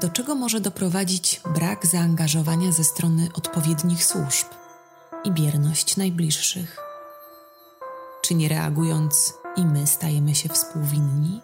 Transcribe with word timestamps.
Do 0.00 0.08
czego 0.08 0.34
może 0.34 0.60
doprowadzić 0.60 1.40
brak 1.54 1.86
zaangażowania 1.86 2.72
ze 2.72 2.84
strony 2.84 3.28
odpowiednich 3.34 4.04
służb 4.04 4.46
i 5.24 5.32
bierność 5.32 5.96
najbliższych? 5.96 6.76
Czy 8.22 8.34
nie 8.34 8.48
reagując 8.48 9.34
i 9.56 9.64
my 9.64 9.86
stajemy 9.86 10.34
się 10.34 10.48
współwinni? 10.48 11.40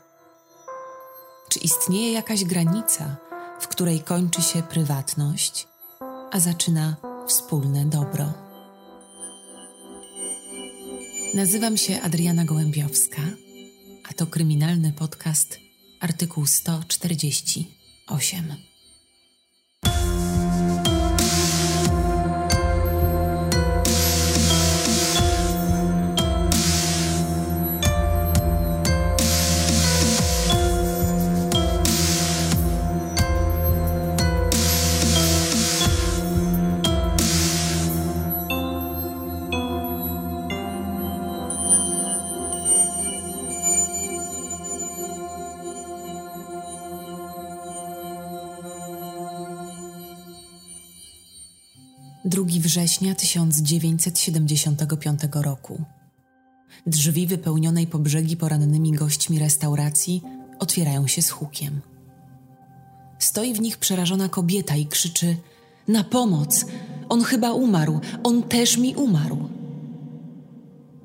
Czy 1.49 1.59
istnieje 1.59 2.13
jakaś 2.13 2.45
granica, 2.45 3.17
w 3.61 3.69
której 3.69 4.01
kończy 4.01 4.43
się 4.43 4.63
prywatność, 4.63 5.69
a 6.33 6.41
zaczyna 6.41 6.97
wspólne 7.27 7.85
dobro? 7.85 8.33
Nazywam 11.35 11.77
się 11.77 12.03
Adriana 12.03 12.45
Gołębiowska, 12.45 13.23
a 14.11 14.15
to 14.15 14.27
kryminalny 14.27 14.93
podcast 14.93 15.59
artykuł 16.01 16.47
osiem. 18.07 18.74
2 52.35 52.45
września 52.61 53.15
1975 53.15 55.21
roku. 55.33 55.83
Drzwi 56.87 57.27
wypełnionej 57.27 57.87
po 57.87 57.99
brzegi 57.99 58.37
porannymi 58.37 58.93
gośćmi 58.93 59.39
restauracji 59.39 60.23
otwierają 60.59 61.07
się 61.07 61.23
z 61.23 61.31
hukiem. 61.31 61.81
Stoi 63.19 63.55
w 63.55 63.61
nich 63.61 63.79
przerażona 63.79 64.29
kobieta 64.29 64.77
i 64.77 64.87
krzyczy: 64.87 65.37
Na 65.89 66.05
pomoc! 66.05 66.67
On 67.09 67.23
chyba 67.23 67.53
umarł! 67.53 68.01
On 68.25 68.43
też 68.43 68.77
mi 68.77 68.97
umarł! 68.97 69.49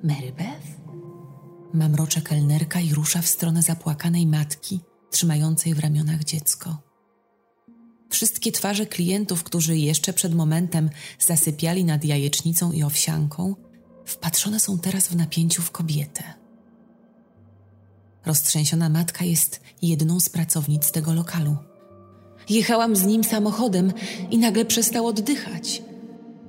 Mary 0.03 0.33
Beth? 0.37 0.67
Mamrocze 1.73 2.21
kelnerka 2.21 2.79
i 2.79 2.93
rusza 2.93 3.21
w 3.21 3.27
stronę 3.27 3.61
zapłakanej 3.61 4.27
matki, 4.27 4.79
trzymającej 5.11 5.73
w 5.73 5.79
ramionach 5.79 6.23
dziecko. 6.23 6.88
Wszystkie 8.09 8.51
twarze 8.51 8.85
klientów, 8.85 9.43
którzy 9.43 9.77
jeszcze 9.77 10.13
przed 10.13 10.33
momentem 10.33 10.89
zasypiali 11.19 11.85
nad 11.85 12.05
jajecznicą 12.05 12.71
i 12.71 12.83
owsianką, 12.83 13.55
wpatrzone 14.05 14.59
są 14.59 14.79
teraz 14.79 15.07
w 15.07 15.15
napięciu 15.15 15.61
w 15.61 15.71
kobietę. 15.71 16.23
Roztrzęsiona 18.25 18.89
matka 18.89 19.25
jest 19.25 19.61
jedną 19.81 20.19
z 20.19 20.29
pracownic 20.29 20.91
tego 20.91 21.13
lokalu. 21.13 21.57
Jechałam 22.49 22.95
z 22.95 23.05
nim 23.05 23.23
samochodem 23.23 23.93
i 24.31 24.37
nagle 24.37 24.65
przestał 24.65 25.07
oddychać. 25.07 25.81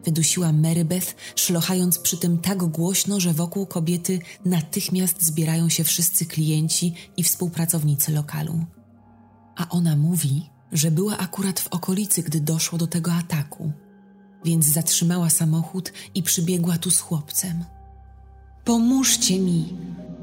Wydusiła 0.05 0.52
Marybeth, 0.52 1.14
szlochając 1.34 1.98
przy 1.98 2.17
tym 2.17 2.39
tak 2.39 2.58
głośno, 2.58 3.20
że 3.20 3.33
wokół 3.33 3.67
kobiety 3.67 4.19
natychmiast 4.45 5.22
zbierają 5.22 5.69
się 5.69 5.84
wszyscy 5.84 6.27
klienci 6.27 6.95
i 7.17 7.24
współpracownicy 7.24 8.12
lokalu. 8.12 8.64
A 9.56 9.69
ona 9.69 9.97
mówi, 9.97 10.50
że 10.73 10.91
była 10.91 11.19
akurat 11.19 11.61
w 11.61 11.69
okolicy, 11.69 12.23
gdy 12.23 12.41
doszło 12.41 12.79
do 12.79 12.87
tego 12.87 13.13
ataku, 13.13 13.73
więc 14.45 14.67
zatrzymała 14.67 15.31
samochód 15.31 15.93
i 16.15 16.23
przybiegła 16.23 16.79
tu 16.79 16.91
z 16.91 17.01
chłopcem. 17.01 17.65
Pomóżcie 18.64 19.39
mi! 19.39 19.77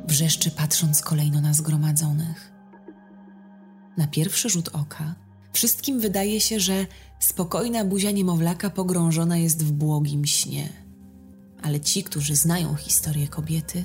wrzeszczy 0.08 0.52
patrząc 0.52 1.02
kolejno 1.02 1.42
na 1.42 1.54
zgromadzonych. 1.54 2.52
Na 3.98 4.08
pierwszy 4.08 4.50
rzut 4.50 4.70
oka 4.74 5.16
wszystkim 5.58 6.00
wydaje 6.00 6.42
się, 6.42 6.60
że 6.60 6.86
spokojna 7.20 7.86
buzia 7.86 8.12
niemowlaka 8.12 8.70
pogrążona 8.70 9.38
jest 9.38 9.64
w 9.64 9.72
błogim 9.72 10.26
śnie. 10.26 10.70
Ale 11.62 11.80
ci, 11.80 12.04
którzy 12.04 12.36
znają 12.36 12.76
historię 12.76 13.28
kobiety, 13.28 13.84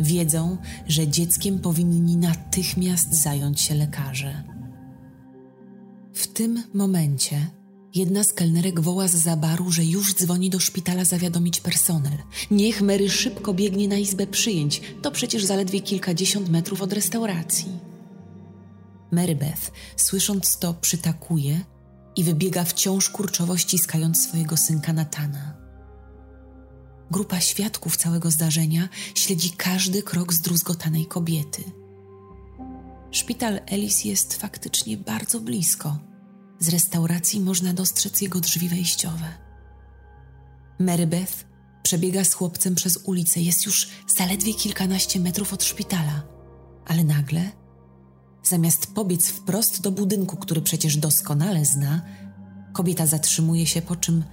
wiedzą, 0.00 0.58
że 0.88 1.08
dzieckiem 1.08 1.58
powinni 1.58 2.16
natychmiast 2.16 3.14
zająć 3.14 3.60
się 3.60 3.74
lekarze 3.74 4.55
w 6.16 6.26
tym 6.26 6.62
momencie 6.74 7.50
jedna 7.94 8.24
z 8.24 8.32
kelnerek 8.32 8.80
woła 8.80 9.08
z 9.08 9.14
zabaru, 9.14 9.70
że 9.70 9.84
już 9.84 10.14
dzwoni 10.14 10.50
do 10.50 10.60
szpitala 10.60 11.04
zawiadomić 11.04 11.60
personel. 11.60 12.18
Niech 12.50 12.82
Mary 12.82 13.10
szybko 13.10 13.54
biegnie 13.54 13.88
na 13.88 13.96
izbę 13.96 14.26
przyjęć. 14.26 14.82
To 15.02 15.10
przecież 15.10 15.44
zaledwie 15.44 15.80
kilkadziesiąt 15.80 16.48
metrów 16.48 16.82
od 16.82 16.92
restauracji. 16.92 17.68
Mary 19.10 19.34
Beth, 19.34 19.72
słysząc 19.96 20.58
to, 20.58 20.74
przytakuje 20.74 21.60
i 22.16 22.24
wybiega 22.24 22.64
wciąż 22.64 23.08
kurczowo 23.10 23.56
ściskając 23.56 24.22
swojego 24.22 24.56
synka 24.56 24.92
Natana. 24.92 25.56
Grupa 27.10 27.40
świadków 27.40 27.96
całego 27.96 28.30
zdarzenia 28.30 28.88
śledzi 29.14 29.50
każdy 29.50 30.02
krok 30.02 30.32
zdruzgotanej 30.32 31.06
kobiety– 31.06 31.64
Szpital 33.10 33.60
Elis 33.66 34.04
jest 34.04 34.34
faktycznie 34.34 34.96
bardzo 34.96 35.40
blisko. 35.40 35.98
Z 36.58 36.68
restauracji 36.68 37.40
można 37.40 37.72
dostrzec 37.72 38.20
jego 38.20 38.40
drzwi 38.40 38.68
wejściowe. 38.68 39.28
Marybeth 40.78 41.46
przebiega 41.82 42.24
z 42.24 42.34
chłopcem 42.34 42.74
przez 42.74 42.96
ulicę, 42.96 43.40
jest 43.40 43.66
już 43.66 43.88
zaledwie 44.16 44.54
kilkanaście 44.54 45.20
metrów 45.20 45.52
od 45.52 45.64
szpitala, 45.64 46.22
ale 46.86 47.04
nagle, 47.04 47.50
zamiast 48.42 48.94
pobiec 48.94 49.28
wprost 49.28 49.82
do 49.82 49.90
budynku, 49.90 50.36
który 50.36 50.60
przecież 50.60 50.96
doskonale 50.96 51.64
zna, 51.64 52.02
kobieta 52.72 53.06
zatrzymuje 53.06 53.66
się, 53.66 53.82
po 53.82 53.96
czym 53.96 54.24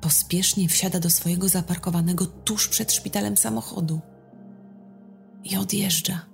pospiesznie 0.00 0.68
wsiada 0.68 1.00
do 1.00 1.10
swojego 1.10 1.48
zaparkowanego 1.48 2.26
tuż 2.26 2.68
przed 2.68 2.92
szpitalem 2.92 3.36
samochodu 3.36 4.00
i 5.44 5.56
odjeżdża. 5.56 6.29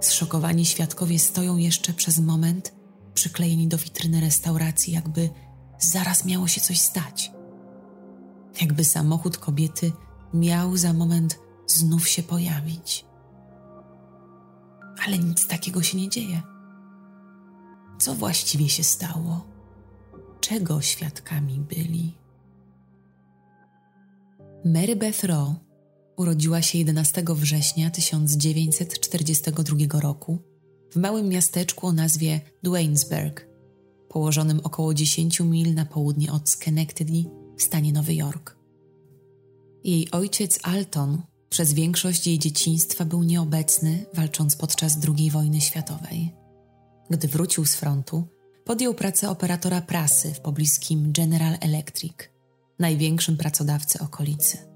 Zszokowani 0.00 0.64
świadkowie 0.64 1.18
stoją 1.18 1.56
jeszcze 1.56 1.92
przez 1.92 2.18
moment 2.18 2.74
przyklejeni 3.14 3.68
do 3.68 3.78
witryny 3.78 4.20
restauracji, 4.20 4.92
jakby 4.92 5.30
zaraz 5.78 6.24
miało 6.24 6.48
się 6.48 6.60
coś 6.60 6.80
stać. 6.80 7.32
Jakby 8.60 8.84
samochód 8.84 9.38
kobiety 9.38 9.92
miał 10.34 10.76
za 10.76 10.92
moment 10.92 11.38
znów 11.66 12.08
się 12.08 12.22
pojawić. 12.22 13.04
Ale 15.06 15.18
nic 15.18 15.46
takiego 15.46 15.82
się 15.82 15.98
nie 15.98 16.08
dzieje. 16.08 16.42
Co 17.98 18.14
właściwie 18.14 18.68
się 18.68 18.84
stało? 18.84 19.46
Czego 20.40 20.80
świadkami 20.80 21.60
byli? 21.60 22.18
Mary 24.64 24.96
Beth 24.96 25.24
Rowe 25.24 25.67
Urodziła 26.18 26.62
się 26.62 26.78
11 26.78 27.24
września 27.28 27.90
1942 27.90 30.00
roku 30.00 30.38
w 30.92 30.96
małym 30.96 31.28
miasteczku 31.28 31.86
o 31.86 31.92
nazwie 31.92 32.40
Duanesburg, 32.62 33.46
położonym 34.08 34.60
około 34.64 34.94
10 34.94 35.40
mil 35.40 35.74
na 35.74 35.84
południe 35.84 36.32
od 36.32 36.50
Schenectady 36.50 37.24
w 37.56 37.62
stanie 37.62 37.92
Nowy 37.92 38.14
Jork. 38.14 38.56
Jej 39.84 40.10
ojciec 40.10 40.58
Alton 40.62 41.22
przez 41.50 41.72
większość 41.72 42.26
jej 42.26 42.38
dzieciństwa 42.38 43.04
był 43.04 43.22
nieobecny, 43.22 44.06
walcząc 44.14 44.56
podczas 44.56 44.98
II 45.18 45.30
wojny 45.30 45.60
światowej. 45.60 46.34
Gdy 47.10 47.28
wrócił 47.28 47.66
z 47.66 47.74
frontu, 47.74 48.24
podjął 48.64 48.94
pracę 48.94 49.30
operatora 49.30 49.80
prasy 49.80 50.34
w 50.34 50.40
pobliskim 50.40 51.12
General 51.12 51.56
Electric, 51.60 52.14
największym 52.78 53.36
pracodawcy 53.36 53.98
okolicy. 53.98 54.67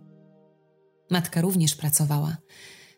Matka 1.12 1.40
również 1.40 1.74
pracowała, 1.74 2.36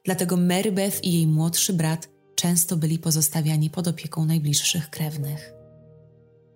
dlatego 0.05 0.37
Mary 0.37 0.73
Beth 0.73 1.05
i 1.05 1.13
jej 1.13 1.27
młodszy 1.27 1.73
brat 1.73 2.09
często 2.35 2.77
byli 2.77 2.99
pozostawiani 2.99 3.71
pod 3.71 3.89
opieką 3.89 4.25
najbliższych 4.25 4.91
krewnych. 4.91 5.53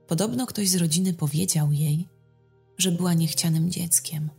Podobno 0.07 0.47
ktoś 0.47 0.69
z 0.69 0.77
rodziny 0.77 1.15
powiedział 1.15 1.73
jej, 1.73 2.09
że 2.79 2.93
była 2.93 3.15
niechcianym 3.15 3.71
dzieckiem. 3.71 4.31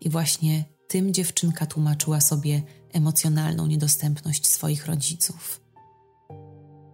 I 0.00 0.10
właśnie 0.10 0.64
tym 0.88 1.14
dziewczynka 1.14 1.66
tłumaczyła 1.66 2.20
sobie 2.20 2.62
emocjonalną 2.92 3.66
niedostępność 3.66 4.46
swoich 4.46 4.86
rodziców. 4.86 5.60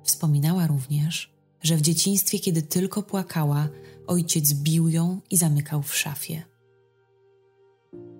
Wspominała 0.04 0.66
również, 0.66 1.34
że 1.62 1.76
w 1.76 1.82
dzieciństwie, 1.82 2.38
kiedy 2.38 2.62
tylko 2.62 3.02
płakała, 3.02 3.68
ojciec 4.06 4.54
bił 4.54 4.88
ją 4.88 5.20
i 5.30 5.36
zamykał 5.36 5.82
w 5.82 5.96
szafie. 5.96 6.51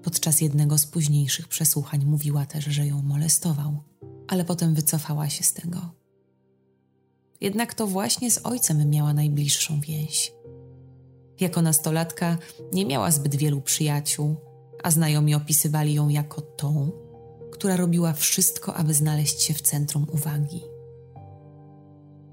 Podczas 0.02 0.40
jednego 0.40 0.78
z 0.78 0.86
późniejszych 0.86 1.48
przesłuchań 1.48 2.04
mówiła 2.04 2.46
też, 2.46 2.64
że 2.64 2.86
ją 2.86 3.02
molestował, 3.02 3.82
ale 4.28 4.44
potem 4.44 4.74
wycofała 4.74 5.28
się 5.28 5.44
z 5.44 5.52
tego. 5.52 5.94
jednak 7.40 7.74
to 7.74 7.86
właśnie 7.86 8.30
z 8.30 8.46
ojcem 8.46 8.90
miała 8.90 9.14
najbliższą 9.14 9.80
więź. 9.80 10.32
Jako 11.40 11.62
nastolatka 11.62 12.38
nie 12.72 12.86
miała 12.86 13.10
zbyt 13.10 13.36
wielu 13.36 13.60
przyjaciół, 13.60 14.36
a 14.82 14.90
znajomi 14.90 15.34
opisywali 15.34 15.94
ją 15.94 16.08
jako 16.08 16.40
tą, 16.40 16.90
która 17.52 17.76
robiła 17.76 18.12
wszystko, 18.12 18.74
aby 18.74 18.94
znaleźć 18.94 19.42
się 19.42 19.54
w 19.54 19.62
centrum 19.62 20.06
uwagi. 20.12 20.62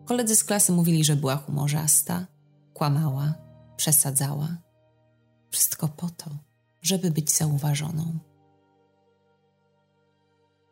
Koledzy 0.06 0.36
z 0.36 0.44
klasy 0.44 0.72
mówili, 0.72 1.04
że 1.04 1.16
była 1.16 1.36
humorzasta, 1.36 2.28
kłamała, 2.74 3.34
przesadzała. 3.76 4.58
Wszystko 5.52 5.88
po 5.88 6.10
to, 6.10 6.49
żeby 6.82 7.12
być 7.12 7.32
zauważoną. 7.32 8.20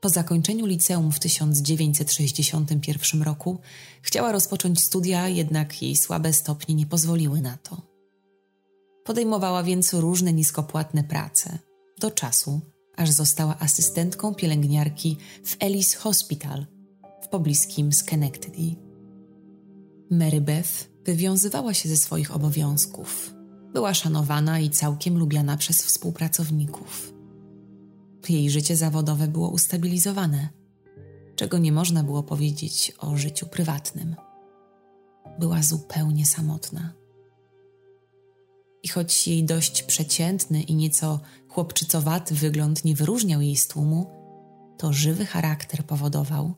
Po 0.01 0.09
zakończeniu 0.09 0.65
liceum 0.65 1.11
w 1.11 1.19
1961 1.19 3.21
roku 3.21 3.59
chciała 4.01 4.31
rozpocząć 4.31 4.83
studia, 4.83 5.27
jednak 5.27 5.81
jej 5.81 5.95
słabe 5.95 6.33
stopnie 6.33 6.75
nie 6.75 6.85
pozwoliły 6.85 7.41
na 7.41 7.57
to. 7.57 7.81
Podejmowała 9.03 9.63
więc 9.63 9.93
różne 9.93 10.33
niskopłatne 10.33 11.03
prace 11.03 11.59
do 11.99 12.11
czasu, 12.11 12.61
aż 12.95 13.09
została 13.09 13.59
asystentką 13.59 14.35
pielęgniarki 14.35 15.17
w 15.45 15.55
Ellis 15.59 15.93
Hospital 15.93 16.65
w 17.23 17.27
pobliskim 17.27 17.93
Schenectady. 17.93 18.75
Mary 20.11 20.41
Beth 20.41 20.89
wywiązywała 21.05 21.73
się 21.73 21.89
ze 21.89 21.97
swoich 21.97 22.35
obowiązków. 22.35 23.36
Była 23.77 23.93
szanowana 23.93 24.59
i 24.59 24.69
całkiem 24.69 25.17
lubiana 25.17 25.57
przez 25.57 25.83
współpracowników. 25.83 27.13
Jej 28.29 28.49
życie 28.49 28.75
zawodowe 28.75 29.27
było 29.27 29.49
ustabilizowane, 29.49 30.49
czego 31.35 31.57
nie 31.57 31.71
można 31.71 32.03
było 32.03 32.23
powiedzieć 32.23 32.93
o 32.99 33.17
życiu 33.17 33.45
prywatnym. 33.45 34.15
Była 35.39 35.63
zupełnie 35.63 36.25
samotna. 36.25 36.93
I 38.83 38.87
choć 38.87 39.27
jej 39.27 39.43
dość 39.43 39.83
przeciętny 39.83 40.61
i 40.61 40.75
nieco 40.75 41.19
chłopczycowaty 41.49 42.35
wygląd 42.35 42.85
nie 42.85 42.95
wyróżniał 42.95 43.41
jej 43.41 43.55
z 43.55 43.67
tłumu, 43.67 44.05
to 44.77 44.93
żywy 44.93 45.25
charakter 45.25 45.85
powodował, 45.85 46.53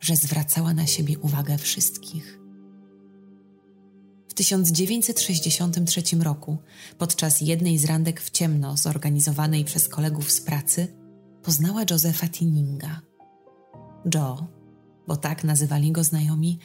że 0.00 0.16
zwracała 0.16 0.74
na 0.74 0.86
siebie 0.86 1.18
uwagę 1.18 1.58
wszystkich. 1.58 2.43
W 4.34 4.36
1963 4.36 6.02
roku, 6.20 6.58
podczas 6.98 7.40
jednej 7.40 7.78
z 7.78 7.84
randek 7.84 8.20
w 8.20 8.30
ciemno 8.30 8.76
zorganizowanej 8.76 9.64
przez 9.64 9.88
kolegów 9.88 10.32
z 10.32 10.40
pracy, 10.40 10.96
poznała 11.42 11.82
Josepha 11.90 12.28
Tinninga. 12.28 13.00
Joe, 14.14 14.46
bo 15.06 15.16
tak 15.16 15.44
nazywali 15.44 15.92
go 15.92 16.04
znajomi, 16.04 16.58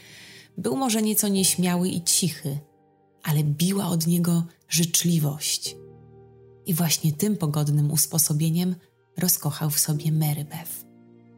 był 0.58 0.76
może 0.76 1.02
nieco 1.02 1.28
nieśmiały 1.28 1.90
i 1.90 2.02
cichy, 2.02 2.60
ale 3.24 3.44
biła 3.44 3.88
od 3.88 4.08
niego 4.08 4.44
życzliwość. 4.70 5.76
I 6.66 6.74
właśnie 6.74 7.12
tym 7.12 7.38
pogodnym 7.38 7.92
usposobieniem 7.92 8.76
rozkochał 9.18 9.70
w 9.70 9.80
sobie 9.80 10.12
Mary 10.12 10.46
Beth. 10.46 10.86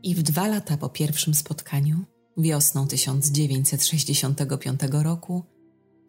I 0.03 0.15
w 0.15 0.23
dwa 0.23 0.47
lata 0.47 0.77
po 0.77 0.89
pierwszym 0.89 1.35
spotkaniu, 1.35 1.99
wiosną 2.37 2.87
1965 2.87 4.79
roku, 4.91 5.50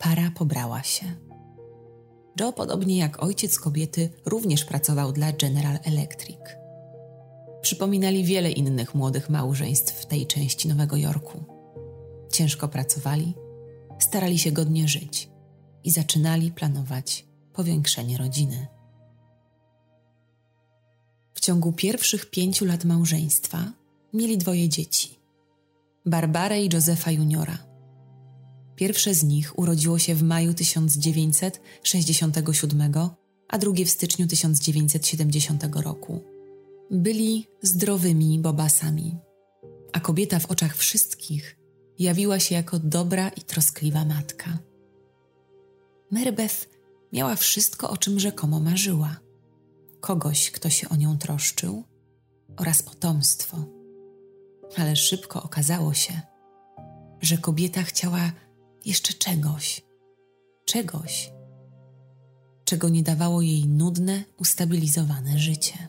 para 0.02 0.30
pobrała 0.30 0.82
się. 0.82 1.06
Joe, 2.40 2.52
podobnie 2.52 2.98
jak 2.98 3.22
ojciec 3.22 3.58
kobiety, 3.58 4.10
również 4.26 4.64
pracował 4.64 5.12
dla 5.12 5.32
General 5.32 5.78
Electric. 5.84 6.38
Przypominali 7.60 8.24
wiele 8.24 8.50
innych 8.50 8.94
młodych 8.94 9.30
małżeństw 9.30 10.00
w 10.02 10.06
tej 10.06 10.26
części 10.26 10.68
Nowego 10.68 10.96
Jorku. 10.96 11.44
Ciężko 12.32 12.68
pracowali, 12.68 13.34
starali 13.98 14.38
się 14.38 14.52
godnie 14.52 14.88
żyć 14.88 15.28
i 15.84 15.90
zaczynali 15.90 16.52
planować 16.52 17.26
powiększenie 17.52 18.18
rodziny. 18.18 18.66
W 21.34 21.40
ciągu 21.40 21.72
pierwszych 21.72 22.30
pięciu 22.30 22.64
lat 22.64 22.84
małżeństwa 22.84 23.72
mieli 24.14 24.38
dwoje 24.38 24.68
dzieci: 24.68 25.18
Barbarę 26.06 26.62
i 26.62 26.68
Józefa 26.74 27.10
Juniora– 27.10 27.58
Pierwsze 28.82 29.14
z 29.14 29.22
nich 29.22 29.58
urodziło 29.58 29.98
się 29.98 30.14
w 30.14 30.22
maju 30.22 30.54
1967, 30.54 32.92
a 33.48 33.58
drugie 33.58 33.86
w 33.86 33.90
styczniu 33.90 34.26
1970 34.26 35.76
roku. 35.76 36.20
Byli 36.90 37.46
zdrowymi 37.62 38.38
bobasami, 38.38 39.18
a 39.92 40.00
kobieta 40.00 40.38
w 40.38 40.46
oczach 40.46 40.76
wszystkich 40.76 41.56
jawiła 41.98 42.38
się 42.38 42.54
jako 42.54 42.78
dobra 42.78 43.28
i 43.28 43.40
troskliwa 43.40 44.04
matka. 44.04 44.58
Merbeth 46.10 46.68
miała 47.12 47.36
wszystko, 47.36 47.90
o 47.90 47.96
czym 47.96 48.20
rzekomo 48.20 48.60
marzyła. 48.60 49.16
Kogoś, 50.00 50.50
kto 50.50 50.70
się 50.70 50.88
o 50.88 50.96
nią 50.96 51.18
troszczył 51.18 51.84
oraz 52.56 52.82
potomstwo. 52.82 53.64
Ale 54.76 54.96
szybko 54.96 55.42
okazało 55.42 55.94
się, 55.94 56.20
że 57.20 57.38
kobieta 57.38 57.82
chciała 57.82 58.32
jeszcze 58.84 59.12
czegoś, 59.12 59.82
czegoś, 60.64 61.32
czego 62.64 62.88
nie 62.88 63.02
dawało 63.02 63.42
jej 63.42 63.68
nudne, 63.68 64.24
ustabilizowane 64.38 65.38
życie. 65.38 65.88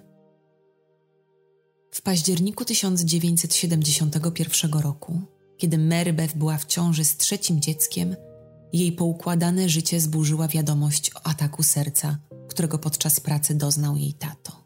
W 1.92 2.02
październiku 2.02 2.66
1971 2.66 4.74
roku, 4.74 5.22
kiedy 5.58 5.78
Mary 5.78 6.14
Beth 6.14 6.38
była 6.38 6.58
w 6.58 6.66
ciąży 6.66 7.06
z 7.06 7.18
trzecim 7.18 7.62
dzieckiem, 7.62 8.16
jej 8.74 8.92
poukładane 8.92 9.70
życie 9.70 10.00
zburzyła 10.00 10.48
wiadomość 10.48 11.12
o 11.16 11.28
ataku 11.28 11.64
serca, 11.64 12.18
którego 12.50 12.80
podczas 12.80 13.20
pracy 13.20 13.56
doznał 13.56 13.98
jej 13.98 14.14
tato. 14.14 14.64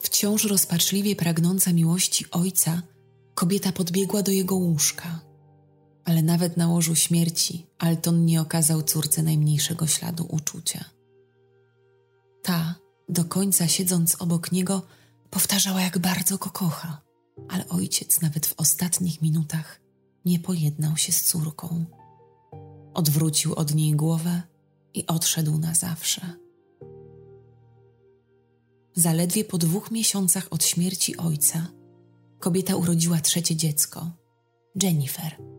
Wciąż 0.00 0.44
rozpaczliwie 0.44 1.16
pragnąca 1.16 1.72
miłości 1.72 2.24
ojca, 2.30 2.82
kobieta 3.34 3.72
podbiegła 3.72 4.22
do 4.22 4.32
jego 4.32 4.56
łóżka 4.56 5.25
ale 6.06 6.22
nawet 6.22 6.56
na 6.56 6.68
łożu 6.68 6.94
śmierci 6.94 7.66
Alton 7.78 8.24
nie 8.24 8.40
okazał 8.40 8.82
córce 8.82 9.22
najmniejszego 9.22 9.86
śladu 9.86 10.26
uczucia. 10.30 10.84
Ta, 12.42 12.74
do 13.08 13.24
końca 13.24 13.68
siedząc 13.68 14.22
obok 14.22 14.52
niego, 14.52 14.82
powtarzała, 15.30 15.80
jak 15.80 15.98
bardzo 15.98 16.38
go 16.38 16.50
kocha, 16.50 17.02
ale 17.48 17.68
ojciec 17.68 18.20
nawet 18.20 18.46
w 18.46 18.54
ostatnich 18.56 19.22
minutach 19.22 19.80
nie 20.24 20.38
pojednał 20.38 20.96
się 20.96 21.12
z 21.12 21.24
córką. 21.24 21.84
Odwrócił 22.94 23.54
od 23.54 23.74
niej 23.74 23.92
głowę 23.92 24.42
i 24.94 25.06
odszedł 25.06 25.58
na 25.58 25.74
zawsze. 25.74 26.32
Zaledwie 28.94 29.44
po 29.44 29.58
dwóch 29.58 29.90
miesiącach 29.90 30.46
od 30.50 30.64
śmierci 30.64 31.16
ojca, 31.16 31.66
kobieta 32.40 32.76
urodziła 32.76 33.20
trzecie 33.20 33.56
dziecko, 33.56 34.10
Jennifer 34.82 35.55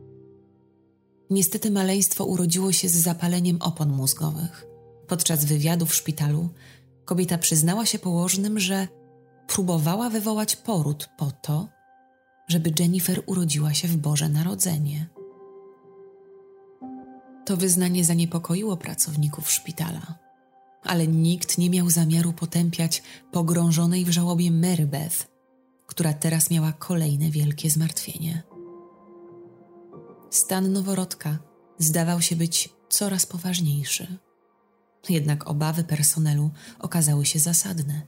Niestety 1.30 1.72
maleństwo 1.72 2.26
urodziło 2.26 2.72
się 2.72 2.90
z 2.90 2.96
zapaleniem 2.96 3.62
opon 3.62 3.90
mózgowych. 3.90 4.66
Podczas 5.08 5.46
wywiadu 5.46 5.86
w 5.86 5.96
szpitalu 5.96 6.50
kobieta 7.06 7.38
przyznała 7.38 7.86
się 7.86 8.00
położnym, 8.00 8.60
że 8.60 8.88
próbowała 9.48 10.10
wywołać 10.10 10.56
poród 10.56 11.10
po 11.18 11.32
to, 11.32 11.70
żeby 12.48 12.74
Jennifer 12.80 13.24
urodziła 13.26 13.74
się 13.74 13.88
w 13.88 13.98
Boże 13.98 14.30
Narodzenie. 14.30 15.08
To 17.46 17.58
wyznanie 17.58 18.06
zaniepokoiło 18.06 18.78
pracowników 18.78 19.52
szpitala, 19.52 20.20
ale 20.84 21.08
nikt 21.08 21.58
nie 21.58 21.70
miał 21.70 21.90
zamiaru 21.90 22.34
potępiać 22.34 23.04
pogrążonej 23.32 24.06
w 24.06 24.10
żałobie 24.10 24.52
Mary 24.52 24.88
Beth, 24.88 25.28
która 25.88 26.14
teraz 26.14 26.52
miała 26.52 26.72
kolejne 26.72 27.30
wielkie 27.30 27.70
zmartwienie. 27.70 28.44
Stan 30.38 30.74
noworodka 30.74 31.40
zdawał 31.80 32.22
się 32.22 32.36
być 32.36 32.70
coraz 32.90 33.26
poważniejszy. 33.26 34.18
Jednak 35.10 35.50
obawy 35.50 35.84
personelu 35.84 36.52
okazały 36.80 37.26
się 37.26 37.40
zasadne. 37.40 38.02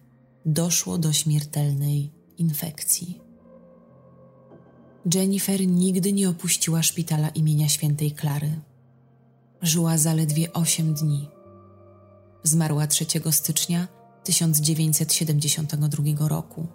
Doszło 0.46 0.98
do 0.98 1.14
śmiertelnej 1.14 2.14
infekcji. 2.38 3.22
Jennifer 5.14 5.68
nigdy 5.68 6.14
nie 6.14 6.30
opuściła 6.30 6.84
szpitala 6.84 7.30
imienia 7.30 7.70
świętej 7.70 8.12
Klary. 8.12 8.62
Żyła 9.62 9.98
zaledwie 9.98 10.54
8 10.54 10.94
dni. 10.94 11.30
Zmarła 12.44 12.88
3 12.88 13.06
stycznia 13.32 13.88
1972 14.24 16.28
roku 16.28 16.68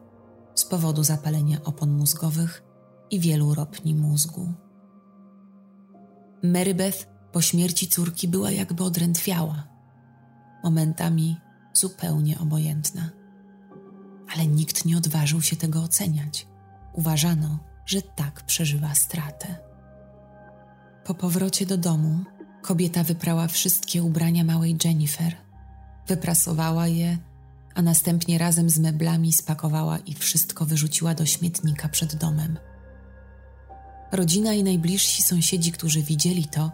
z 0.55 0.65
powodu 0.65 1.05
zapalenia 1.05 1.65
opon 1.65 1.93
mózgowych 1.93 2.63
i 3.11 3.21
wielu 3.21 3.55
ropni 3.55 3.95
mózgu. 3.95 4.64
Marybeth 6.45 7.07
po 7.33 7.43
śmierci 7.43 7.87
córki 7.87 8.29
była 8.29 8.51
jakby 8.51 8.85
odrętwiała, 8.85 9.69
momentami 10.65 11.37
zupełnie 11.73 12.39
obojętna. 12.39 13.11
Ale 14.35 14.47
nikt 14.47 14.85
nie 14.85 14.97
odważył 14.97 15.43
się 15.43 15.57
tego 15.57 15.83
oceniać. 15.83 16.47
Uważano, 16.93 17.59
że 17.87 18.03
tak 18.03 18.43
przeżywa 18.43 18.95
stratę. 18.95 19.57
Po 21.05 21.15
powrocie 21.15 21.67
do 21.67 21.77
domu 21.77 22.25
kobieta 22.63 23.05
wyprała 23.05 23.49
wszystkie 23.49 24.03
ubrania 24.03 24.45
małej 24.45 24.77
Jennifer, 24.85 25.37
wyprasowała 26.07 26.87
je, 26.87 27.19
a 27.75 27.83
następnie 27.83 28.39
razem 28.39 28.71
z 28.71 28.79
meblami 28.79 29.33
spakowała 29.33 29.99
i 29.99 30.15
wszystko 30.15 30.67
wyrzuciła 30.67 31.15
do 31.15 31.27
śmietnika 31.27 31.89
przed 31.89 32.15
domem. 32.15 32.59
Rodzina 34.15 34.55
i 34.55 34.65
najbliżsi 34.65 35.23
sąsiedzi, 35.23 35.73
którzy 35.73 36.03
widzieli 36.03 36.45
to, 36.45 36.71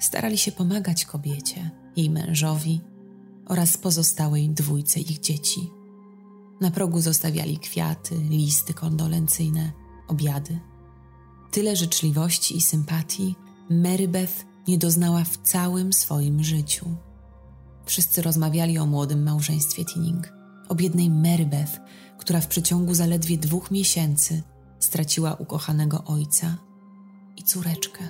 starali 0.00 0.38
się 0.38 0.52
pomagać 0.52 1.04
kobiecie, 1.04 1.70
jej 1.96 2.10
mężowi 2.10 2.80
oraz 3.46 3.76
pozostałej 3.76 4.50
dwójce 4.50 5.00
ich 5.00 5.20
dzieci. 5.20 5.70
Na 6.60 6.70
progu 6.70 7.00
zostawiali 7.00 7.58
kwiaty, 7.58 8.14
listy 8.14 8.74
kondolencyjne, 8.74 9.72
obiady. 10.08 10.60
Tyle 11.50 11.76
życzliwości 11.76 12.56
i 12.56 12.60
sympatii 12.60 13.34
Mary 13.70 14.08
Beth 14.08 14.46
nie 14.68 14.78
doznała 14.78 15.24
w 15.24 15.36
całym 15.36 15.92
swoim 15.92 16.44
życiu. 16.44 16.86
Wszyscy 17.84 18.22
rozmawiali 18.22 18.78
o 18.78 18.86
młodym 18.86 19.22
małżeństwie 19.22 19.84
Tinning, 19.84 20.32
o 20.68 20.74
biednej 20.74 21.10
Mary 21.10 21.46
Beth, 21.46 21.80
która 22.18 22.40
w 22.40 22.48
przeciągu 22.48 22.94
zaledwie 22.94 23.38
dwóch 23.38 23.70
miesięcy 23.70 24.42
straciła 24.78 25.34
ukochanego 25.34 26.04
ojca 26.04 26.71
i 27.36 27.42
córeczkę. 27.42 28.08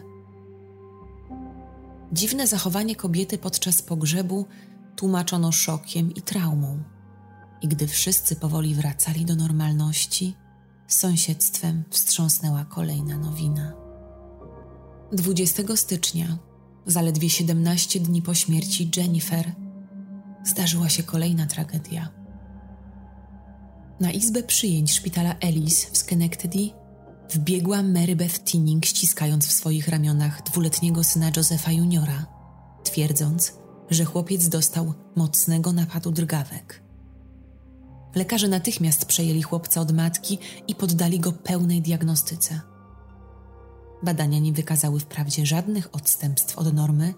Dziwne 2.12 2.47
zachowanie 2.47 2.97
kobiety 2.97 3.38
podczas 3.38 3.83
pogrzebu 3.83 4.47
tłumaczono 4.97 5.52
szokiem 5.52 6.14
i 6.14 6.23
traumą. 6.23 6.83
I 7.62 7.69
gdy 7.69 7.87
wszyscy 7.87 8.37
powoli 8.37 8.75
wracali 8.75 9.25
do 9.25 9.37
normalności, 9.37 10.35
sąsiedztwem 10.87 11.85
wstrząsnęła 11.91 12.64
kolejna 12.64 13.19
nowina. 13.19 13.73
20 15.12 15.76
stycznia, 15.76 16.38
zaledwie 16.87 17.31
17 17.31 18.00
dni 18.00 18.23
po 18.23 18.35
śmierci 18.35 18.91
Jennifer, 18.97 19.52
zdarzyła 20.45 20.88
się 20.88 21.02
kolejna 21.02 21.47
tragedia. 21.47 22.09
Na 24.00 24.11
izbę 24.11 24.43
przyjęć 24.43 24.93
szpitala 24.93 25.35
Ellis 25.41 25.85
w 25.85 25.99
Schenectady 25.99 26.82
wbiegła 27.35 27.83
Mary 27.83 28.17
Beth 28.17 28.45
Tinning, 28.45 28.87
ściskając 28.87 29.47
w 29.47 29.53
swoich 29.53 29.89
ramionach 29.89 30.43
dwuletniego 30.43 31.05
syna 31.05 31.31
Josepha 31.37 31.73
Juniora, 31.73 32.27
twierdząc, 32.85 33.53
że 33.91 34.05
chłopiec 34.05 34.49
dostał 34.49 34.95
mocnego 35.17 35.73
napadu 35.73 36.11
drgawek. 36.11 36.83
Lekarze 38.15 38.49
natychmiast 38.49 39.05
przejęli 39.05 39.43
chłopca 39.43 39.81
od 39.81 39.93
matki 39.93 40.39
i 40.69 40.75
poddali 40.75 41.21
go 41.21 41.33
pełnej 41.33 41.83
diagnostyce. 41.83 42.61
Badania 44.03 44.39
nie 44.39 44.53
wykazały 44.53 45.01
wprawdzie 45.01 45.47
żadnych 45.47 45.95
odstępstw 45.95 46.59
od 46.59 46.75
normy, 46.75 47.15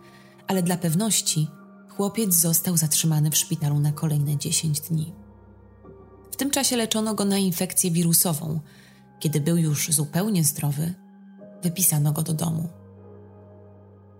ale 0.47 0.63
dla 0.63 0.77
pewności 0.77 1.49
chłopiec 1.97 2.35
został 2.35 2.77
zatrzymany 2.77 3.31
w 3.31 3.37
szpitalu 3.37 3.81
na 3.81 3.93
kolejne 3.93 4.37
10 4.37 4.81
dni. 4.81 5.13
W 6.31 6.37
tym 6.37 6.51
czasie 6.51 6.77
leczono 6.77 7.15
go 7.15 7.25
na 7.25 7.39
infekcję 7.39 7.91
wirusową. 7.91 8.61
Kiedy 9.25 9.41
był 9.41 9.57
już 9.57 9.91
zupełnie 9.91 10.45
zdrowy, 10.45 10.95
wypisano 11.63 12.13
go 12.13 12.23
do 12.23 12.35
domu. 12.35 12.69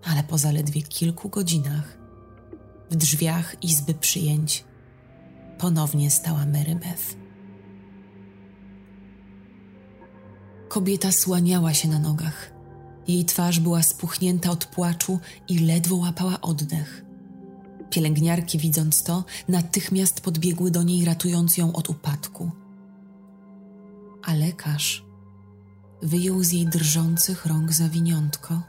Ale 0.03 0.23
po 0.23 0.37
zaledwie 0.37 0.81
kilku 0.81 1.29
godzinach 1.29 1.97
w 2.91 2.95
drzwiach 2.95 3.63
izby 3.63 3.93
przyjęć 3.93 4.63
ponownie 5.57 6.11
stała 6.11 6.45
Mary 6.45 6.75
Beth. 6.75 7.15
Kobieta 10.69 11.11
słaniała 11.11 11.73
się 11.73 11.87
na 11.87 11.99
nogach. 11.99 12.51
Jej 13.07 13.25
twarz 13.25 13.59
była 13.59 13.83
spuchnięta 13.83 14.51
od 14.51 14.65
płaczu 14.65 15.19
i 15.47 15.59
ledwo 15.59 15.95
łapała 15.95 16.41
oddech. 16.41 17.05
Pielęgniarki, 17.89 18.57
widząc 18.57 19.03
to, 19.03 19.23
natychmiast 19.47 20.21
podbiegły 20.21 20.71
do 20.71 20.83
niej, 20.83 21.05
ratując 21.05 21.57
ją 21.57 21.73
od 21.73 21.89
upadku. 21.89 22.51
A 24.25 24.33
lekarz 24.33 25.05
wyjął 26.01 26.43
z 26.43 26.51
jej 26.51 26.67
drżących 26.67 27.45
rąk 27.45 27.73
zawiniątko, 27.73 28.61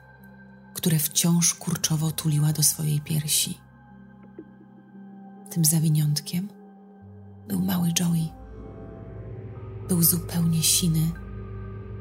które 0.75 0.99
wciąż 0.99 1.55
kurczowo 1.55 2.11
tuliła 2.11 2.53
do 2.53 2.63
swojej 2.63 3.01
piersi. 3.01 3.59
Tym 5.51 5.65
zawiniątkiem 5.65 6.49
był 7.49 7.61
mały 7.61 7.89
Joey. 8.01 8.33
Był 9.89 10.03
zupełnie 10.03 10.63
siny 10.63 11.11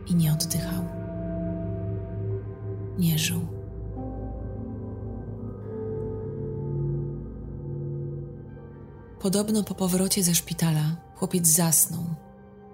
i 0.07 0.15
nie 0.15 0.33
oddychał. 0.33 0.85
Nie 2.97 3.19
żył. 3.19 3.47
Podobno 9.19 9.63
po 9.63 9.75
powrocie 9.75 10.24
ze 10.24 10.35
szpitala 10.35 10.95
chłopiec 11.15 11.47
zasnął, 11.47 12.05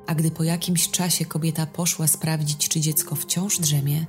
a 0.07 0.15
gdy 0.15 0.31
po 0.31 0.43
jakimś 0.43 0.89
czasie 0.89 1.25
kobieta 1.25 1.65
poszła 1.65 2.07
sprawdzić, 2.07 2.69
czy 2.69 2.79
dziecko 2.79 3.15
wciąż 3.15 3.59
drzemie, 3.59 4.05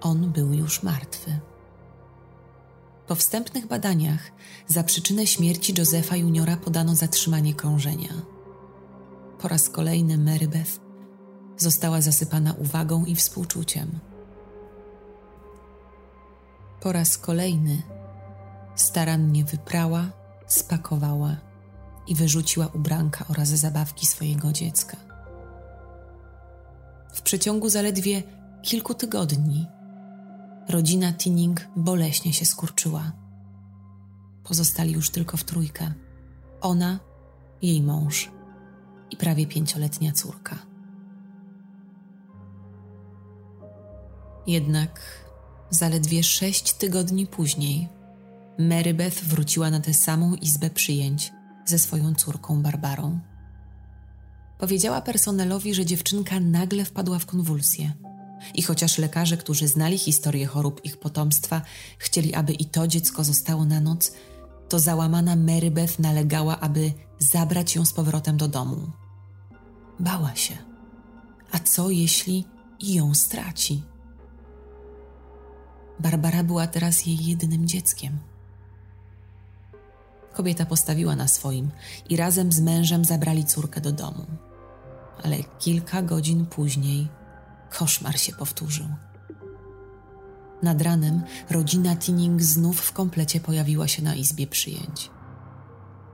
on 0.00 0.32
był 0.32 0.52
już 0.52 0.82
martwy. 0.82 1.40
Po 3.06 3.14
wstępnych 3.14 3.66
badaniach 3.66 4.32
za 4.66 4.82
przyczynę 4.82 5.26
śmierci 5.26 5.74
Josefa 5.78 6.16
Juniora 6.16 6.56
podano 6.56 6.94
zatrzymanie 6.94 7.54
krążenia. 7.54 8.12
Po 9.38 9.48
raz 9.48 9.68
kolejny 9.68 10.18
Mary 10.18 10.48
Beth 10.48 10.80
została 11.56 12.00
zasypana 12.00 12.54
uwagą 12.58 13.04
i 13.04 13.14
współczuciem. 13.14 13.98
Po 16.80 16.92
raz 16.92 17.18
kolejny 17.18 17.82
starannie 18.74 19.44
wyprała, 19.44 20.10
spakowała 20.46 21.36
i 22.06 22.14
wyrzuciła 22.14 22.66
ubranka 22.66 23.24
oraz 23.28 23.48
zabawki 23.48 24.06
swojego 24.06 24.52
dziecka. 24.52 24.96
W 27.14 27.22
przeciągu 27.22 27.68
zaledwie 27.68 28.22
kilku 28.62 28.94
tygodni 28.94 29.66
rodzina 30.68 31.12
Tinning 31.12 31.68
boleśnie 31.76 32.32
się 32.32 32.46
skurczyła. 32.46 33.12
Pozostali 34.44 34.92
już 34.92 35.10
tylko 35.10 35.36
w 35.36 35.44
trójkę. 35.44 35.92
Ona, 36.60 37.00
jej 37.62 37.82
mąż 37.82 38.30
i 39.10 39.16
prawie 39.16 39.46
pięcioletnia 39.46 40.12
córka. 40.12 40.58
Jednak 44.46 45.00
zaledwie 45.70 46.22
sześć 46.22 46.72
tygodni 46.72 47.26
później 47.26 47.88
Mary 48.58 48.94
Beth 48.94 49.24
wróciła 49.24 49.70
na 49.70 49.80
tę 49.80 49.94
samą 49.94 50.34
izbę 50.34 50.70
przyjęć 50.70 51.32
ze 51.64 51.78
swoją 51.78 52.14
córką 52.14 52.62
Barbarą. 52.62 53.20
Powiedziała 54.58 55.00
personelowi, 55.00 55.74
że 55.74 55.86
dziewczynka 55.86 56.40
nagle 56.40 56.84
wpadła 56.84 57.18
w 57.18 57.26
konwulsję– 57.26 57.92
i 58.54 58.62
chociaż 58.62 58.98
lekarze, 58.98 59.36
którzy 59.36 59.68
znali 59.68 59.98
historię 59.98 60.46
chorób 60.46 60.84
ich 60.84 60.96
potomstwa, 60.96 61.62
chcieli, 61.98 62.34
aby 62.34 62.52
i 62.52 62.64
to 62.64 62.86
dziecko 62.86 63.24
zostało 63.24 63.64
na 63.64 63.80
noc, 63.80 64.12
to 64.68 64.78
załamana 64.78 65.36
Mary 65.36 65.70
Beth 65.70 65.98
nalegała, 65.98 66.60
aby 66.60 66.92
zabrać 67.18 67.74
ją 67.74 67.84
z 67.84 67.92
powrotem 67.92 68.36
do 68.36 68.48
domu. 68.48 68.90
Bała 70.00 70.34
się. 70.34 70.56
A 71.52 71.58
co 71.58 71.90
jeśli 71.90 72.44
ją 72.80 73.14
straci? 73.14 73.82
Barbara 76.00 76.44
była 76.44 76.66
teraz 76.66 77.06
jej 77.06 77.26
jedynym 77.26 77.66
dzieckiem. 77.68 78.18
Kobieta 80.34 80.66
postawiła 80.66 81.16
na 81.16 81.28
swoim 81.28 81.70
i 82.08 82.16
razem 82.16 82.52
z 82.52 82.60
mężem 82.60 83.04
zabrali 83.04 83.44
córkę 83.44 83.80
do 83.80 83.92
domu. 83.92 84.26
Ale 85.22 85.36
kilka 85.58 86.02
godzin 86.02 86.46
później 86.46 87.08
koszmar 87.70 88.18
się 88.18 88.32
powtórzył. 88.32 88.86
Nad 90.62 90.82
ranem 90.82 91.22
rodzina 91.50 91.96
Tinning 91.96 92.42
znów 92.42 92.80
w 92.80 92.92
komplecie 92.92 93.40
pojawiła 93.40 93.88
się 93.88 94.02
na 94.02 94.14
izbie 94.14 94.46
przyjęć. 94.46 95.10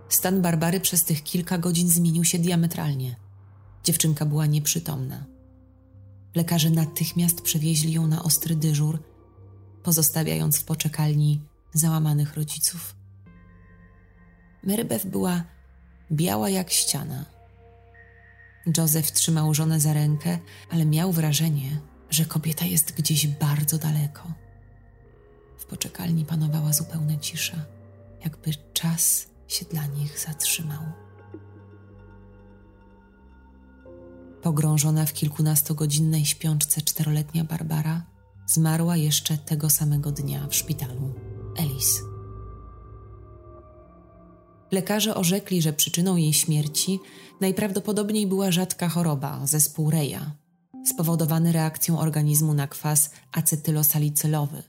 Stan 0.09 0.43
Barbary 0.43 0.81
przez 0.81 1.05
tych 1.05 1.23
kilka 1.23 1.59
godzin 1.59 1.89
zmienił 1.89 2.25
się 2.25 2.39
diametralnie. 2.39 3.17
Dziewczynka 3.85 4.27
była 4.27 4.47
nieprzytomna. 4.47 5.25
Lekarze 6.35 6.71
natychmiast 6.71 7.43
przewieźli 7.43 7.93
ją 7.93 8.07
na 8.07 8.23
ostry 8.23 8.57
dyżur, 8.57 9.03
pozostawiając 9.83 10.57
w 10.57 10.65
poczekalni 10.65 11.41
załamanych 11.75 12.35
rodziców. 12.35 12.98
Mary 14.65 14.85
Beth 14.85 15.07
była 15.07 15.43
biała 16.11 16.51
jak 16.51 16.71
ściana– 16.71 17.25
Józef 18.77 19.13
trzymał 19.13 19.55
żonę 19.55 19.81
za 19.81 19.93
rękę, 19.93 20.39
ale 20.71 20.87
miał 20.87 21.13
wrażenie, 21.13 21.81
że 22.11 22.25
kobieta 22.25 22.65
jest 22.65 22.93
gdzieś 22.93 23.27
bardzo 23.27 23.79
daleko. 23.79 24.33
W 25.59 25.67
poczekalni 25.67 26.25
panowała 26.25 26.73
zupełna 26.73 27.17
cisza, 27.17 27.65
jakby 28.25 28.51
czas 28.73 29.27
się 29.49 29.65
dla 29.65 29.87
nich 29.87 30.19
zatrzymał. 30.19 30.83
Pogrążona 34.43 35.07
w 35.07 35.13
kilkunastogodzinnej 35.13 36.27
śpiączce 36.27 36.83
czteroletnia 36.83 37.45
Barbara 37.45 38.03
zmarła 38.47 38.97
jeszcze 38.97 39.39
tego 39.39 39.71
samego 39.71 40.13
dnia 40.13 40.47
w 40.47 40.55
szpitalu 40.55 41.15
Elis. 41.57 42.01
Lekarze 44.71 45.15
orzekli, 45.15 45.63
że 45.63 45.73
przyczyną 45.73 46.17
jej 46.17 46.33
śmierci 46.33 47.01
najprawdopodobniej 47.41 48.27
była 48.27 48.51
rzadka 48.51 48.89
choroba, 48.89 49.41
zespół 49.45 49.91
Reja, 49.91 50.31
spowodowany 50.87 51.53
reakcją 51.53 51.99
organizmu 51.99 52.55
na 52.55 52.67
kwas 52.67 53.11
acetylosalicylowy, 53.33 54.63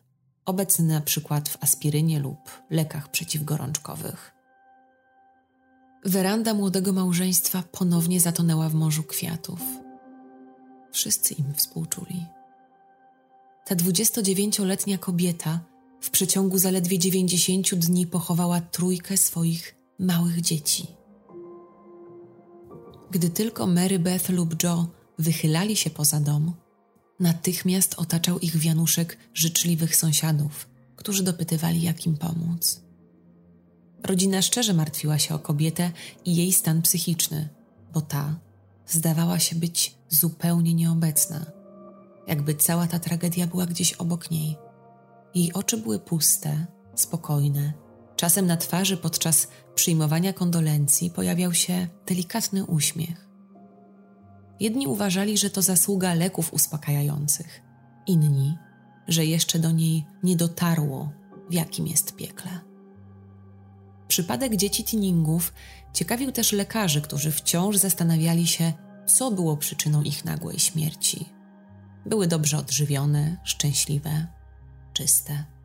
obecny 0.45 0.85
na 0.85 1.01
przykład 1.01 1.49
w 1.49 1.63
aspirynie 1.63 2.19
lub 2.19 2.37
lekach 2.69 3.11
przeciwgorączkowych. 3.11 4.31
Weranda 6.05 6.53
młodego 6.53 6.93
małżeństwa 6.93 7.63
ponownie 7.71 8.19
zatonęła 8.19 8.69
w 8.69 8.73
morzu 8.73 9.03
kwiatów. 9.03 9.59
Wszyscy 10.91 11.33
im 11.33 11.53
współczuli. 11.55 12.25
Ta 13.65 13.75
29-letnia 13.75 14.97
kobieta 14.97 15.59
w 16.01 16.09
przeciągu 16.09 16.57
zaledwie 16.57 16.99
90 16.99 17.75
dni 17.75 18.07
pochowała 18.07 18.61
trójkę 18.61 19.17
swoich 19.17 19.78
małych 19.99 20.41
dzieci. 20.41 20.87
Gdy 23.11 23.29
tylko 23.29 23.67
Mary 23.67 23.99
Beth 23.99 24.29
lub 24.29 24.63
Joe 24.63 24.87
wychylali 25.19 25.75
się 25.75 25.89
poza 25.89 26.19
dom, 26.19 26.53
natychmiast 27.19 27.95
otaczał 27.97 28.39
ich 28.39 28.57
wianuszek 28.57 29.17
życzliwych 29.33 29.95
sąsiadów, 29.95 30.69
którzy 30.95 31.23
dopytywali, 31.23 31.81
jak 31.81 32.05
im 32.05 32.17
pomóc. 32.17 32.81
Rodzina 34.03 34.41
szczerze 34.41 34.73
martwiła 34.73 35.19
się 35.19 35.35
o 35.35 35.39
kobietę 35.39 35.91
i 36.25 36.35
jej 36.35 36.53
stan 36.53 36.81
psychiczny, 36.81 37.49
bo 37.93 38.01
ta 38.01 38.39
zdawała 38.87 39.39
się 39.39 39.55
być 39.55 39.95
zupełnie 40.09 40.73
nieobecna, 40.73 41.45
jakby 42.27 42.55
cała 42.55 42.87
ta 42.87 42.99
tragedia 42.99 43.47
była 43.47 43.65
gdzieś 43.65 43.93
obok 43.93 44.31
niej. 44.31 44.57
Jej 45.35 45.53
oczy 45.53 45.77
były 45.77 45.99
puste, 45.99 46.65
spokojne. 46.95 47.73
Czasem 48.19 48.47
na 48.47 48.57
twarzy 48.57 48.97
podczas 48.97 49.47
przyjmowania 49.75 50.33
kondolencji 50.33 51.11
pojawiał 51.11 51.53
się 51.53 51.87
delikatny 52.07 52.65
uśmiech. 52.65 53.29
Jedni 54.59 54.87
uważali, 54.87 55.37
że 55.37 55.49
to 55.49 55.61
zasługa 55.61 56.13
leków 56.13 56.53
uspokajających, 56.53 57.61
inni, 58.07 58.57
że 59.07 59.25
jeszcze 59.25 59.59
do 59.59 59.71
niej 59.71 60.05
nie 60.23 60.35
dotarło, 60.35 61.11
w 61.49 61.53
jakim 61.53 61.87
jest 61.87 62.15
piekle. 62.15 62.51
Przypadek 64.07 64.55
dzieci 64.55 64.83
Tinningów 64.83 65.53
ciekawił 65.93 66.31
też 66.31 66.51
lekarzy, 66.51 67.01
którzy 67.01 67.31
wciąż 67.31 67.77
zastanawiali 67.77 68.47
się, 68.47 68.73
co 69.05 69.31
było 69.31 69.57
przyczyną 69.57 70.03
ich 70.03 70.25
nagłej 70.25 70.59
śmierci. 70.59 71.25
Były 72.05 72.27
dobrze 72.27 72.57
odżywione, 72.57 73.37
szczęśliwe, 73.43 74.27
czyste. 74.93 75.58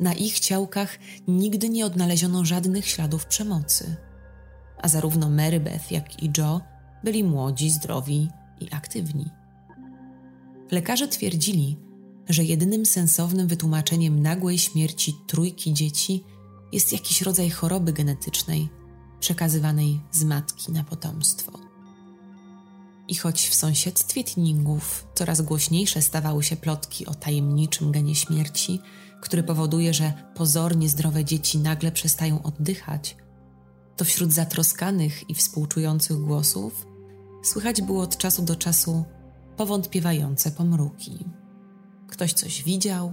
Na 0.00 0.14
ich 0.14 0.40
ciałkach 0.40 0.98
nigdy 1.28 1.68
nie 1.68 1.86
odnaleziono 1.86 2.44
żadnych 2.44 2.88
śladów 2.88 3.26
przemocy. 3.26 3.96
A 4.78 4.88
zarówno 4.88 5.30
Mary 5.30 5.60
Beth, 5.60 5.92
jak 5.92 6.22
i 6.22 6.30
Joe 6.38 6.60
byli 7.04 7.24
młodzi, 7.24 7.70
zdrowi 7.70 8.28
i 8.60 8.72
aktywni. 8.72 9.30
Lekarze 10.70 11.08
twierdzili, 11.08 11.76
że 12.28 12.44
jedynym 12.44 12.86
sensownym 12.86 13.48
wytłumaczeniem 13.48 14.22
nagłej 14.22 14.58
śmierci 14.58 15.14
trójki 15.26 15.72
dzieci 15.72 16.24
jest 16.72 16.92
jakiś 16.92 17.22
rodzaj 17.22 17.50
choroby 17.50 17.92
genetycznej 17.92 18.68
przekazywanej 19.20 20.00
z 20.12 20.24
matki 20.24 20.72
na 20.72 20.84
potomstwo. 20.84 21.52
I 23.08 23.14
choć 23.14 23.48
w 23.48 23.54
sąsiedztwie 23.54 24.24
Tinningów 24.24 25.06
coraz 25.14 25.42
głośniejsze 25.42 26.02
stawały 26.02 26.44
się 26.44 26.56
plotki 26.56 27.06
o 27.06 27.14
tajemniczym 27.14 27.92
genie 27.92 28.14
śmierci, 28.14 28.80
który 29.26 29.42
powoduje, 29.42 29.94
że 29.94 30.12
pozornie 30.34 30.88
zdrowe 30.88 31.24
dzieci 31.24 31.58
nagle 31.58 31.92
przestają 31.92 32.42
oddychać, 32.42 33.16
to 33.96 34.04
wśród 34.04 34.32
zatroskanych 34.32 35.30
i 35.30 35.34
współczujących 35.34 36.16
głosów 36.16 36.86
słychać 37.42 37.82
było 37.82 38.02
od 38.02 38.16
czasu 38.16 38.42
do 38.42 38.56
czasu 38.56 39.04
powątpiewające 39.56 40.50
pomruki. 40.50 41.24
Ktoś 42.08 42.32
coś 42.32 42.62
widział, 42.62 43.12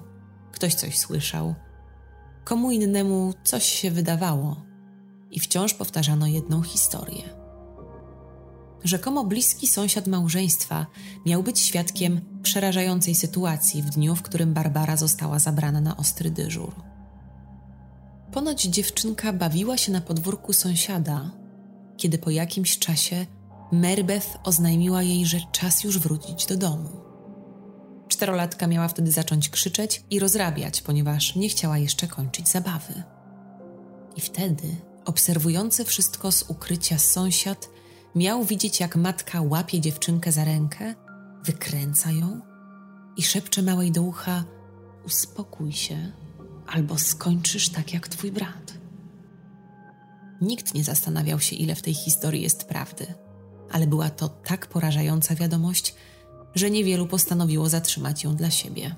ktoś 0.51 0.73
coś 0.73 0.99
słyszał, 0.99 1.55
komu 2.43 2.71
innemu 2.71 3.33
coś 3.43 3.65
się 3.65 3.91
wydawało 3.91 4.65
i 5.31 5.39
wciąż 5.39 5.73
powtarzano 5.73 6.27
jedną 6.27 6.61
historię. 6.61 7.23
Rzekomo 8.83 9.23
bliski 9.23 9.67
sąsiad 9.67 10.07
małżeństwa 10.07 10.85
miał 11.25 11.43
być 11.43 11.59
świadkiem 11.59 12.32
przerażającej 12.43 13.15
sytuacji 13.15 13.81
w 13.81 13.89
dniu, 13.89 14.15
w 14.15 14.21
którym 14.21 14.53
Barbara 14.53 14.97
została 14.97 15.39
zabrana 15.39 15.81
na 15.81 15.97
ostry 15.97 16.31
dyżur. 16.31 16.75
Ponoć 18.31 18.61
dziewczynka 18.61 19.33
bawiła 19.33 19.77
się 19.77 19.91
na 19.91 20.01
podwórku 20.01 20.53
sąsiada, 20.53 21.31
kiedy 21.97 22.17
po 22.17 22.29
jakimś 22.29 22.79
czasie 22.79 23.25
Merbeth 23.71 24.37
oznajmiła 24.43 25.03
jej, 25.03 25.25
że 25.25 25.37
czas 25.51 25.83
już 25.83 25.99
wrócić 25.99 26.45
do 26.45 26.57
domu. 26.57 26.89
Czterolatka 28.07 28.67
miała 28.67 28.87
wtedy 28.87 29.11
zacząć 29.11 29.49
krzyczeć 29.49 30.03
i 30.09 30.19
rozrabiać, 30.19 30.81
ponieważ 30.81 31.35
nie 31.35 31.49
chciała 31.49 31.77
jeszcze 31.77 32.07
kończyć 32.07 32.49
zabawy. 32.49 33.03
I 34.15 34.21
wtedy, 34.21 34.75
obserwujący 35.05 35.85
wszystko 35.85 36.31
z 36.31 36.43
ukrycia 36.43 36.99
sąsiad, 36.99 37.69
miał 38.15 38.43
widzieć, 38.43 38.79
jak 38.79 38.95
matka 38.95 39.41
łapie 39.41 39.81
dziewczynkę 39.81 40.31
za 40.31 40.43
rękę, 40.43 40.95
wykręca 41.45 42.11
ją 42.11 42.41
i 43.17 43.23
szepcze 43.23 43.61
małej 43.61 43.91
do 43.91 44.01
ucha: 44.01 44.43
Uspokój 45.05 45.71
się, 45.71 46.11
albo 46.67 46.97
skończysz 46.97 47.69
tak 47.69 47.93
jak 47.93 48.07
twój 48.07 48.31
brat. 48.31 48.73
Nikt 50.41 50.73
nie 50.73 50.83
zastanawiał 50.83 51.39
się, 51.39 51.55
ile 51.55 51.75
w 51.75 51.81
tej 51.81 51.93
historii 51.93 52.41
jest 52.41 52.67
prawdy, 52.67 53.05
ale 53.71 53.87
była 53.87 54.09
to 54.09 54.29
tak 54.29 54.67
porażająca 54.67 55.35
wiadomość, 55.35 55.95
że 56.55 56.71
niewielu 56.71 57.07
postanowiło 57.07 57.69
zatrzymać 57.69 58.23
ją 58.23 58.35
dla 58.35 58.51
siebie. 58.51 58.95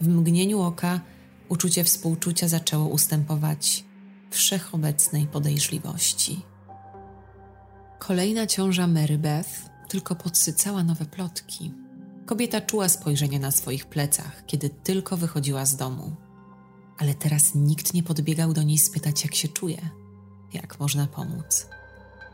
W 0.00 0.08
mgnieniu 0.08 0.60
oka 0.60 1.00
uczucie 1.48 1.84
współczucia 1.84 2.48
zaczęło 2.48 2.86
ustępować 2.86 3.84
wszechobecnej 4.30 5.26
podejrzliwości. 5.26 6.42
Kolejna 7.98 8.46
ciąża 8.46 8.86
Mary 8.86 9.18
Beth 9.18 9.73
tylko 9.88 10.14
podsycała 10.14 10.84
nowe 10.84 11.04
plotki. 11.04 11.72
Kobieta 12.26 12.60
czuła 12.60 12.88
spojrzenie 12.88 13.38
na 13.38 13.50
swoich 13.50 13.86
plecach, 13.86 14.46
kiedy 14.46 14.70
tylko 14.70 15.16
wychodziła 15.16 15.66
z 15.66 15.76
domu. 15.76 16.16
Ale 16.98 17.14
teraz 17.14 17.54
nikt 17.54 17.94
nie 17.94 18.02
podbiegał 18.02 18.52
do 18.52 18.62
niej 18.62 18.78
spytać, 18.78 19.24
jak 19.24 19.34
się 19.34 19.48
czuje, 19.48 19.88
jak 20.52 20.80
można 20.80 21.06
pomóc. 21.06 21.66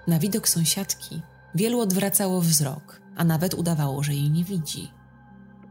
Na 0.07 0.19
widok 0.19 0.49
sąsiadki 0.49 1.23
wielu 1.55 1.81
odwracało 1.81 2.41
wzrok, 2.41 3.01
a 3.17 3.25
nawet 3.25 3.55
udawało, 3.55 4.03
że 4.03 4.15
jej 4.15 4.31
nie 4.31 4.45
widzi. 4.45 4.91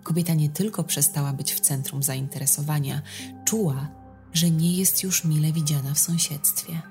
Kobieta 0.04 0.34
nie 0.34 0.50
tylko 0.50 0.84
przestała 0.84 1.34
być 1.34 1.54
w 1.54 1.60
centrum 1.60 2.04
zainteresowania, 2.04 3.02
czuła, 3.46 3.88
że 4.34 4.52
nie 4.52 4.74
jest 4.74 5.04
już 5.04 5.26
mile 5.26 5.52
widziana 5.52 5.94
w 5.94 6.00
sąsiedztwie. 6.00 6.82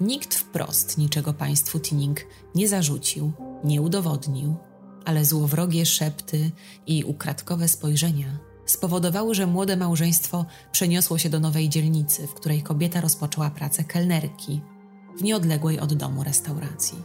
Nikt 0.00 0.34
wprost 0.34 0.98
niczego 0.98 1.32
państwu 1.32 1.80
Tinning 1.80 2.20
nie 2.54 2.68
zarzucił, 2.68 3.32
nie 3.64 3.82
udowodnił, 3.82 4.56
ale 5.04 5.24
złowrogie 5.24 5.86
szepty 5.86 6.50
i 6.86 7.04
ukradkowe 7.04 7.68
spojrzenia 7.68 8.52
spowodowały, 8.66 9.34
że 9.34 9.46
młode 9.46 9.76
małżeństwo 9.76 10.46
przeniosło 10.72 11.18
się 11.18 11.30
do 11.30 11.40
nowej 11.40 11.68
dzielnicy, 11.68 12.26
w 12.26 12.34
której 12.34 12.62
kobieta 12.62 13.00
rozpoczęła 13.00 13.50
pracę 13.50 13.84
kelnerki 13.84 14.60
w 15.18 15.22
nieodległej 15.22 15.80
od 15.80 15.94
domu 15.94 16.24
restauracji. 16.24 17.02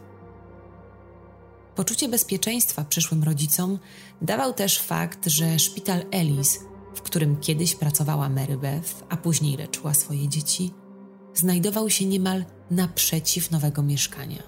Poczucie 1.76 2.10
bezpieczeństwa 2.10 2.84
przyszłym 2.84 3.24
rodzicom 3.24 3.80
dawał 4.22 4.54
też 4.54 4.80
fakt, 4.80 5.28
że 5.28 5.60
szpital 5.60 6.06
Ellis, 6.12 6.60
w 6.96 7.02
którym 7.02 7.40
kiedyś 7.40 7.76
pracowała 7.76 8.30
Mary 8.30 8.58
Beth, 8.58 8.94
a 9.10 9.18
później 9.18 9.58
leczyła 9.58 9.94
swoje 9.94 10.28
dzieci, 10.28 10.74
znajdował 11.40 11.90
się 11.90 12.06
niemal 12.06 12.46
naprzeciw 12.72 13.52
nowego 13.52 13.84
mieszkania. 13.84 14.44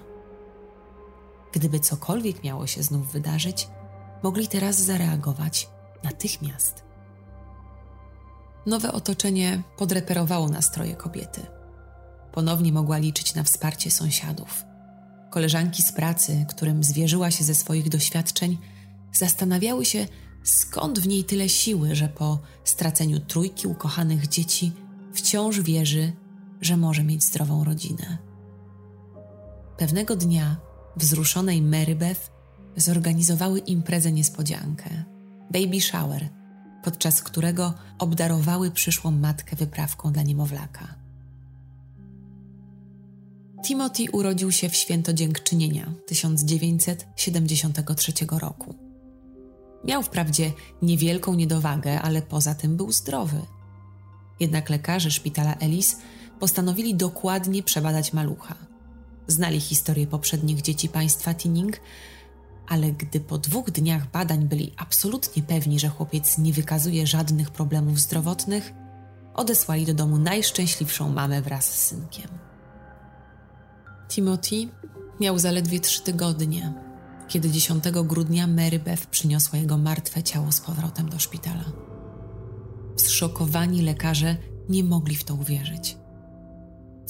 Gdyby 1.52 1.80
cokolwiek 1.80 2.44
miało 2.44 2.66
się 2.66 2.82
znów 2.82 3.12
wydarzyć, 3.12 3.68
mogli 4.22 4.48
teraz 4.48 4.80
zareagować 4.80 5.68
natychmiast. 6.04 6.82
Nowe 8.66 8.92
otoczenie 8.92 9.62
podreperowało 9.76 10.48
nastroje 10.48 10.96
kobiety. 10.96 11.46
Ponownie 12.32 12.72
mogła 12.72 12.98
liczyć 12.98 13.34
na 13.34 13.44
wsparcie 13.44 13.90
sąsiadów. 13.90 14.64
Koleżanki 15.30 15.82
z 15.82 15.92
pracy, 15.92 16.46
którym 16.48 16.84
zwierzyła 16.84 17.30
się 17.30 17.44
ze 17.44 17.54
swoich 17.54 17.88
doświadczeń, 17.88 18.58
zastanawiały 19.12 19.84
się, 19.84 20.06
skąd 20.44 20.98
w 20.98 21.08
niej 21.08 21.24
tyle 21.24 21.48
siły, 21.48 21.94
że 21.94 22.08
po 22.08 22.38
straceniu 22.64 23.20
trójki 23.20 23.68
ukochanych 23.68 24.28
dzieci 24.28 24.72
wciąż 25.14 25.60
wierzy, 25.60 26.12
że 26.60 26.76
może 26.76 27.04
mieć 27.04 27.24
zdrową 27.24 27.64
rodzinę. 27.64 28.18
Pewnego 29.78 30.16
dnia 30.16 30.56
wzruszonej 30.96 31.62
Mary 31.62 31.96
Beth 31.96 32.30
zorganizowały 32.76 33.58
imprezę 33.58 34.12
niespodziankę 34.12 35.04
baby 35.50 35.80
shower 35.80 36.40
podczas 36.82 37.22
którego 37.22 37.74
obdarowały 37.98 38.70
przyszłą 38.70 39.10
matkę 39.10 39.56
wyprawką 39.56 40.12
dla 40.12 40.22
niemowlaka. 40.22 40.94
Timothy 43.64 44.04
urodził 44.12 44.52
się 44.52 44.68
w 44.68 44.76
święto 44.76 45.12
dziękczynienia 45.12 45.92
1973 46.06 48.12
roku. 48.30 48.74
Miał 49.84 50.02
wprawdzie 50.02 50.52
niewielką 50.82 51.34
niedowagę, 51.34 52.02
ale 52.02 52.22
poza 52.22 52.54
tym 52.54 52.76
był 52.76 52.92
zdrowy. 52.92 53.40
Jednak 54.40 54.70
lekarze 54.70 55.10
szpitala 55.10 55.54
Ellis 55.54 55.96
postanowili 56.40 56.94
dokładnie 56.94 57.62
przebadać 57.62 58.12
malucha. 58.12 58.54
Znali 59.26 59.60
historię 59.60 60.06
poprzednich 60.06 60.62
dzieci 60.62 60.88
państwa 60.88 61.34
Tinning, 61.34 61.80
ale 62.68 62.92
gdy 62.92 63.20
po 63.20 63.38
dwóch 63.38 63.70
dniach 63.70 64.10
badań 64.10 64.48
byli 64.48 64.72
absolutnie 64.76 65.42
pewni, 65.42 65.80
że 65.80 65.88
chłopiec 65.88 66.38
nie 66.38 66.52
wykazuje 66.52 67.06
żadnych 67.06 67.50
problemów 67.50 68.00
zdrowotnych, 68.00 68.72
odesłali 69.34 69.86
do 69.86 69.94
domu 69.94 70.18
najszczęśliwszą 70.18 71.12
mamę 71.12 71.42
wraz 71.42 71.64
z 71.64 71.86
synkiem. 71.86 72.28
Timothy 74.08 74.68
miał 75.20 75.38
zaledwie 75.38 75.80
trzy 75.80 76.02
tygodnie, 76.02 76.72
kiedy 77.28 77.50
10 77.50 77.84
grudnia 77.90 78.46
Mary 78.46 78.78
Beth 78.78 79.06
przyniosła 79.06 79.58
jego 79.58 79.78
martwe 79.78 80.22
ciało 80.22 80.52
z 80.52 80.60
powrotem 80.60 81.08
do 81.08 81.18
szpitala. 81.18 81.64
Zszokowani 82.96 83.82
lekarze 83.82 84.36
nie 84.68 84.84
mogli 84.84 85.16
w 85.16 85.24
to 85.24 85.34
uwierzyć. 85.34 85.99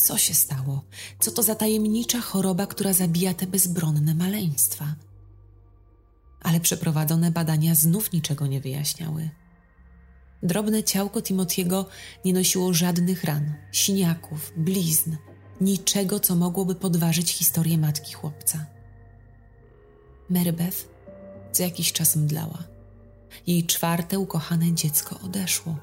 Co 0.01 0.19
się 0.19 0.35
stało? 0.35 0.85
Co 1.21 1.31
to 1.31 1.43
za 1.43 1.55
tajemnicza 1.55 2.21
choroba, 2.21 2.67
która 2.67 2.93
zabija 2.93 3.35
te 3.35 3.47
bezbronne 3.47 4.15
maleństwa? 4.15 4.95
Ale 6.43 6.61
przeprowadzone 6.61 7.31
badania 7.31 7.75
znów 7.75 8.13
niczego 8.13 8.47
nie 8.47 8.61
wyjaśniały. 8.61 9.31
Drobne 10.43 10.85
ciałko 10.85 11.23
Timotiego 11.23 11.87
nie 12.25 12.33
nosiło 12.33 12.75
żadnych 12.75 13.25
ran, 13.25 13.55
siniaków, 13.73 14.53
blizn, 14.57 15.17
niczego, 15.61 16.21
co 16.21 16.37
mogłoby 16.37 16.75
podważyć 16.75 17.33
historię 17.33 17.79
matki 17.79 18.13
chłopca. 18.13 18.67
Marybeth 20.31 20.89
co 21.53 21.63
jakiś 21.63 21.93
czas 21.93 22.17
mdlała. 22.17 22.59
Jej 23.47 23.67
czwarte 23.67 24.19
ukochane 24.19 24.75
dziecko 24.75 25.21
odeszło. 25.21 25.77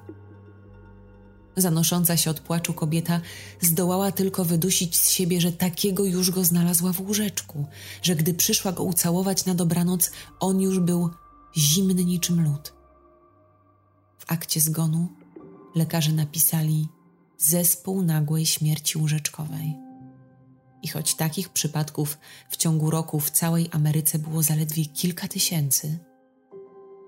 Zanosząca 1.58 2.18
się 2.18 2.30
od 2.30 2.40
płaczu 2.40 2.74
kobieta 2.74 3.22
zdołała 3.62 4.12
tylko 4.12 4.46
wydusić 4.46 4.98
z 4.98 5.10
siebie, 5.10 5.42
że 5.42 5.52
takiego 5.52 6.06
już 6.06 6.32
go 6.32 6.44
znalazła 6.44 6.94
w 6.94 7.02
łóżeczku, 7.02 7.66
że 8.02 8.16
gdy 8.16 8.34
przyszła 8.34 8.72
go 8.72 8.84
ucałować 8.84 9.46
na 9.46 9.56
dobranoc, 9.56 10.12
on 10.40 10.62
już 10.62 10.80
był 10.80 11.10
zimny 11.58 12.06
niczym 12.06 12.44
lód. 12.44 12.74
W 14.20 14.32
akcie 14.32 14.62
zgonu 14.62 15.08
lekarze 15.76 16.12
napisali 16.12 16.88
zespół 17.38 18.02
nagłej 18.02 18.46
śmierci 18.46 18.98
łóżeczkowej. 18.98 19.78
I 20.82 20.88
choć 20.88 21.16
takich 21.16 21.50
przypadków 21.50 22.18
w 22.50 22.58
ciągu 22.58 22.90
roku 22.90 23.20
w 23.20 23.32
całej 23.32 23.70
Ameryce 23.72 24.20
było 24.20 24.44
zaledwie 24.44 24.86
kilka 24.86 25.28
tysięcy, 25.28 25.98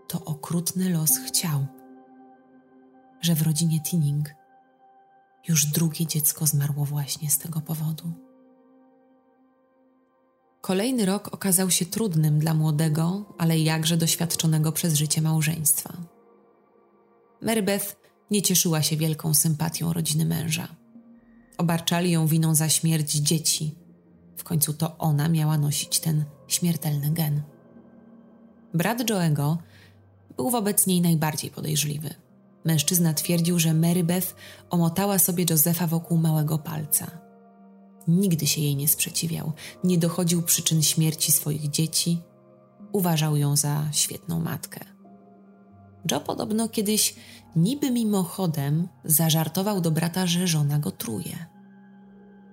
to 0.08 0.26
okrutny 0.26 0.90
los 0.90 1.12
chciał, 1.28 1.68
że 3.22 3.36
w 3.36 3.42
rodzinie 3.42 3.82
Tinning 3.82 4.39
już 5.48 5.66
drugie 5.66 6.06
dziecko 6.06 6.48
zmarło 6.48 6.86
właśnie 6.86 7.30
z 7.30 7.38
tego 7.38 7.62
powodu. 7.62 8.14
Kolejny 10.62 11.06
rok 11.06 11.34
okazał 11.34 11.72
się 11.72 11.86
trudnym 11.86 12.40
dla 12.40 12.54
młodego, 12.54 13.26
ale 13.38 13.60
jakże 13.60 13.98
doświadczonego 13.98 14.72
przez 14.72 14.94
życie 14.94 15.22
małżeństwa. 15.22 15.94
Mary 17.42 17.64
Beth 17.64 17.96
nie 18.32 18.42
cieszyła 18.42 18.82
się 18.82 18.98
wielką 18.98 19.34
sympatią 19.34 19.94
rodziny 19.94 20.26
męża. 20.26 20.68
Obarczali 21.58 22.12
ją 22.12 22.28
winą 22.28 22.56
za 22.56 22.70
śmierć 22.70 23.12
dzieci. 23.12 23.76
W 24.38 24.44
końcu 24.44 24.74
to 24.74 24.98
ona 24.98 25.30
miała 25.30 25.58
nosić 25.58 26.00
ten 26.00 26.26
śmiertelny 26.48 27.12
gen. 27.12 27.42
Brat 28.74 29.10
Joego 29.10 29.58
był 30.36 30.50
wobec 30.50 30.88
niej 30.88 31.02
najbardziej 31.02 31.52
podejrzliwy. 31.52 32.16
Mężczyzna 32.66 33.14
twierdził, 33.14 33.60
że 33.60 33.74
Mary 33.74 34.04
Beth 34.04 34.36
omotała 34.70 35.20
sobie 35.20 35.46
Józefa 35.50 35.88
wokół 35.88 36.18
małego 36.18 36.58
palca. 36.58 37.12
Nigdy 38.08 38.48
się 38.48 38.62
jej 38.62 38.76
nie 38.76 38.88
sprzeciwiał, 38.88 39.52
nie 39.84 39.98
dochodził 39.98 40.42
przyczyn 40.42 40.84
śmierci 40.84 41.32
swoich 41.32 41.70
dzieci, 41.70 42.22
uważał 42.92 43.38
ją 43.38 43.56
za 43.56 43.84
świetną 43.92 44.40
matkę. 44.40 44.80
Joe 46.12 46.20
podobno 46.20 46.70
kiedyś 46.70 47.16
niby 47.56 47.92
mimochodem 47.92 48.88
zażartował 49.06 49.82
do 49.82 49.92
brata, 49.92 50.28
że 50.28 50.48
żona 50.48 50.80
go 50.80 50.92
truje. 50.92 51.46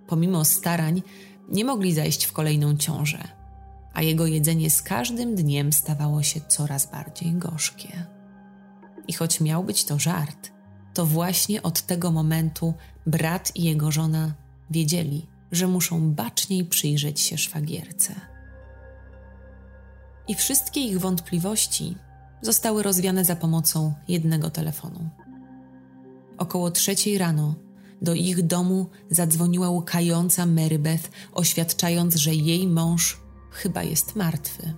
Pomimo 0.07 0.45
starań 0.45 1.03
nie 1.49 1.65
mogli 1.65 1.95
zajść 1.95 2.25
w 2.25 2.33
kolejną 2.33 2.77
ciążę, 2.77 3.29
a 3.93 4.03
jego 4.03 4.27
jedzenie 4.27 4.71
z 4.71 4.83
każdym 4.83 5.35
dniem 5.35 5.73
stawało 5.73 6.23
się 6.23 6.41
coraz 6.41 6.91
bardziej 6.91 7.33
gorzkie. 7.33 8.16
I 9.09 9.13
choć 9.13 9.41
miał 9.41 9.65
być 9.65 9.85
to 9.85 9.99
żart, 9.99 10.51
to 10.95 11.07
właśnie 11.07 11.63
od 11.63 11.83
tego 11.83 12.13
momentu 12.13 12.75
brat 13.07 13.53
i 13.55 13.63
jego 13.63 13.93
żona 13.93 14.35
wiedzieli, 14.71 15.27
że 15.53 15.67
muszą 15.67 16.13
baczniej 16.13 16.65
przyjrzeć 16.65 17.21
się 17.21 17.39
szwagierce. 17.39 18.15
I 20.29 20.35
wszystkie 20.35 20.81
ich 20.81 21.01
wątpliwości 21.01 21.97
zostały 22.43 22.83
rozwiane 22.83 23.25
za 23.25 23.37
pomocą 23.37 23.95
jednego 24.09 24.51
telefonu. 24.51 25.09
Około 26.39 26.71
trzeciej 26.71 27.19
rano 27.19 27.55
do 28.03 28.15
ich 28.15 28.47
domu 28.47 28.87
zadzwoniła 29.11 29.71
łkająca 29.71 30.47
Mary 30.47 30.79
Beth, 30.79 31.11
oświadczając, 31.33 32.15
że 32.15 32.35
jej 32.35 32.69
mąż 32.69 33.21
chyba 33.51 33.83
jest 33.83 34.17
martwy. 34.17 34.75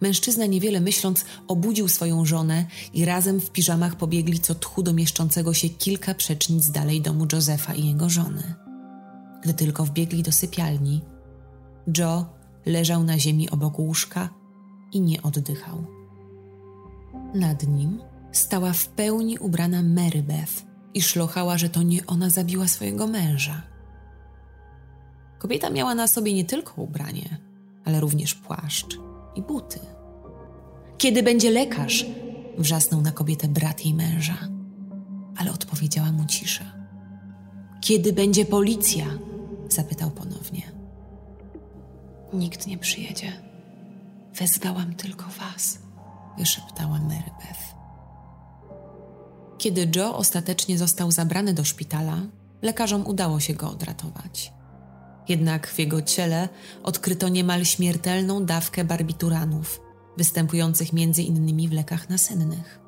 Mężczyzna, 0.00 0.46
niewiele 0.46 0.80
myśląc, 0.80 1.24
obudził 1.48 1.88
swoją 1.88 2.24
żonę 2.24 2.66
i 2.94 3.04
razem 3.04 3.40
w 3.40 3.50
piżamach 3.50 3.96
pobiegli 3.96 4.40
co 4.40 4.54
tchu 4.54 4.82
do 4.82 4.92
mieszczącego 4.92 5.54
się 5.54 5.68
kilka 5.68 6.14
przecznic 6.14 6.70
dalej 6.70 7.00
domu 7.00 7.26
Josefa 7.32 7.74
i 7.74 7.86
jego 7.86 8.10
żony. 8.10 8.54
Gdy 9.42 9.54
tylko 9.54 9.84
wbiegli 9.84 10.22
do 10.22 10.32
sypialni, 10.32 11.00
Joe 11.98 12.24
leżał 12.66 13.04
na 13.04 13.18
ziemi 13.18 13.50
obok 13.50 13.78
łóżka 13.78 14.28
i 14.92 15.00
nie 15.00 15.22
oddychał. 15.22 15.84
Nad 17.34 17.66
nim 17.66 18.00
stała 18.32 18.72
w 18.72 18.88
pełni 18.88 19.38
ubrana 19.38 19.82
Mary 19.82 20.22
Beth 20.22 20.66
i 20.94 21.02
szlochała, 21.02 21.58
że 21.58 21.68
to 21.68 21.82
nie 21.82 22.06
ona 22.06 22.30
zabiła 22.30 22.68
swojego 22.68 23.06
męża. 23.06 23.62
Kobieta 25.38 25.70
miała 25.70 25.94
na 25.94 26.08
sobie 26.08 26.34
nie 26.34 26.44
tylko 26.44 26.82
ubranie, 26.82 27.38
ale 27.84 28.00
również 28.00 28.34
płaszcz 28.34 29.09
i 29.34 29.42
buty. 29.42 29.80
Kiedy 30.98 31.22
będzie 31.22 31.50
lekarz? 31.50 32.06
wrzasnął 32.58 33.00
na 33.00 33.12
kobietę 33.12 33.48
brat 33.48 33.84
jej 33.84 33.94
męża, 33.94 34.38
ale 35.36 35.52
odpowiedziała 35.52 36.12
mu 36.12 36.24
cisza. 36.24 36.64
Kiedy 37.80 38.12
będzie 38.12 38.44
policja? 38.44 39.06
zapytał 39.68 40.10
ponownie. 40.10 40.62
Nikt 42.32 42.66
nie 42.66 42.78
przyjedzie. 42.78 43.32
Wezwałam 44.34 44.94
tylko 44.94 45.24
was 45.24 45.78
wyszeptała 46.38 46.98
Mary 46.98 47.30
Beth. 47.40 47.74
Kiedy 49.58 49.90
Joe 49.96 50.16
ostatecznie 50.16 50.78
został 50.78 51.10
zabrany 51.10 51.54
do 51.54 51.64
szpitala, 51.64 52.16
lekarzom 52.62 53.06
udało 53.06 53.40
się 53.40 53.54
go 53.54 53.70
odratować. 53.70 54.52
Jednak 55.30 55.66
w 55.66 55.78
jego 55.78 56.02
ciele 56.02 56.48
odkryto 56.82 57.28
niemal 57.28 57.64
śmiertelną 57.64 58.44
dawkę 58.44 58.84
barbituranów, 58.84 59.80
występujących 60.16 60.92
między 60.92 61.22
innymi 61.22 61.68
w 61.68 61.72
lekach 61.72 62.08
nasennych. 62.08 62.80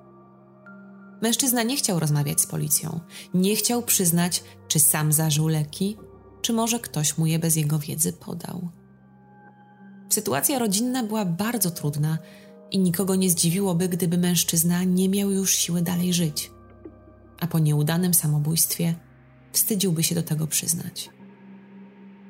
Mężczyzna 1.22 1.62
nie 1.62 1.76
chciał 1.76 1.98
rozmawiać 1.98 2.40
z 2.40 2.46
policją, 2.46 3.00
nie 3.34 3.56
chciał 3.56 3.82
przyznać, 3.82 4.42
czy 4.68 4.80
sam 4.80 5.12
zażył 5.12 5.48
leki, 5.48 5.96
czy 6.40 6.52
może 6.52 6.80
ktoś 6.80 7.18
mu 7.18 7.26
je 7.26 7.38
bez 7.38 7.56
jego 7.56 7.78
wiedzy 7.78 8.12
podał. 8.12 8.68
Sytuacja 10.08 10.58
rodzinna 10.58 11.02
była 11.02 11.24
bardzo 11.24 11.70
trudna 11.70 12.18
i 12.70 12.78
nikogo 12.78 13.14
nie 13.14 13.30
zdziwiłoby, 13.30 13.88
gdyby 13.88 14.18
mężczyzna 14.18 14.84
nie 14.84 15.08
miał 15.08 15.30
już 15.30 15.54
siły 15.54 15.82
dalej 15.82 16.14
żyć, 16.14 16.50
a 17.40 17.46
po 17.46 17.58
nieudanym 17.58 18.14
samobójstwie 18.14 18.94
wstydziłby 19.52 20.02
się 20.02 20.14
do 20.14 20.22
tego 20.22 20.46
przyznać. 20.46 21.10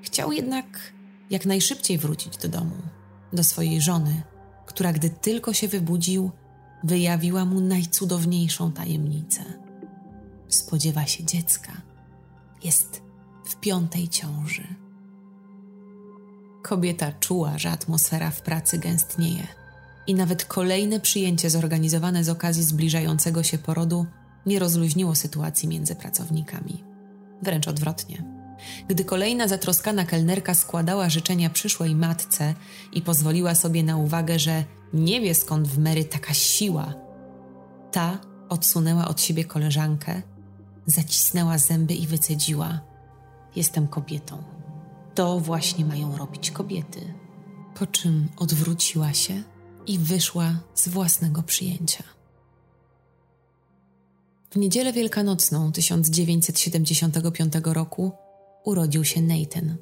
Chciał 0.02 0.32
jednak 0.32 0.92
jak 1.30 1.46
najszybciej 1.46 1.98
wrócić 1.98 2.36
do 2.36 2.48
domu, 2.48 2.76
do 3.32 3.44
swojej 3.44 3.80
żony, 3.80 4.22
która 4.66 4.92
gdy 4.92 5.10
tylko 5.10 5.52
się 5.52 5.68
wybudził, 5.68 6.30
wyjawiła 6.84 7.44
mu 7.44 7.60
najcudowniejszą 7.60 8.72
tajemnicę. 8.72 9.44
Spodziewa 10.48 11.06
się 11.06 11.24
dziecka. 11.24 11.72
Jest 12.64 13.02
w 13.44 13.56
piątej 13.56 14.08
ciąży. 14.08 14.74
Kobieta 16.62 17.12
czuła, 17.12 17.58
że 17.58 17.70
atmosfera 17.70 18.30
w 18.30 18.42
pracy 18.42 18.78
gęstnieje 18.78 19.46
i 20.06 20.14
nawet 20.14 20.44
kolejne 20.44 21.00
przyjęcie 21.00 21.50
zorganizowane 21.50 22.24
z 22.24 22.28
okazji 22.28 22.62
zbliżającego 22.62 23.42
się 23.42 23.58
porodu 23.58 24.06
nie 24.46 24.58
rozluźniło 24.58 25.14
sytuacji 25.14 25.68
między 25.68 25.94
pracownikami. 25.94 26.84
Wręcz 27.42 27.68
odwrotnie. 27.68 28.41
Gdy 28.88 29.04
kolejna 29.04 29.48
zatroskana 29.48 30.04
kelnerka 30.04 30.54
składała 30.54 31.08
życzenia 31.10 31.50
przyszłej 31.50 31.94
matce 31.94 32.54
i 32.92 33.02
pozwoliła 33.02 33.54
sobie 33.54 33.82
na 33.82 33.96
uwagę, 33.96 34.38
że 34.38 34.64
nie 34.92 35.20
wie 35.20 35.34
skąd 35.34 35.68
w 35.68 35.78
Mary 35.78 36.04
taka 36.04 36.34
siła, 36.34 36.94
ta 37.92 38.18
odsunęła 38.48 39.08
od 39.08 39.20
siebie 39.20 39.44
koleżankę, 39.44 40.22
zacisnęła 40.86 41.58
zęby 41.58 41.94
i 41.94 42.06
wycedziła: 42.06 42.80
Jestem 43.56 43.88
kobietą. 43.88 44.42
To 45.14 45.40
właśnie 45.40 45.84
mają 45.84 46.16
robić 46.16 46.50
kobiety. 46.50 47.14
Po 47.74 47.86
czym 47.86 48.28
odwróciła 48.36 49.12
się 49.12 49.42
i 49.86 49.98
wyszła 49.98 50.54
z 50.74 50.88
własnego 50.88 51.42
przyjęcia. 51.42 52.04
W 54.50 54.56
niedzielę 54.56 54.92
wielkanocną 54.92 55.72
1975 55.72 57.52
roku 57.64 58.12
urodził 58.64 59.04
się 59.04 59.22
Nathan. 59.22 59.76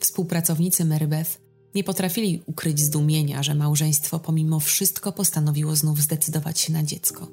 Współpracownicy 0.00 0.84
Marybeth 0.84 1.40
nie 1.74 1.84
potrafili 1.84 2.42
ukryć 2.46 2.80
zdumienia, 2.80 3.42
że 3.42 3.54
małżeństwo 3.54 4.18
pomimo 4.18 4.60
wszystko 4.60 5.12
postanowiło 5.12 5.76
znów 5.76 6.00
zdecydować 6.00 6.60
się 6.60 6.72
na 6.72 6.82
dziecko. 6.82 7.28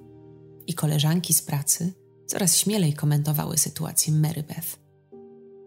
I 0.68 0.74
koleżanki 0.74 1.34
z 1.34 1.42
pracy 1.42 1.94
coraz 2.28 2.58
śmielej 2.58 2.94
komentowały 2.94 3.58
sytuację 3.58 4.14
Marybeth. 4.14 4.80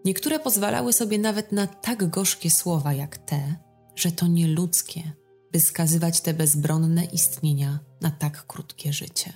Niektóre 0.05 0.39
pozwalały 0.39 0.93
sobie 0.93 1.19
nawet 1.19 1.51
na 1.51 1.67
tak 1.67 2.09
gorzkie 2.09 2.51
słowa 2.51 2.93
jak 2.93 3.17
te, 3.17 3.55
że 3.95 4.11
to 4.11 4.27
nieludzkie, 4.27 5.11
by 5.51 5.59
skazywać 5.59 6.21
te 6.21 6.33
bezbronne 6.33 7.05
istnienia 7.05 7.79
na 8.01 8.11
tak 8.11 8.47
krótkie 8.47 8.93
życie. 8.93 9.33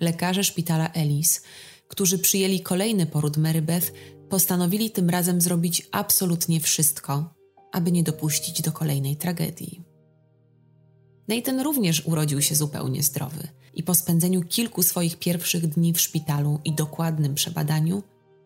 Lekarze 0.00 0.44
szpitala 0.44 0.92
Ellis, 0.92 1.42
którzy 1.94 2.18
przyjęli 2.18 2.60
kolejny 2.60 3.06
poród 3.06 3.36
Marybeth, 3.36 3.92
postanowili 4.28 4.90
tym 4.90 5.10
razem 5.10 5.40
zrobić 5.40 5.88
absolutnie 5.92 6.60
wszystko, 6.60 7.34
aby 7.72 7.92
nie 7.92 8.02
dopuścić 8.02 8.62
do 8.62 8.72
kolejnej 8.72 9.16
tragedii. 9.16 9.82
Nathan 11.28 11.60
również 11.60 12.06
urodził 12.06 12.42
się 12.42 12.54
zupełnie 12.54 13.02
zdrowy 13.02 13.48
i 13.74 13.82
po 13.82 13.94
spędzeniu 13.94 14.42
kilku 14.42 14.82
swoich 14.82 15.18
pierwszych 15.18 15.66
dni 15.66 15.92
w 15.92 16.00
szpitalu 16.00 16.60
i 16.64 16.72
dokładnym 16.72 17.34
przebadaniu, 17.34 18.02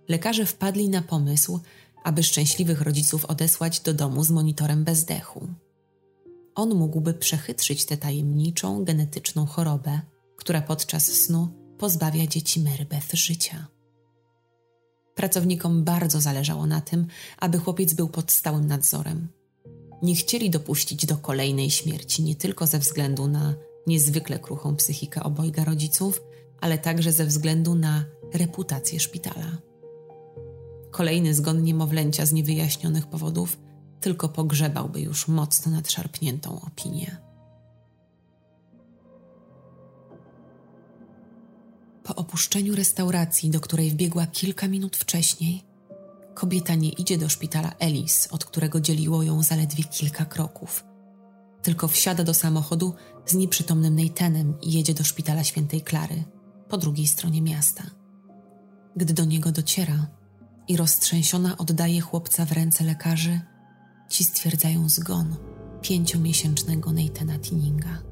lekarze 0.08 0.46
wpadli 0.46 0.88
na 0.88 1.02
pomysł, 1.02 1.60
aby 2.04 2.22
szczęśliwych 2.22 2.80
rodziców 2.80 3.24
odesłać 3.24 3.80
do 3.80 3.94
domu 3.94 4.24
z 4.24 4.30
monitorem 4.30 4.84
bezdechu. 4.84 5.48
On 6.54 6.74
mógłby 6.74 7.14
przechytrzyć 7.14 7.84
tę 7.84 7.96
tajemniczą 7.96 8.84
genetyczną 8.84 9.46
chorobę, 9.46 10.00
która 10.36 10.62
podczas 10.62 11.06
snu 11.06 11.57
pozbawia 11.78 12.26
dzieci 12.26 12.60
Marybeth 12.60 13.14
życia. 13.14 13.66
Pracownikom 15.14 15.84
bardzo 15.84 16.20
zależało 16.20 16.66
na 16.66 16.80
tym, 16.80 17.06
aby 17.38 17.58
chłopiec 17.58 17.94
był 17.94 18.08
pod 18.08 18.32
stałym 18.32 18.66
nadzorem. 18.66 19.28
Nie 20.02 20.14
chcieli 20.14 20.50
dopuścić 20.50 21.06
do 21.06 21.16
kolejnej 21.16 21.70
śmierci 21.70 22.22
nie 22.22 22.36
tylko 22.36 22.66
ze 22.66 22.78
względu 22.78 23.28
na 23.28 23.54
niezwykle 23.86 24.38
kruchą 24.38 24.76
psychikę 24.76 25.22
obojga 25.22 25.64
rodziców, 25.64 26.22
ale 26.60 26.78
także 26.78 27.12
ze 27.12 27.26
względu 27.26 27.74
na 27.74 28.04
reputację 28.34 29.00
szpitala. 29.00 29.58
Kolejny 30.90 31.34
zgon 31.34 31.62
niemowlęcia 31.62 32.26
z 32.26 32.32
niewyjaśnionych 32.32 33.06
powodów 33.06 33.58
tylko 34.00 34.28
pogrzebałby 34.28 35.00
już 35.00 35.28
mocno 35.28 35.72
nadszarpniętą 35.72 36.60
opinię. 36.60 37.27
Po 42.08 42.14
opuszczeniu 42.14 42.76
restauracji, 42.76 43.50
do 43.50 43.60
której 43.60 43.90
wbiegła 43.90 44.26
kilka 44.26 44.68
minut 44.68 44.96
wcześniej, 44.96 45.62
kobieta 46.34 46.74
nie 46.74 46.88
idzie 46.88 47.18
do 47.18 47.28
szpitala 47.28 47.72
Ellis, 47.78 48.28
od 48.30 48.44
którego 48.44 48.80
dzieliło 48.80 49.22
ją 49.22 49.42
zaledwie 49.42 49.84
kilka 49.84 50.24
kroków, 50.24 50.84
tylko 51.62 51.88
wsiada 51.88 52.24
do 52.24 52.34
samochodu 52.34 52.94
z 53.26 53.34
nieprzytomnym 53.34 53.96
Nathanem 53.96 54.60
i 54.60 54.72
jedzie 54.72 54.94
do 54.94 55.04
szpitala 55.04 55.44
świętej 55.44 55.82
Klary, 55.82 56.24
po 56.68 56.78
drugiej 56.78 57.06
stronie 57.06 57.42
miasta. 57.42 57.84
Gdy 58.96 59.14
do 59.14 59.24
niego 59.24 59.52
dociera 59.52 60.06
i 60.68 60.76
roztrzęsiona 60.76 61.58
oddaje 61.58 62.00
chłopca 62.00 62.44
w 62.44 62.52
ręce 62.52 62.84
lekarzy, 62.84 63.40
ci 64.08 64.24
stwierdzają 64.24 64.88
zgon 64.88 65.36
pięciomiesięcznego 65.82 66.92
Nathana 66.92 67.38
Tinninga. 67.38 68.07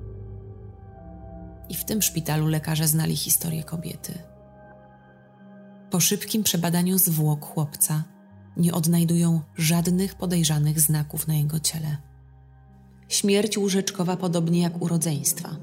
I 1.69 1.75
w 1.75 1.85
tym 1.85 2.03
szpitalu 2.03 2.47
lekarze 2.47 2.89
znali 2.89 3.17
historię 3.17 3.65
kobiety. 3.65 4.19
Po 5.91 6.01
szybkim 6.01 6.43
przebadaniu 6.43 6.99
zwłok 6.99 7.45
chłopca 7.45 8.05
nie 8.57 8.75
odnajdują 8.75 9.41
żadnych 9.57 10.15
podejrzanych 10.15 10.81
znaków 10.81 11.29
na 11.29 11.35
jego 11.35 11.61
ciele. 11.61 11.97
Śmierć 13.09 13.59
łóżeczkowa 13.59 14.17
podobnie 14.17 14.61
jak 14.61 14.83
u 14.83 14.89
rodzeństwa, 14.89 15.57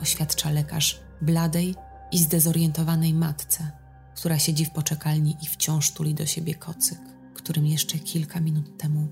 oświadcza 0.00 0.50
lekarz 0.50 1.00
bladej 1.22 1.74
i 2.12 2.18
zdezorientowanej 2.18 3.14
matce, 3.14 3.70
która 4.16 4.38
siedzi 4.38 4.64
w 4.64 4.70
poczekalni 4.70 5.36
i 5.42 5.46
wciąż 5.46 5.90
tuli 5.90 6.14
do 6.14 6.26
siebie 6.26 6.54
kocyk, 6.54 6.98
którym 7.34 7.66
jeszcze 7.66 7.98
kilka 7.98 8.40
minut 8.40 8.78
temu 8.78 9.08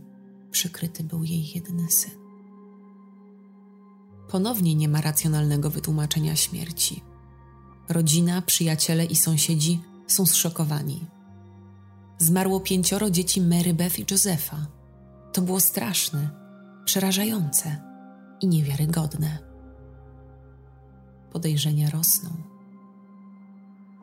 przykryty 0.51 1.05
był 1.05 1.25
jej 1.25 1.51
jedyny 1.55 1.91
syn. 1.91 2.18
Ponownie 4.31 4.75
nie 4.75 4.89
ma 4.89 5.01
racjonalnego 5.01 5.71
wytłumaczenia 5.71 6.37
śmierci. 6.37 7.03
Rodzina, 7.89 8.43
przyjaciele 8.43 9.05
i 9.05 9.17
sąsiedzi 9.17 9.81
są 10.07 10.27
zszokowani. 10.27 11.07
Zmarło 12.19 12.61
pięcioro 12.61 13.11
dzieci 13.11 13.41
Mary 13.41 13.75
Beth 13.75 13.99
i 13.99 14.05
Josefa. 14.11 14.67
To 15.33 15.43
było 15.43 15.61
straszne, 15.61 16.31
przerażające 16.85 17.83
i 18.41 18.49
niewiarygodne. 18.49 19.39
Podejrzenia 21.33 21.91
rosną. 21.91 22.31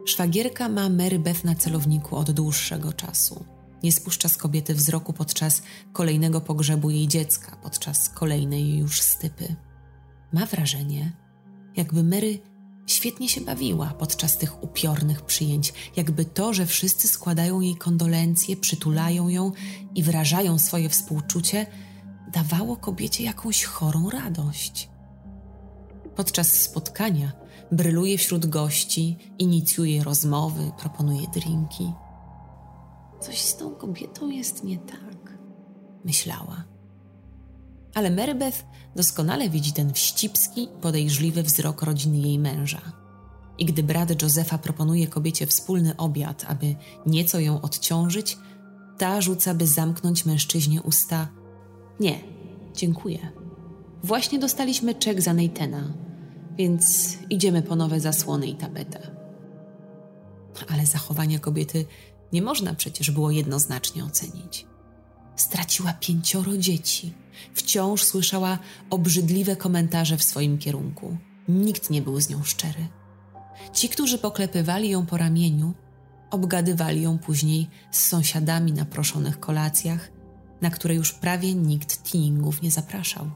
Szwagierka 0.06 0.70
ma 0.70 0.90
Mary 0.90 1.20
Beth 1.20 1.44
na 1.44 1.56
celowniku 1.56 2.16
od 2.16 2.32
dłuższego 2.32 2.94
czasu. 2.94 3.46
Nie 3.84 3.92
spuszcza 3.92 4.30
z 4.30 4.38
kobiety 4.38 4.76
wzroku 4.76 5.14
podczas 5.14 5.62
kolejnego 5.94 6.42
pogrzebu 6.42 6.90
jej 6.90 7.08
dziecka, 7.08 7.56
podczas 7.64 8.10
kolejnej 8.10 8.78
już 8.78 9.02
stypy. 9.02 9.56
Ma 10.34 10.46
wrażenie, 10.46 11.12
jakby 11.76 12.04
Mary 12.04 12.40
świetnie 12.86 13.30
się 13.30 13.42
bawiła 13.42 13.88
podczas 13.88 14.38
tych 14.38 14.64
upiornych 14.64 15.22
przyjęć, 15.22 15.74
jakby 15.96 16.26
to, 16.26 16.54
że 16.54 16.66
wszyscy 16.66 17.08
składają 17.08 17.62
jej 17.62 17.76
kondolencje, 17.76 18.58
przytulają 18.58 19.30
ją 19.30 19.52
i 19.96 20.04
wyrażają 20.04 20.60
swoje 20.60 20.90
współczucie, 20.90 21.66
dawało 22.34 22.78
kobiecie 22.78 23.24
jakąś 23.24 23.64
chorą 23.64 24.10
radość. 24.10 24.90
Podczas 26.16 26.52
spotkania 26.52 27.32
bryluje 27.72 28.18
wśród 28.18 28.46
gości, 28.46 29.18
inicjuje 29.40 30.04
rozmowy, 30.04 30.72
proponuje 30.80 31.28
drinki. 31.28 31.92
Coś 33.22 33.42
z 33.42 33.58
tą 33.58 33.76
kobietą 33.76 34.30
jest 34.30 34.64
nie 34.64 34.78
tak, 34.78 35.38
myślała. 36.06 36.75
Ale 37.95 38.12
Marybeth 38.12 38.65
doskonale 38.95 39.49
widzi 39.49 39.73
ten 39.73 39.93
wścibski, 39.93 40.67
podejrzliwy 40.81 41.43
wzrok 41.43 41.81
rodziny 41.81 42.17
jej 42.17 42.39
męża. 42.39 42.81
I 43.58 43.65
gdy 43.65 43.84
brat 43.84 44.21
Josefa 44.21 44.58
proponuje 44.58 45.08
kobiecie 45.08 45.47
wspólny 45.47 45.97
obiad, 45.97 46.45
aby 46.47 46.75
nieco 47.05 47.39
ją 47.39 47.62
odciążyć, 47.62 48.38
ta 48.97 49.21
rzuca, 49.21 49.53
by 49.53 49.67
zamknąć 49.67 50.25
mężczyźnie 50.25 50.81
usta. 50.81 51.27
Nie, 51.99 52.19
dziękuję. 52.73 53.31
Właśnie 54.03 54.39
dostaliśmy 54.39 54.95
czek 54.95 55.21
za 55.21 55.34
Neitena, 55.34 55.93
więc 56.58 57.17
idziemy 57.29 57.62
po 57.62 57.75
nowe 57.75 57.99
zasłony 57.99 58.47
i 58.47 58.55
tapetę. 58.55 59.12
Ale 60.69 60.86
zachowania 60.86 61.39
kobiety 61.39 61.86
nie 62.34 62.41
można 62.41 62.73
przecież 62.73 63.12
było 63.12 63.31
jednoznacznie 63.31 64.05
ocenić. 64.05 64.67
Straciła 65.36 65.93
pięcioro 65.93 66.58
dzieci. 66.58 67.13
Wciąż 67.54 68.04
słyszała 68.04 68.60
obrzydliwe 68.89 69.56
komentarze 69.56 70.17
w 70.17 70.24
swoim 70.24 70.58
kierunku. 70.58 71.17
Nikt 71.48 71.89
nie 71.89 72.02
był 72.02 72.21
z 72.21 72.30
nią 72.30 72.43
szczery. 72.43 72.88
Ci, 73.74 73.89
którzy 73.89 74.17
poklepywali 74.17 74.89
ją 74.89 75.06
po 75.06 75.17
ramieniu, 75.17 75.74
obgadywali 76.32 77.02
ją 77.02 77.17
później 77.17 77.69
z 77.91 78.06
sąsiadami 78.06 78.71
na 78.71 78.86
proszonych 78.86 79.39
kolacjach, 79.39 80.12
na 80.62 80.69
które 80.69 80.95
już 80.95 81.13
prawie 81.13 81.56
nikt 81.56 82.04
tiningów 82.04 82.62
nie 82.62 82.71
zapraszał. 82.71 83.32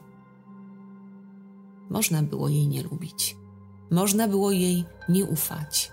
Można 1.90 2.24
było 2.24 2.50
jej 2.50 2.68
nie 2.68 2.84
lubić, 2.84 3.36
można 3.92 4.28
było 4.28 4.52
jej 4.52 4.86
nie 5.10 5.26
ufać, 5.26 5.92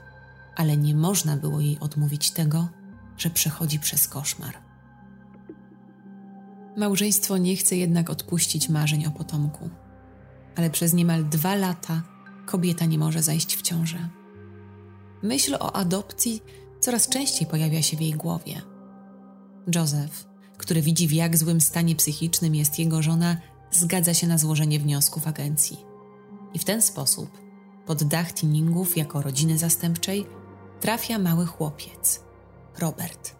ale 0.57 0.77
nie 0.77 0.95
można 0.95 1.37
było 1.37 1.61
jej 1.61 1.79
odmówić 1.79 2.31
tego, 2.31 2.69
że 3.17 3.31
przechodzi 3.31 3.79
przez 3.79 4.09
koszmar. 4.09 4.66
Małżeństwo 6.77 7.39
nie 7.39 7.57
chce 7.57 7.77
jednak 7.77 8.11
odpuścić 8.11 8.69
marzeń 8.69 9.07
o 9.07 9.11
potomku, 9.11 9.71
ale 10.57 10.71
przez 10.71 10.93
niemal 10.93 11.25
dwa 11.29 11.55
lata 11.55 12.03
kobieta 12.47 12.85
nie 12.85 12.99
może 12.99 13.23
zajść 13.23 13.57
w 13.57 13.63
ciążę. 13.63 14.09
Myśl 15.23 15.55
o 15.55 15.77
adopcji 15.77 16.43
coraz 16.81 17.09
częściej 17.09 17.49
pojawia 17.49 17.83
się 17.83 17.97
w 17.97 18.01
jej 18.01 18.13
głowie. 18.13 18.63
Joseph, 19.75 20.27
który 20.57 20.83
widzi 20.83 21.09
w 21.09 21.13
jak 21.13 21.37
złym 21.37 21.61
stanie 21.61 21.97
psychicznym 21.97 22.55
jest 22.55 22.79
jego 22.79 23.03
żona, 23.03 23.37
zgadza 23.71 24.15
się 24.15 24.27
na 24.27 24.39
złożenie 24.39 24.79
wniosku 24.79 25.21
w 25.21 25.27
agencji. 25.27 25.77
I 26.55 26.59
w 26.59 26.65
ten 26.65 26.83
sposób, 26.83 27.31
pod 27.87 28.05
dach 28.05 28.33
Tinningów 28.33 28.97
jako 28.97 29.23
rodziny 29.23 29.59
zastępczej, 29.59 30.27
trafia 30.81 31.19
mały 31.19 31.47
chłopiec, 31.47 32.21
Robert. 32.79 33.37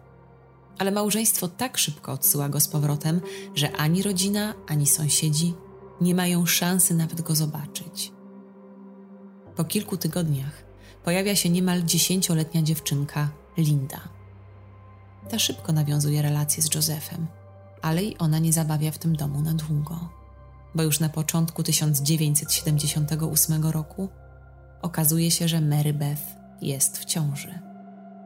Ale 0.79 0.91
małżeństwo 0.91 1.47
tak 1.47 1.77
szybko 1.77 2.11
odsyła 2.11 2.49
go 2.49 2.59
z 2.59 2.67
powrotem, 2.67 3.21
że 3.55 3.71
ani 3.71 4.03
rodzina, 4.03 4.53
ani 4.67 4.87
sąsiedzi 4.87 5.53
nie 6.01 6.15
mają 6.15 6.45
szansy 6.45 6.95
nawet 6.95 7.21
go 7.21 7.35
zobaczyć. 7.35 8.11
Po 9.55 9.63
kilku 9.63 9.97
tygodniach 9.97 10.63
pojawia 11.03 11.35
się 11.35 11.49
niemal 11.49 11.83
dziesięcioletnia 11.83 12.61
dziewczynka, 12.61 13.29
Linda. 13.57 13.99
Ta 15.29 15.39
szybko 15.39 15.73
nawiązuje 15.73 16.21
relacje 16.21 16.63
z 16.63 16.75
Josephem, 16.75 17.27
ale 17.81 18.03
i 18.03 18.17
ona 18.17 18.39
nie 18.39 18.53
zabawia 18.53 18.91
w 18.91 18.97
tym 18.97 19.15
domu 19.15 19.41
na 19.41 19.53
długo, 19.53 20.09
bo 20.75 20.83
już 20.83 20.99
na 20.99 21.09
początku 21.09 21.63
1978 21.63 23.65
roku 23.65 24.09
okazuje 24.81 25.31
się, 25.31 25.47
że 25.47 25.61
Mary 25.61 25.93
Beth 25.93 26.21
jest 26.61 26.97
w 26.97 27.05
ciąży. 27.05 27.59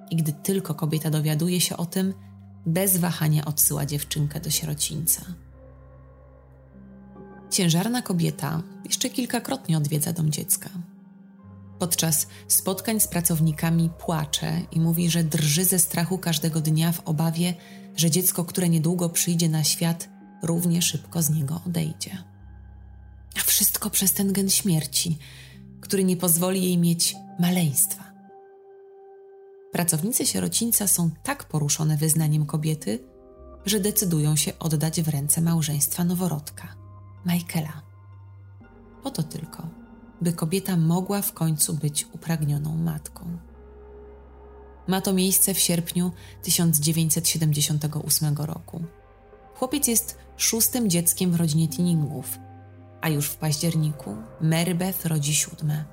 I 0.09 0.15
gdy 0.15 0.33
tylko 0.33 0.75
kobieta 0.75 1.09
dowiaduje 1.09 1.61
się 1.61 1.77
o 1.77 1.85
tym, 1.85 2.13
bez 2.65 2.97
wahania 2.97 3.45
odsyła 3.45 3.86
dziewczynkę 3.86 4.39
do 4.39 4.50
sierocińca. 4.50 5.21
Ciężarna 7.50 8.02
kobieta 8.02 8.62
jeszcze 8.86 9.10
kilkakrotnie 9.10 9.78
odwiedza 9.78 10.13
dom 10.13 10.32
dziecka. 10.32 10.69
Podczas 11.80 12.28
spotkań 12.47 13.00
z 13.00 13.08
pracownikami 13.08 13.89
płacze 14.06 14.62
i 14.71 14.80
mówi, 14.80 15.10
że 15.10 15.24
drży 15.24 15.65
ze 15.65 15.80
strachu 15.80 16.17
każdego 16.17 16.62
dnia 16.62 16.91
w 16.91 17.00
obawie, 17.00 17.54
że 17.95 18.12
dziecko, 18.12 18.45
które 18.45 18.69
niedługo 18.69 19.10
przyjdzie 19.10 19.50
na 19.50 19.63
świat, 19.63 20.10
równie 20.43 20.82
szybko 20.82 21.21
z 21.21 21.30
niego 21.30 21.62
odejdzie. 21.67 22.17
A 23.38 23.39
wszystko 23.39 23.89
przez 23.89 24.13
ten 24.13 24.34
gen 24.34 24.50
śmierci, 24.50 25.17
który 25.82 26.04
nie 26.04 26.17
pozwoli 26.17 26.63
jej 26.63 26.78
mieć 26.78 27.15
maleństwa. 27.39 28.11
Pracownicy 29.71 30.25
sierocińca 30.25 30.88
są 30.88 31.10
tak 31.23 31.43
poruszone 31.43 31.97
wyznaniem 31.97 32.45
kobiety, 32.45 32.99
że 33.65 33.79
decydują 33.79 34.36
się 34.36 34.60
oddać 34.60 35.01
w 35.01 35.07
ręce 35.07 35.41
małżeństwa 35.41 36.03
noworodka, 36.03 36.75
Michaela. 37.25 37.81
Po 39.03 39.12
to 39.12 39.23
tylko, 39.23 39.67
by 40.21 40.34
kobieta 40.34 40.77
mogła 40.77 41.21
w 41.21 41.34
końcu 41.34 41.73
być 41.73 42.07
upragnioną 42.13 42.77
matką. 42.77 43.38
Ma 44.88 45.01
to 45.01 45.13
miejsce 45.13 45.53
w 45.53 45.60
sierpniu 45.60 46.12
1978 46.43 48.36
roku. 48.38 48.84
Chłopiec 49.55 49.88
jest 49.88 50.17
szóstym 50.38 50.89
dzieckiem 50.89 51.31
w 51.31 51.36
rodzinie 51.36 51.67
Tinningów, 51.69 52.39
a 53.01 53.10
już 53.10 53.27
w 53.29 53.36
październiku 53.36 54.15
Mary 54.41 54.75
Beth 54.75 55.05
rodzi 55.05 55.36
siódme 55.36 55.86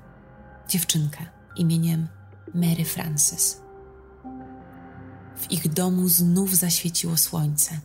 dziewczynkę 0.69 1.25
imieniem 1.55 2.07
Mary 2.53 2.85
Frances. 2.85 3.68
W 5.39 5.51
ich 5.51 5.73
domu 5.73 6.09
znów 6.09 6.55
zaświeciło 6.55 7.17
słońce. 7.17 7.79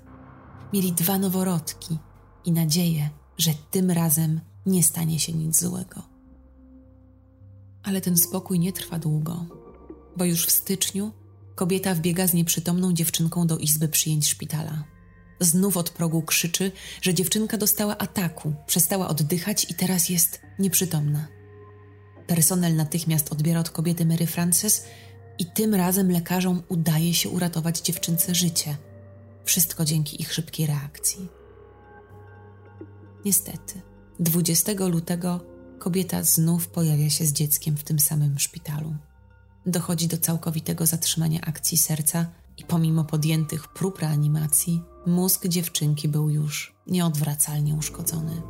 Mieli 0.72 0.92
dwa 0.92 1.18
noworodki 1.18 1.98
i 2.44 2.52
nadzieję, 2.52 3.10
że 3.38 3.50
tym 3.70 3.90
razem 3.90 4.40
nie 4.66 4.82
stanie 4.82 5.20
się 5.20 5.32
nic 5.32 5.60
złego. 5.60 6.02
Ale 7.82 8.00
ten 8.00 8.16
spokój 8.16 8.58
nie 8.58 8.72
trwa 8.72 8.98
długo, 8.98 9.46
bo 10.16 10.24
już 10.24 10.46
w 10.46 10.50
styczniu 10.50 11.12
kobieta 11.54 11.94
wbiega 11.94 12.26
z 12.26 12.34
nieprzytomną 12.34 12.92
dziewczynką 12.92 13.46
do 13.46 13.58
izby 13.58 13.88
przyjęć 13.88 14.28
szpitala. 14.28 14.84
Znów 15.40 15.76
od 15.76 15.90
progu 15.90 16.22
krzyczy, 16.22 16.72
że 17.02 17.14
dziewczynka 17.14 17.56
dostała 17.56 17.98
ataku, 17.98 18.54
przestała 18.66 19.08
oddychać 19.08 19.70
i 19.70 19.74
teraz 19.74 20.08
jest 20.08 20.40
nieprzytomna. 20.58 21.28
Personel 22.26 22.76
natychmiast 22.76 23.32
odbiera 23.32 23.60
od 23.60 23.70
kobiety 23.70 24.06
Mary 24.06 24.26
Frances 24.26 24.84
i 25.38 25.46
tym 25.46 25.74
razem 25.74 26.10
lekarzom 26.10 26.62
udaje 26.68 27.14
się 27.14 27.28
uratować 27.28 27.80
dziewczynce 27.80 28.34
życie. 28.34 28.76
Wszystko 29.44 29.84
dzięki 29.84 30.22
ich 30.22 30.32
szybkiej 30.32 30.66
reakcji. 30.66 31.28
Niestety, 33.24 33.80
20 34.20 34.72
lutego 34.88 35.40
kobieta 35.78 36.22
znów 36.22 36.68
pojawia 36.68 37.10
się 37.10 37.26
z 37.26 37.32
dzieckiem 37.32 37.76
w 37.76 37.84
tym 37.84 37.98
samym 37.98 38.38
szpitalu. 38.38 38.94
Dochodzi 39.66 40.08
do 40.08 40.18
całkowitego 40.18 40.86
zatrzymania 40.86 41.40
akcji 41.40 41.78
serca 41.78 42.26
i 42.56 42.64
pomimo 42.64 43.04
podjętych 43.04 43.68
prób 43.68 43.98
reanimacji, 43.98 44.82
mózg 45.06 45.46
dziewczynki 45.46 46.08
był 46.08 46.30
już 46.30 46.74
nieodwracalnie 46.86 47.74
uszkodzony. 47.74 48.42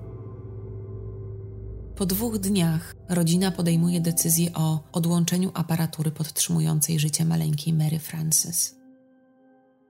Po 1.97 2.07
dwóch 2.07 2.39
dniach 2.39 2.95
rodzina 3.09 3.51
podejmuje 3.51 4.01
decyzję 4.01 4.53
o 4.55 4.81
odłączeniu 4.93 5.51
aparatury 5.55 6.11
podtrzymującej 6.11 6.99
życie 6.99 7.25
maleńkiej 7.25 7.75
Mary 7.75 7.99
Frances. 7.99 8.77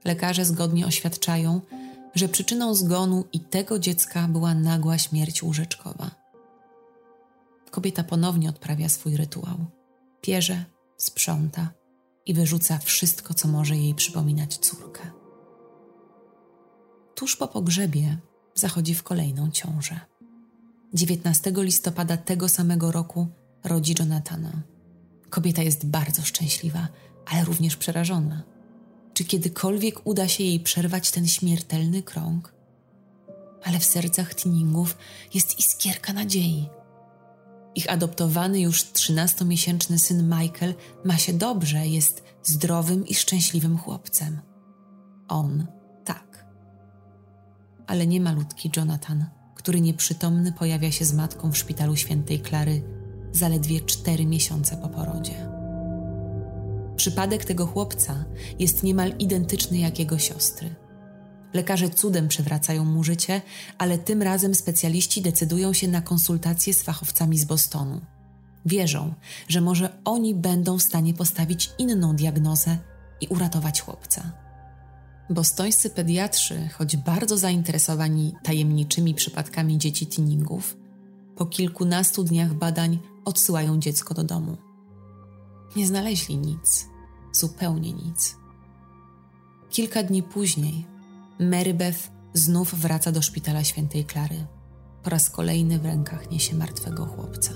Lekarze 0.04 0.44
zgodnie 0.44 0.86
oświadczają, 0.86 1.60
że 2.14 2.28
przyczyną 2.28 2.74
zgonu 2.74 3.24
i 3.32 3.40
tego 3.40 3.78
dziecka 3.78 4.28
była 4.28 4.54
nagła 4.54 4.98
śmierć 4.98 5.42
łóżeczkowa. 5.42 6.10
Kobieta 7.70 8.04
ponownie 8.04 8.48
odprawia 8.48 8.88
swój 8.88 9.16
rytuał. 9.16 9.56
Pierze, 10.20 10.64
sprząta 10.96 11.70
i 12.26 12.34
wyrzuca 12.34 12.78
wszystko, 12.78 13.34
co 13.34 13.48
może 13.48 13.76
jej 13.76 13.94
przypominać 13.94 14.58
córkę. 14.58 15.10
Tuż 17.14 17.36
po 17.36 17.48
pogrzebie 17.48 18.18
zachodzi 18.54 18.94
w 18.94 19.02
kolejną 19.02 19.50
ciążę. 19.50 20.00
19 20.94 21.52
listopada 21.56 22.16
tego 22.16 22.48
samego 22.48 22.92
roku 22.92 23.26
rodzi 23.64 23.94
Jonathana. 23.98 24.62
Kobieta 25.30 25.62
jest 25.62 25.86
bardzo 25.86 26.22
szczęśliwa, 26.22 26.88
ale 27.26 27.44
również 27.44 27.76
przerażona. 27.76 28.42
Czy 29.14 29.24
kiedykolwiek 29.24 30.06
uda 30.06 30.28
się 30.28 30.44
jej 30.44 30.60
przerwać 30.60 31.10
ten 31.10 31.28
śmiertelny 31.28 32.02
krąg? 32.02 32.54
Ale 33.64 33.78
w 33.78 33.84
sercach 33.84 34.34
Tinningów 34.34 34.96
jest 35.34 35.58
iskierka 35.58 36.12
nadziei. 36.12 36.68
Ich 37.74 37.92
adoptowany 37.92 38.60
już 38.60 38.84
13-miesięczny 38.84 39.98
syn 39.98 40.34
Michael 40.40 40.74
ma 41.04 41.18
się 41.18 41.32
dobrze, 41.32 41.86
jest 41.86 42.22
zdrowym 42.42 43.06
i 43.06 43.14
szczęśliwym 43.14 43.78
chłopcem. 43.78 44.40
On 45.28 45.66
tak. 46.04 46.46
Ale 47.86 48.06
nie 48.06 48.20
malutki 48.20 48.70
Jonathan 48.76 49.26
który 49.64 49.80
nieprzytomny 49.80 50.52
pojawia 50.52 50.92
się 50.92 51.04
z 51.04 51.14
matką 51.14 51.52
w 51.52 51.56
szpitalu 51.56 51.96
świętej 51.96 52.40
Klary 52.40 52.82
zaledwie 53.32 53.80
cztery 53.80 54.26
miesiące 54.26 54.76
po 54.76 54.88
porodzie. 54.88 55.48
Przypadek 56.96 57.44
tego 57.44 57.66
chłopca 57.66 58.24
jest 58.58 58.82
niemal 58.82 59.12
identyczny 59.18 59.78
jak 59.78 59.98
jego 59.98 60.18
siostry. 60.18 60.74
Lekarze 61.54 61.90
cudem 61.90 62.28
przywracają 62.28 62.84
mu 62.84 63.04
życie, 63.04 63.42
ale 63.78 63.98
tym 63.98 64.22
razem 64.22 64.54
specjaliści 64.54 65.22
decydują 65.22 65.72
się 65.72 65.88
na 65.88 66.00
konsultacje 66.00 66.74
z 66.74 66.82
fachowcami 66.82 67.38
z 67.38 67.44
Bostonu. 67.44 68.00
Wierzą, 68.66 69.14
że 69.48 69.60
może 69.60 69.98
oni 70.04 70.34
będą 70.34 70.78
w 70.78 70.82
stanie 70.82 71.14
postawić 71.14 71.70
inną 71.78 72.16
diagnozę 72.16 72.78
i 73.20 73.26
uratować 73.26 73.80
chłopca. 73.80 74.43
Bostońscy 75.30 75.90
pediatrzy, 75.90 76.68
choć 76.68 76.96
bardzo 76.96 77.36
zainteresowani 77.36 78.34
tajemniczymi 78.42 79.14
przypadkami 79.14 79.78
dzieci 79.78 80.06
Tinningów, 80.06 80.76
po 81.36 81.46
kilkunastu 81.46 82.24
dniach 82.24 82.54
badań 82.54 82.98
odsyłają 83.24 83.78
dziecko 83.78 84.14
do 84.14 84.24
domu. 84.24 84.56
Nie 85.76 85.86
znaleźli 85.86 86.36
nic, 86.36 86.86
zupełnie 87.32 87.92
nic. 87.92 88.36
Kilka 89.70 90.02
dni 90.02 90.22
później 90.22 90.86
Mary 91.40 91.74
Beth 91.74 92.10
znów 92.34 92.74
wraca 92.74 93.12
do 93.12 93.22
szpitala 93.22 93.64
świętej 93.64 94.04
Klary. 94.04 94.46
Po 95.02 95.10
raz 95.10 95.30
kolejny 95.30 95.78
w 95.78 95.84
rękach 95.84 96.30
niesie 96.30 96.56
martwego 96.56 97.06
chłopca. 97.06 97.52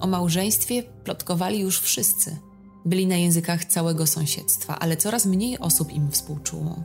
O 0.00 0.06
małżeństwie 0.06 0.82
plotkowali 0.82 1.60
już 1.60 1.80
wszyscy– 1.80 2.36
byli 2.84 3.06
na 3.06 3.16
językach 3.16 3.64
całego 3.64 4.06
sąsiedztwa, 4.06 4.78
ale 4.78 4.96
coraz 4.96 5.26
mniej 5.26 5.58
osób 5.58 5.92
im 5.92 6.10
współczuło. 6.10 6.82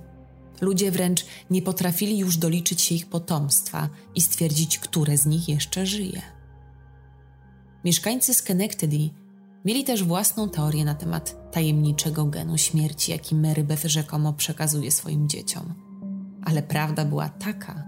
Ludzie 0.62 0.91
wręcz 0.91 1.26
nie 1.50 1.62
potrafili 1.62 2.18
już 2.18 2.38
doliczyć 2.38 2.82
się 2.82 2.96
ich 2.96 3.10
potomstwa 3.10 3.89
i 4.16 4.22
stwierdzić, 4.22 4.80
które 4.80 5.18
z 5.18 5.26
nich 5.26 5.50
jeszcze 5.50 5.86
żyje. 5.86 6.22
Mieszkańcy 7.86 8.34
Schenectady 8.34 9.10
mieli 9.66 9.84
też 9.84 10.04
własną 10.04 10.50
teorię 10.50 10.86
na 10.86 10.96
temat 10.96 11.52
tajemniczego 11.52 12.26
genu 12.26 12.58
śmierci, 12.58 13.12
jaki 13.12 13.36
Marybeth 13.36 13.86
rzekomo 13.86 14.34
przekazuje 14.34 14.91
swoim 14.91 15.30
dzieciom. 15.30 15.74
Ale 16.46 16.64
prawda 16.64 17.06
była 17.06 17.30
taka, 17.30 17.84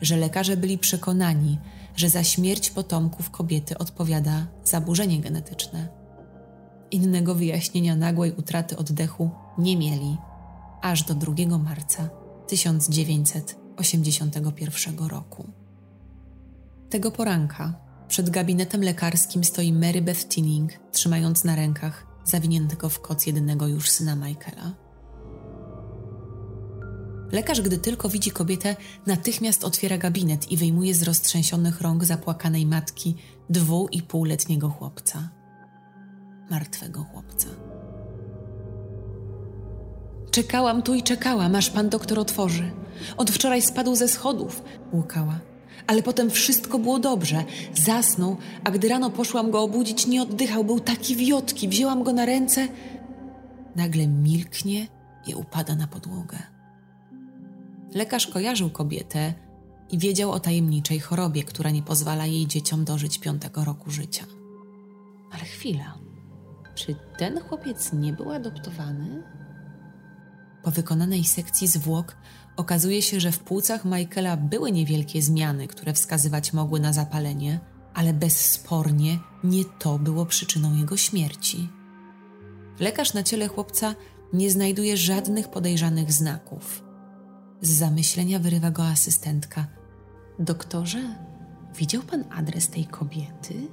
że 0.00 0.16
lekarze 0.16 0.56
byli 0.56 0.78
przekonani, 0.78 1.58
że 1.96 2.10
za 2.10 2.24
śmierć 2.24 2.70
potomków 2.70 3.30
kobiety 3.30 3.78
odpowiada 3.78 4.46
zaburzenie 4.64 5.20
genetyczne. 5.20 5.99
Innego 6.90 7.34
wyjaśnienia 7.34 7.96
nagłej 7.96 8.32
utraty 8.32 8.76
oddechu 8.76 9.30
nie 9.58 9.76
mieli 9.76 10.16
aż 10.82 11.02
do 11.02 11.14
2 11.14 11.58
marca 11.58 12.08
1981 12.46 15.08
roku. 15.08 15.44
Tego 16.90 17.10
poranka 17.10 17.74
przed 18.08 18.30
gabinetem 18.30 18.82
lekarskim 18.82 19.44
stoi 19.44 19.72
Mary 19.72 20.02
Beth 20.02 20.28
Tinning, 20.28 20.72
trzymając 20.92 21.44
na 21.44 21.56
rękach 21.56 22.06
zawiniętego 22.24 22.88
w 22.88 23.00
koc 23.00 23.26
jedynego 23.26 23.66
już 23.66 23.90
syna 23.90 24.16
Michaela. 24.16 24.74
Lekarz, 27.32 27.60
gdy 27.60 27.78
tylko 27.78 28.08
widzi 28.08 28.30
kobietę, 28.30 28.76
natychmiast 29.06 29.64
otwiera 29.64 29.98
gabinet 29.98 30.52
i 30.52 30.56
wyjmuje 30.56 30.94
z 30.94 31.02
roztrzęsionych 31.02 31.80
rąk 31.80 32.04
zapłakanej 32.04 32.66
matki 32.66 33.16
dwu 33.50 33.88
i 33.88 34.02
półletniego 34.02 34.68
chłopca. 34.68 35.39
Martwego 36.50 37.04
chłopca. 37.04 37.48
Czekałam 40.30 40.82
tu 40.82 40.94
i 40.94 41.02
czekałam, 41.02 41.54
aż 41.54 41.70
pan 41.70 41.88
doktor 41.88 42.18
otworzy. 42.18 42.70
Od 43.16 43.30
wczoraj 43.30 43.62
spadł 43.62 43.94
ze 43.94 44.08
schodów, 44.08 44.62
łukała. 44.92 45.40
Ale 45.86 46.02
potem 46.02 46.30
wszystko 46.30 46.78
było 46.78 46.98
dobrze. 46.98 47.44
Zasnął, 47.74 48.36
a 48.64 48.70
gdy 48.70 48.88
rano 48.88 49.10
poszłam 49.10 49.50
go 49.50 49.62
obudzić, 49.62 50.06
nie 50.06 50.22
oddychał, 50.22 50.64
był 50.64 50.80
taki 50.80 51.16
wiotki. 51.16 51.68
Wzięłam 51.68 52.02
go 52.02 52.12
na 52.12 52.26
ręce. 52.26 52.68
Nagle 53.76 54.06
milknie 54.06 54.86
i 55.26 55.34
upada 55.34 55.74
na 55.74 55.86
podłogę. 55.86 56.38
Lekarz 57.94 58.26
kojarzył 58.26 58.70
kobietę 58.70 59.34
i 59.90 59.98
wiedział 59.98 60.30
o 60.30 60.40
tajemniczej 60.40 61.00
chorobie, 61.00 61.44
która 61.44 61.70
nie 61.70 61.82
pozwala 61.82 62.26
jej 62.26 62.46
dzieciom 62.46 62.84
dożyć 62.84 63.18
piątego 63.18 63.64
roku 63.64 63.90
życia. 63.90 64.24
Ale 65.32 65.44
chwila. 65.44 66.09
Czy 66.80 66.96
ten 67.18 67.40
chłopiec 67.40 67.92
nie 67.92 68.12
był 68.12 68.32
adoptowany? 68.32 69.22
Po 70.62 70.70
wykonanej 70.70 71.24
sekcji 71.24 71.68
zwłok 71.68 72.16
okazuje 72.56 73.02
się, 73.02 73.20
że 73.20 73.32
w 73.32 73.38
płucach 73.38 73.84
Michaela 73.84 74.36
były 74.36 74.72
niewielkie 74.72 75.22
zmiany, 75.22 75.68
które 75.68 75.92
wskazywać 75.92 76.52
mogły 76.52 76.80
na 76.80 76.92
zapalenie, 76.92 77.60
ale 77.94 78.12
bezspornie 78.12 79.18
nie 79.44 79.64
to 79.64 79.98
było 79.98 80.26
przyczyną 80.26 80.76
jego 80.76 80.96
śmierci. 80.96 81.68
Lekarz 82.78 83.14
na 83.14 83.22
ciele 83.22 83.48
chłopca 83.48 83.94
nie 84.32 84.50
znajduje 84.50 84.96
żadnych 84.96 85.48
podejrzanych 85.48 86.12
znaków. 86.12 86.84
Z 87.60 87.70
zamyślenia 87.70 88.38
wyrywa 88.38 88.70
go 88.70 88.86
asystentka. 88.86 89.66
Doktorze, 90.38 91.16
widział 91.76 92.02
pan 92.02 92.24
adres 92.30 92.68
tej 92.68 92.86
kobiety? 92.86 93.68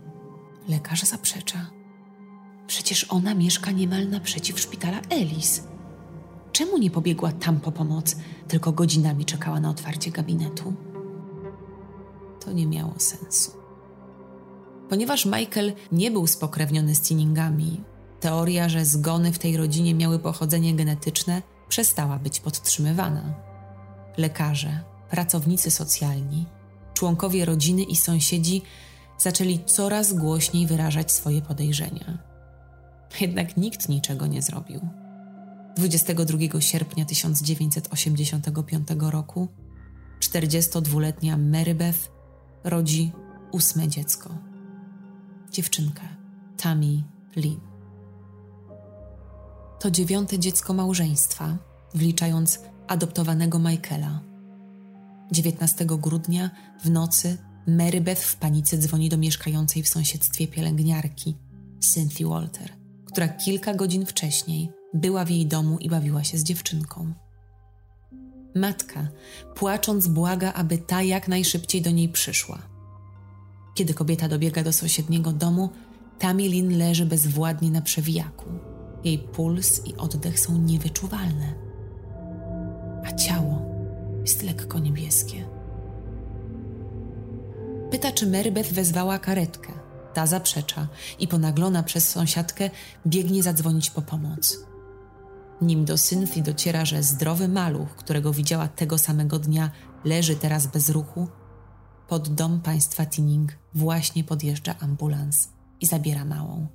Lekarz 0.69 1.03
zaprzecza. 1.03 1.76
Przecież 2.67 3.05
ona 3.09 3.33
mieszka 3.33 3.71
niemal 3.71 4.09
naprzeciw 4.09 4.59
szpitala 4.59 5.01
Elis. 5.09 5.63
Czemu 6.51 6.77
nie 6.77 6.91
pobiegła 6.91 7.31
tam 7.31 7.59
po 7.59 7.71
pomoc, 7.71 8.15
tylko 8.47 8.71
godzinami 8.71 9.25
czekała 9.25 9.59
na 9.59 9.69
otwarcie 9.69 10.11
gabinetu? 10.11 10.73
To 12.45 12.51
nie 12.51 12.67
miało 12.67 12.93
sensu. 12.97 13.51
Ponieważ 14.89 15.25
Michael 15.25 15.73
nie 15.91 16.11
był 16.11 16.27
spokrewniony 16.27 16.95
z 16.95 17.01
Tinningami, 17.01 17.81
teoria, 18.19 18.69
że 18.69 18.85
zgony 18.85 19.33
w 19.33 19.39
tej 19.39 19.57
rodzinie 19.57 19.95
miały 19.95 20.19
pochodzenie 20.19 20.75
genetyczne, 20.75 21.41
przestała 21.69 22.19
być 22.19 22.39
podtrzymywana. 22.39 23.33
Lekarze, 24.17 24.83
pracownicy 25.09 25.71
socjalni, 25.71 26.45
członkowie 26.93 27.45
rodziny 27.45 27.83
i 27.83 27.95
sąsiedzi 27.95 28.61
zaczęli 29.17 29.59
coraz 29.65 30.13
głośniej 30.13 30.67
wyrażać 30.67 31.11
swoje 31.11 31.41
podejrzenia. 31.41 32.26
Jednak 33.21 33.57
nikt 33.57 33.89
niczego 33.89 34.27
nie 34.27 34.41
zrobił. 34.41 34.81
22 35.75 36.61
sierpnia 36.61 37.05
1985 37.05 38.87
roku 38.99 39.47
42-letnia 40.19 41.37
Mary 41.37 41.75
Beth 41.75 41.99
rodzi 42.63 43.11
ósme 43.51 43.87
dziecko. 43.87 44.29
Dziewczynkę 45.51 46.01
Tammy 46.57 47.03
Lynn. 47.35 47.59
To 49.79 49.91
dziewiąte 49.91 50.39
dziecko 50.39 50.73
małżeństwa, 50.73 51.57
wliczając 51.93 52.59
adoptowanego 52.87 53.59
Michaela. 53.59 54.21
19 55.31 55.85
grudnia 55.85 56.49
w 56.83 56.89
nocy 56.89 57.37
Mary 57.67 58.01
Beth 58.01 58.21
w 58.21 58.35
panice 58.35 58.77
dzwoni 58.77 59.09
do 59.09 59.17
mieszkającej 59.17 59.83
w 59.83 59.89
sąsiedztwie 59.89 60.47
pielęgniarki, 60.47 61.35
Cynthia 61.93 62.27
Walter, 62.27 62.76
która 63.07 63.27
kilka 63.27 63.73
godzin 63.73 64.05
wcześniej 64.05 64.69
była 64.93 65.25
w 65.25 65.29
jej 65.29 65.45
domu 65.45 65.77
i 65.79 65.89
bawiła 65.89 66.23
się 66.23 66.37
z 66.37 66.43
dziewczynką. 66.43 67.13
Matka, 68.55 69.07
płacząc, 69.55 70.07
błaga, 70.07 70.53
aby 70.53 70.77
ta 70.77 71.01
jak 71.01 71.27
najszybciej 71.27 71.81
do 71.81 71.91
niej 71.91 72.09
przyszła. 72.09 72.57
Kiedy 73.75 73.93
kobieta 73.93 74.27
dobiega 74.27 74.63
do 74.63 74.73
sąsiedniego 74.73 75.31
domu, 75.31 75.69
Tamilin 76.19 76.77
leży 76.77 77.05
bezwładnie 77.05 77.71
na 77.71 77.81
przewijaku. 77.81 78.49
Jej 79.03 79.19
puls 79.19 79.85
i 79.85 79.95
oddech 79.95 80.39
są 80.39 80.57
niewyczuwalne, 80.57 81.53
a 83.05 83.11
ciało 83.11 83.61
jest 84.21 84.43
lekko 84.43 84.79
niebieskie. 84.79 85.45
Pyta, 87.91 88.11
czy 88.11 88.27
Marybeth 88.27 88.73
wezwała 88.73 89.19
karetkę. 89.19 89.86
Ta 90.17 90.27
zaprzecza 90.27 90.87
i 91.19 91.27
ponaglona 91.27 91.83
przez 91.83 92.09
sąsiadkę 92.09 92.69
biegnie 93.07 93.43
zadzwonić 93.43 93.89
po 93.89 94.01
pomoc. 94.01 94.57
Nim 95.61 95.85
do 95.85 95.97
Cynthii 95.97 96.43
dociera, 96.43 96.85
że 96.85 97.03
zdrowy 97.03 97.47
maluch, 97.47 97.95
którego 97.95 98.33
widziała 98.33 98.67
tego 98.67 98.97
samego 98.97 99.39
dnia, 99.39 99.71
leży 100.05 100.35
teraz 100.35 100.67
bez 100.67 100.89
ruchu, 100.89 101.27
pod 102.07 102.29
dom 102.29 102.61
państwa 102.61 103.05
Tinning 103.05 103.57
właśnie 103.73 104.23
podjeżdża 104.23 104.75
ambulans 104.79 105.49
i 105.81 105.85
zabiera 105.85 106.25
małą. 106.25 106.67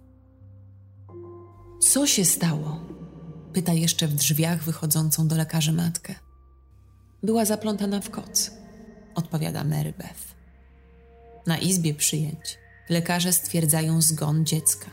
Co 1.81 2.07
się 2.07 2.25
stało? 2.25 2.81
Pyta 3.53 3.73
jeszcze 3.73 4.09
w 4.09 4.15
drzwiach 4.15 4.65
wychodzącą 4.65 5.29
do 5.29 5.37
lekarzy 5.37 5.73
matkę. 5.73 6.15
Była 7.23 7.45
zaplątana 7.45 8.01
w 8.01 8.11
koc, 8.11 8.51
odpowiada 9.15 9.65
Mary 9.65 9.93
Beth. 9.99 10.35
Na 11.47 11.59
izbie 11.59 11.95
przyjęć 11.95 12.62
lekarze 12.93 13.33
stwierdzają 13.33 14.03
zgon 14.03 14.47
dziecka. 14.47 14.91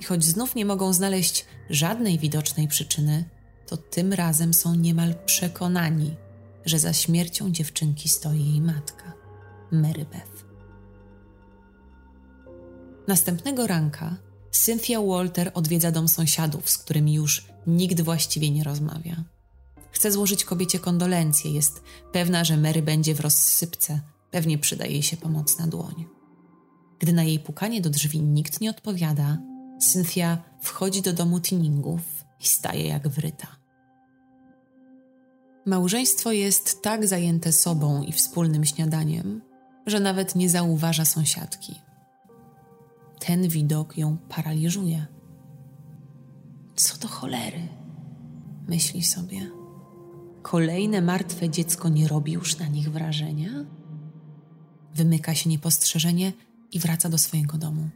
I 0.00 0.04
choć 0.04 0.24
znów 0.24 0.54
nie 0.54 0.64
mogą 0.64 0.92
znaleźć 0.92 1.44
żadnej 1.70 2.18
widocznej 2.18 2.68
przyczyny, 2.68 3.24
to 3.66 3.76
tym 3.76 4.12
razem 4.12 4.54
są 4.54 4.74
niemal 4.74 5.14
przekonani, 5.26 6.16
że 6.64 6.78
za 6.78 6.92
śmiercią 6.92 7.50
dziewczynki 7.50 8.08
stoi 8.08 8.44
jej 8.44 8.60
matka, 8.60 9.12
Mary 9.72 10.04
Beth. 10.04 10.46
Następnego 13.08 13.66
ranka 13.66 14.16
Cynthia 14.50 15.00
Walter 15.00 15.50
odwiedza 15.54 15.90
dom 15.90 16.08
sąsiadów, 16.08 16.70
z 16.70 16.78
którymi 16.78 17.14
już 17.14 17.46
nikt 17.66 18.00
właściwie 18.00 18.50
nie 18.50 18.64
rozmawia. 18.64 19.24
Chce 19.90 20.12
złożyć 20.12 20.44
kobiecie 20.44 20.78
kondolencje, 20.78 21.52
jest 21.52 21.82
pewna, 22.12 22.44
że 22.44 22.56
Mary 22.56 22.82
będzie 22.82 23.14
w 23.14 23.20
rozsypce, 23.20 24.00
pewnie 24.30 24.58
przyda 24.58 24.86
jej 24.86 25.02
się 25.02 25.16
pomocna 25.16 25.66
dłoń. 25.66 26.15
Gdy 26.98 27.12
na 27.12 27.22
jej 27.22 27.38
pukanie 27.38 27.80
do 27.80 27.90
drzwi 27.90 28.22
nikt 28.22 28.60
nie 28.60 28.70
odpowiada, 28.70 29.38
Cynthia 29.92 30.38
wchodzi 30.60 31.02
do 31.02 31.12
domu 31.12 31.40
Tinningów 31.40 32.24
i 32.40 32.46
staje 32.46 32.86
jak 32.86 33.08
wryta. 33.08 33.46
Małżeństwo 35.66 36.32
jest 36.32 36.82
tak 36.82 37.06
zajęte 37.06 37.52
sobą 37.52 38.02
i 38.02 38.12
wspólnym 38.12 38.64
śniadaniem, 38.64 39.42
że 39.86 40.00
nawet 40.00 40.34
nie 40.34 40.50
zauważa 40.50 41.04
sąsiadki. 41.04 41.74
Ten 43.18 43.48
widok 43.48 43.98
ją 43.98 44.16
paraliżuje. 44.28 45.06
Co 46.76 46.98
do 46.98 47.08
cholery, 47.08 47.68
myśli 48.68 49.02
sobie. 49.04 49.50
Kolejne 50.42 51.02
martwe 51.02 51.50
dziecko 51.50 51.88
nie 51.88 52.08
robi 52.08 52.32
już 52.32 52.58
na 52.58 52.66
nich 52.66 52.92
wrażenia? 52.92 53.50
Wymyka 54.94 55.34
się 55.34 55.50
niepostrzeżenie 55.50 56.32
i 56.76 56.78
wraca 56.78 57.08
do 57.08 57.18
swojego 57.18 57.58
domu. 57.58 57.88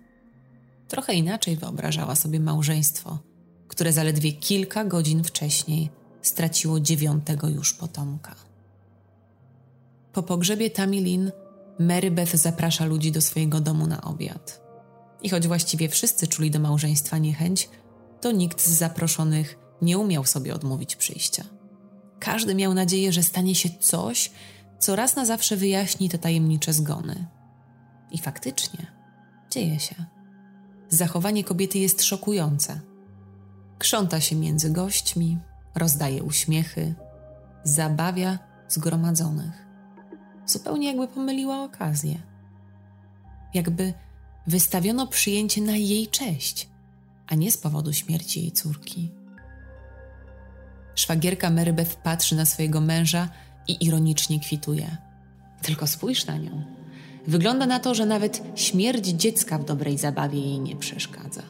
Trochę 0.88 1.14
inaczej 1.14 1.56
wyobrażała 1.56 2.14
sobie 2.14 2.40
małżeństwo, 2.40 3.18
które 3.68 3.92
zaledwie 3.92 4.32
kilka 4.32 4.84
godzin 4.84 5.24
wcześniej 5.24 5.90
straciło 6.22 6.80
dziewiątego 6.80 7.48
już 7.48 7.74
potomka. 7.74 8.34
Po 10.12 10.22
pogrzebie 10.22 10.70
Tamilin, 10.70 11.32
Mary 11.78 12.10
Beth 12.10 12.36
zaprasza 12.36 12.84
ludzi 12.84 13.12
do 13.12 13.20
swojego 13.20 13.60
domu 13.60 13.86
na 13.86 14.02
obiad. 14.02 14.60
I 15.22 15.28
choć 15.28 15.46
właściwie 15.46 15.88
wszyscy 15.88 16.26
czuli 16.26 16.50
do 16.50 16.58
małżeństwa 16.58 17.18
niechęć, 17.18 17.68
to 18.20 18.32
nikt 18.32 18.62
z 18.62 18.68
zaproszonych 18.68 19.58
nie 19.82 19.98
umiał 19.98 20.24
sobie 20.24 20.54
odmówić 20.54 20.96
przyjścia. 20.96 21.44
Każdy 22.18 22.54
miał 22.54 22.74
nadzieję, 22.74 23.12
że 23.12 23.22
stanie 23.22 23.54
się 23.54 23.68
coś, 23.80 24.30
co 24.78 24.96
raz 24.96 25.16
na 25.16 25.24
zawsze 25.26 25.56
wyjaśni 25.56 26.08
te 26.08 26.18
tajemnicze 26.18 26.72
zgony. 26.72 27.39
I 28.10 28.18
faktycznie 28.18 28.86
dzieje 29.50 29.80
się. 29.80 29.94
Zachowanie 30.88 31.44
kobiety 31.44 31.78
jest 31.78 32.02
szokujące. 32.02 32.80
Krząta 33.78 34.20
się 34.20 34.36
między 34.36 34.70
gośćmi, 34.70 35.38
rozdaje 35.74 36.22
uśmiechy, 36.22 36.94
zabawia 37.64 38.38
zgromadzonych. 38.68 39.66
Zupełnie 40.46 40.88
jakby 40.88 41.08
pomyliła 41.08 41.64
okazję. 41.64 42.22
Jakby 43.54 43.94
wystawiono 44.46 45.06
przyjęcie 45.06 45.62
na 45.62 45.76
jej 45.76 46.08
cześć, 46.08 46.68
a 47.26 47.34
nie 47.34 47.52
z 47.52 47.58
powodu 47.58 47.92
śmierci 47.92 48.40
jej 48.40 48.52
córki. 48.52 49.12
Szwagierka 50.94 51.50
Marybeth 51.50 51.96
patrzy 51.96 52.36
na 52.36 52.46
swojego 52.46 52.80
męża 52.80 53.28
i 53.68 53.84
ironicznie 53.86 54.40
kwituje. 54.40 54.96
Tylko 55.62 55.86
spójrz 55.86 56.26
na 56.26 56.36
nią. 56.36 56.79
Wygląda 57.26 57.66
na 57.66 57.80
to, 57.80 57.94
że 57.94 58.06
nawet 58.06 58.42
śmierć 58.54 59.06
dziecka 59.06 59.58
w 59.58 59.64
dobrej 59.64 59.98
zabawie 59.98 60.40
jej 60.40 60.60
nie 60.60 60.76
przeszkadza. 60.76 61.42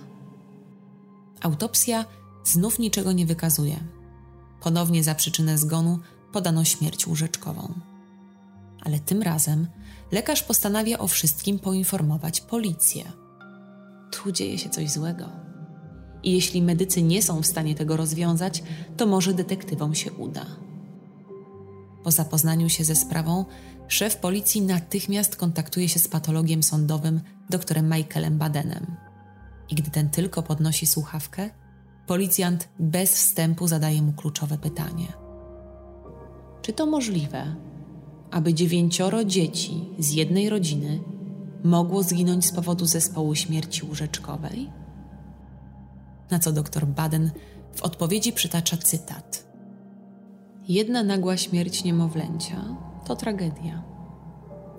Autopsja 1.41 2.05
znów 2.45 2.79
niczego 2.79 3.12
nie 3.12 3.27
wykazuje. 3.27 3.77
Ponownie 4.61 5.05
za 5.05 5.14
przyczynę 5.14 5.59
zgonu 5.59 5.99
podano 6.33 6.64
śmierć 6.64 7.07
łóżeczkową. 7.07 7.75
Ale 8.81 8.99
tym 9.01 9.23
razem 9.23 9.66
lekarz 10.12 10.43
postanawia 10.43 10.99
o 10.99 11.09
wszystkim 11.09 11.59
poinformować 11.59 12.41
policję. 12.41 13.05
Tu 14.11 14.33
dzieje 14.33 14.59
się 14.59 14.71
coś 14.71 14.91
złego. 14.91 15.29
I 16.23 16.33
jeśli 16.33 16.62
medycy 16.62 17.03
nie 17.03 17.23
są 17.23 17.43
w 17.43 17.47
stanie 17.47 17.75
tego 17.75 17.97
rozwiązać, 17.97 18.62
to 18.97 19.07
może 19.07 19.35
detektywom 19.35 19.95
się 19.95 20.12
uda. 20.12 20.47
Po 22.05 22.11
zapoznaniu 22.11 22.68
się 22.68 22.85
ze 22.85 22.97
sprawą, 22.97 23.45
szef 23.91 24.16
policji 24.16 24.62
natychmiast 24.62 25.36
kontaktuje 25.36 25.88
się 25.88 25.99
z 25.99 26.09
patologiem 26.09 26.62
sądowym 26.62 27.20
doktorem 27.51 27.93
Michaelem 27.95 28.38
Badenem. 28.38 28.97
I 29.70 29.74
gdy 29.74 29.91
ten 29.91 30.11
tylko 30.11 30.43
podnosi 30.43 30.86
słuchawkę, 30.86 31.51
policjant 32.07 32.68
bez 32.78 33.14
wstępu 33.14 33.66
zadaje 33.66 34.03
mu 34.03 34.12
kluczowe 34.12 34.59
pytanie: 34.59 35.07
Czy 36.62 36.72
to 36.72 36.86
możliwe, 36.86 37.57
aby 38.30 38.55
dziewięcioro 38.55 39.24
dzieci 39.24 39.84
z 39.99 40.12
jednej 40.12 40.51
rodziny 40.51 41.01
mogło 41.64 42.03
zginąć 42.03 42.47
z 42.47 42.53
powodu 42.53 42.86
zespołu 42.86 43.34
śmierci 43.34 43.86
łóżeczkowej? 43.86 44.70
Na 46.30 46.38
co 46.38 46.53
doktor 46.53 46.86
Baden 46.86 47.30
w 47.74 47.82
odpowiedzi 47.82 48.32
przytacza 48.32 48.76
cytat. 48.76 49.51
Jedna 50.68 51.03
nagła 51.03 51.36
śmierć 51.36 51.84
niemowlęcia 51.84 52.89
to 53.11 53.16
tragedia. 53.16 53.82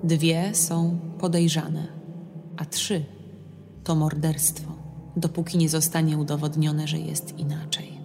Dwie 0.04 0.56
są 0.56 1.00
podejrzane, 1.20 1.88
a 2.58 2.66
trzy 2.66 3.06
to 3.84 3.96
morderstwo, 3.96 4.72
dopóki 5.18 5.58
nie 5.58 5.70
zostanie 5.70 6.18
udowodnione, 6.18 6.88
że 6.88 7.00
jest 7.00 7.40
inaczej. 7.40 8.00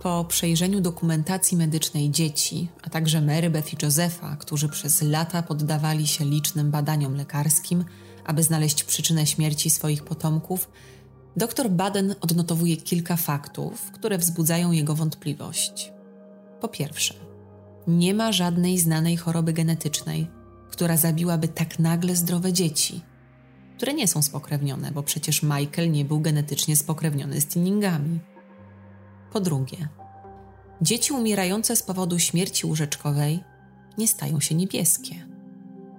Po 0.00 0.24
przejrzeniu 0.24 0.80
dokumentacji 0.80 1.56
medycznej 1.56 2.10
dzieci, 2.10 2.68
a 2.82 2.90
także 2.90 3.20
Marybeth 3.20 3.72
i 3.72 3.76
Josefa, 3.82 4.36
którzy 4.36 4.68
przez 4.68 5.02
lata 5.02 5.42
poddawali 5.42 6.06
się 6.06 6.24
licznym 6.24 6.70
badaniom 6.70 7.14
lekarskim, 7.14 7.84
aby 8.24 8.42
znaleźć 8.42 8.84
przyczynę 8.84 9.26
śmierci 9.26 9.70
swoich 9.70 10.04
potomków, 10.04 10.70
dr 11.36 11.70
Baden 11.70 12.14
odnotowuje 12.20 12.76
kilka 12.76 13.16
faktów, 13.16 13.90
które 13.92 14.18
wzbudzają 14.18 14.72
jego 14.72 14.94
wątpliwość. 14.94 15.92
Po 16.60 16.68
pierwsze, 16.68 17.14
nie 17.86 18.14
ma 18.14 18.32
żadnej 18.32 18.78
znanej 18.78 19.16
choroby 19.16 19.52
genetycznej, 19.52 20.30
która 20.70 20.96
zabiłaby 20.96 21.48
tak 21.48 21.78
nagle 21.78 22.16
zdrowe 22.16 22.52
dzieci, 22.52 23.00
które 23.76 23.94
nie 23.94 24.08
są 24.08 24.22
spokrewnione, 24.22 24.92
bo 24.92 25.02
przecież 25.02 25.42
Michael 25.42 25.90
nie 25.90 26.04
był 26.04 26.20
genetycznie 26.20 26.76
spokrewniony 26.76 27.40
z 27.40 27.46
Tinningami. 27.46 28.20
Po 29.32 29.40
drugie, 29.40 29.88
dzieci 30.82 31.12
umierające 31.12 31.76
z 31.76 31.82
powodu 31.82 32.18
śmierci 32.18 32.66
łóżeczkowej 32.66 33.40
nie 33.98 34.08
stają 34.08 34.40
się 34.40 34.54
niebieskie, 34.54 35.26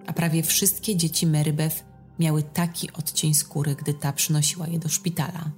a 0.08 0.14
prawie 0.14 0.44
wszystkie 0.44 0.96
dzieci 0.96 1.28
Marybeth 1.28 1.84
miały 2.20 2.44
taki 2.44 2.94
odcień 2.94 3.34
skóry, 3.34 3.76
gdy 3.76 3.94
ta 3.94 4.14
przynosiła 4.14 4.68
je 4.68 4.80
do 4.80 4.90
szpitala. 4.90 5.52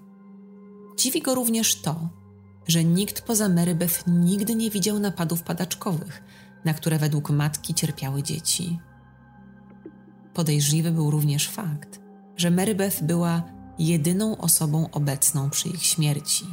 Dziwi 0.98 1.22
go 1.22 1.36
również 1.36 1.82
to, 1.82 2.10
że 2.68 2.84
nikt 2.84 3.22
poza 3.22 3.50
Marybeth 3.50 4.04
nigdy 4.08 4.56
nie 4.56 4.70
widział 4.70 5.00
napadów 5.00 5.44
padaczkowych, 5.44 6.24
na 6.66 6.74
które 6.74 7.00
według 7.00 7.30
matki 7.30 7.74
cierpiały 7.74 8.24
dzieci. 8.24 8.80
Podejrzliwy 10.34 10.92
był 10.92 11.12
również 11.12 11.50
fakt, 11.50 12.00
że 12.36 12.52
Marybeth 12.52 13.04
była 13.04 13.44
jedyną 13.80 14.38
osobą 14.38 14.90
obecną 14.92 15.50
przy 15.50 15.70
ich 15.70 15.84
śmierci, 15.84 16.46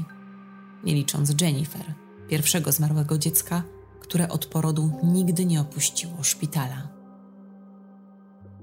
nie 0.85 0.95
licząc 0.95 1.41
Jennifer, 1.41 1.95
pierwszego 2.29 2.73
zmarłego 2.73 3.19
dziecka, 3.19 3.63
które 4.01 4.29
od 4.29 4.47
porodu 4.47 4.91
nigdy 5.03 5.45
nie 5.45 5.61
opuściło 5.61 6.23
szpitala. 6.23 6.89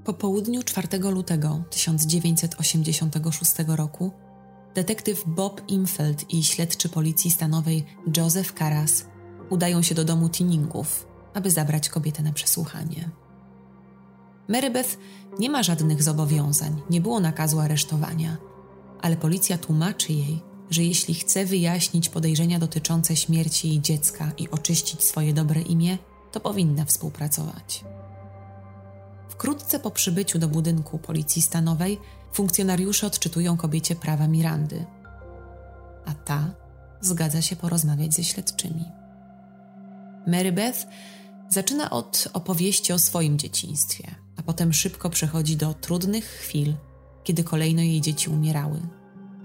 Po 0.03 0.13
południu 0.13 0.63
4 0.63 0.87
lutego 0.99 1.63
1986 1.69 3.51
roku 3.67 4.11
detektyw 4.75 5.23
Bob 5.27 5.61
Imfeld 5.67 6.33
i 6.33 6.43
śledczy 6.43 6.89
policji 6.89 7.31
stanowej 7.31 7.85
Joseph 8.17 8.53
Karas 8.53 9.05
udają 9.49 9.81
się 9.81 9.95
do 9.95 10.05
domu 10.05 10.29
Tinningów, 10.29 11.07
aby 11.33 11.51
zabrać 11.51 11.89
kobietę 11.89 12.23
na 12.23 12.33
przesłuchanie. 12.33 13.09
Marybeth 14.47 14.97
nie 15.39 15.49
ma 15.49 15.63
żadnych 15.63 16.03
zobowiązań, 16.03 16.81
nie 16.89 17.01
było 17.01 17.19
nakazu 17.19 17.59
aresztowania, 17.59 18.37
ale 19.01 19.17
policja 19.17 19.57
tłumaczy 19.57 20.13
jej, 20.13 20.41
że 20.69 20.83
jeśli 20.83 21.13
chce 21.13 21.45
wyjaśnić 21.45 22.09
podejrzenia 22.09 22.59
dotyczące 22.59 23.15
śmierci 23.15 23.69
jej 23.69 23.81
dziecka 23.81 24.31
i 24.37 24.49
oczyścić 24.49 25.03
swoje 25.03 25.33
dobre 25.33 25.61
imię, 25.61 25.97
to 26.31 26.39
powinna 26.39 26.85
współpracować. 26.85 27.83
Wkrótce 29.29 29.79
po 29.79 29.91
przybyciu 29.91 30.39
do 30.39 30.47
budynku 30.47 30.97
policji 30.97 31.41
stanowej 31.41 31.99
funkcjonariusze 32.33 33.07
odczytują 33.07 33.57
kobiecie 33.57 33.95
prawa 33.95 34.27
Mirandy, 34.27 34.85
a 36.05 36.13
ta 36.13 36.55
zgadza 37.01 37.41
się 37.41 37.55
porozmawiać 37.55 38.13
ze 38.13 38.23
śledczymi. 38.23 38.85
Mary 40.27 40.51
Beth 40.51 40.87
zaczyna 41.49 41.89
od 41.89 42.27
opowieści 42.33 42.93
o 42.93 42.99
swoim 42.99 43.37
dzieciństwie, 43.37 44.15
a 44.37 44.41
potem 44.41 44.73
szybko 44.73 45.09
przechodzi 45.09 45.57
do 45.57 45.73
trudnych 45.73 46.25
chwil, 46.25 46.73
kiedy 47.23 47.43
kolejno 47.43 47.81
jej 47.81 48.01
dzieci 48.01 48.29
umierały, 48.29 48.79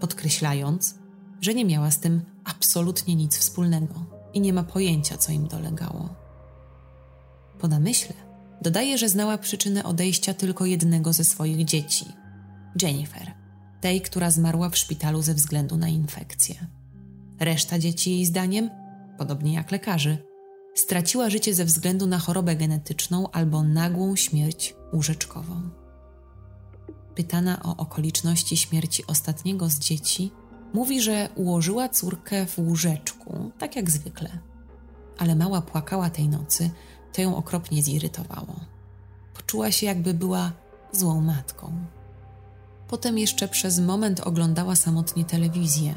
podkreślając, 0.00 0.94
że 1.40 1.54
nie 1.54 1.64
miała 1.64 1.90
z 1.90 2.00
tym 2.00 2.22
absolutnie 2.44 3.14
nic 3.14 3.36
wspólnego 3.36 3.94
i 4.34 4.40
nie 4.40 4.52
ma 4.52 4.62
pojęcia, 4.62 5.18
co 5.18 5.32
im 5.32 5.48
dolegało. 5.48 6.14
Po 7.58 7.68
namyśle 7.68 8.14
dodaje, 8.62 8.98
że 8.98 9.08
znała 9.08 9.38
przyczynę 9.38 9.84
odejścia 9.84 10.34
tylko 10.34 10.66
jednego 10.66 11.12
ze 11.12 11.24
swoich 11.24 11.64
dzieci 11.64 12.06
Jennifer, 12.82 13.34
tej, 13.80 14.00
która 14.00 14.30
zmarła 14.30 14.68
w 14.68 14.78
szpitalu 14.78 15.22
ze 15.22 15.34
względu 15.34 15.76
na 15.76 15.88
infekcję. 15.88 16.66
Reszta 17.40 17.78
dzieci, 17.78 18.10
jej 18.10 18.26
zdaniem, 18.26 18.70
podobnie 19.18 19.54
jak 19.54 19.70
lekarzy, 19.72 20.18
straciła 20.74 21.30
życie 21.30 21.54
ze 21.54 21.64
względu 21.64 22.06
na 22.06 22.18
chorobę 22.18 22.56
genetyczną 22.56 23.30
albo 23.30 23.62
nagłą 23.62 24.16
śmierć 24.16 24.74
łóżeczkową. 24.92 25.70
Pytana 27.14 27.62
o 27.62 27.76
okoliczności 27.76 28.56
śmierci 28.56 29.06
ostatniego 29.06 29.68
z 29.68 29.78
dzieci, 29.78 30.32
mówi, 30.74 31.00
że 31.00 31.28
ułożyła 31.34 31.88
córkę 31.88 32.46
w 32.46 32.58
łóżeczku, 32.58 33.50
tak 33.58 33.76
jak 33.76 33.90
zwykle. 33.90 34.38
Ale 35.18 35.36
mała 35.36 35.60
płakała 35.60 36.10
tej 36.10 36.28
nocy, 36.28 36.70
to 37.12 37.22
ją 37.22 37.36
okropnie 37.36 37.82
zirytowało. 37.82 38.60
Poczuła 39.34 39.70
się, 39.70 39.86
jakby 39.86 40.14
była 40.14 40.52
złą 40.92 41.20
matką. 41.20 41.86
Potem 42.88 43.18
jeszcze 43.18 43.48
przez 43.48 43.80
moment 43.80 44.20
oglądała 44.20 44.76
samotnie 44.76 45.24
telewizję 45.24 45.94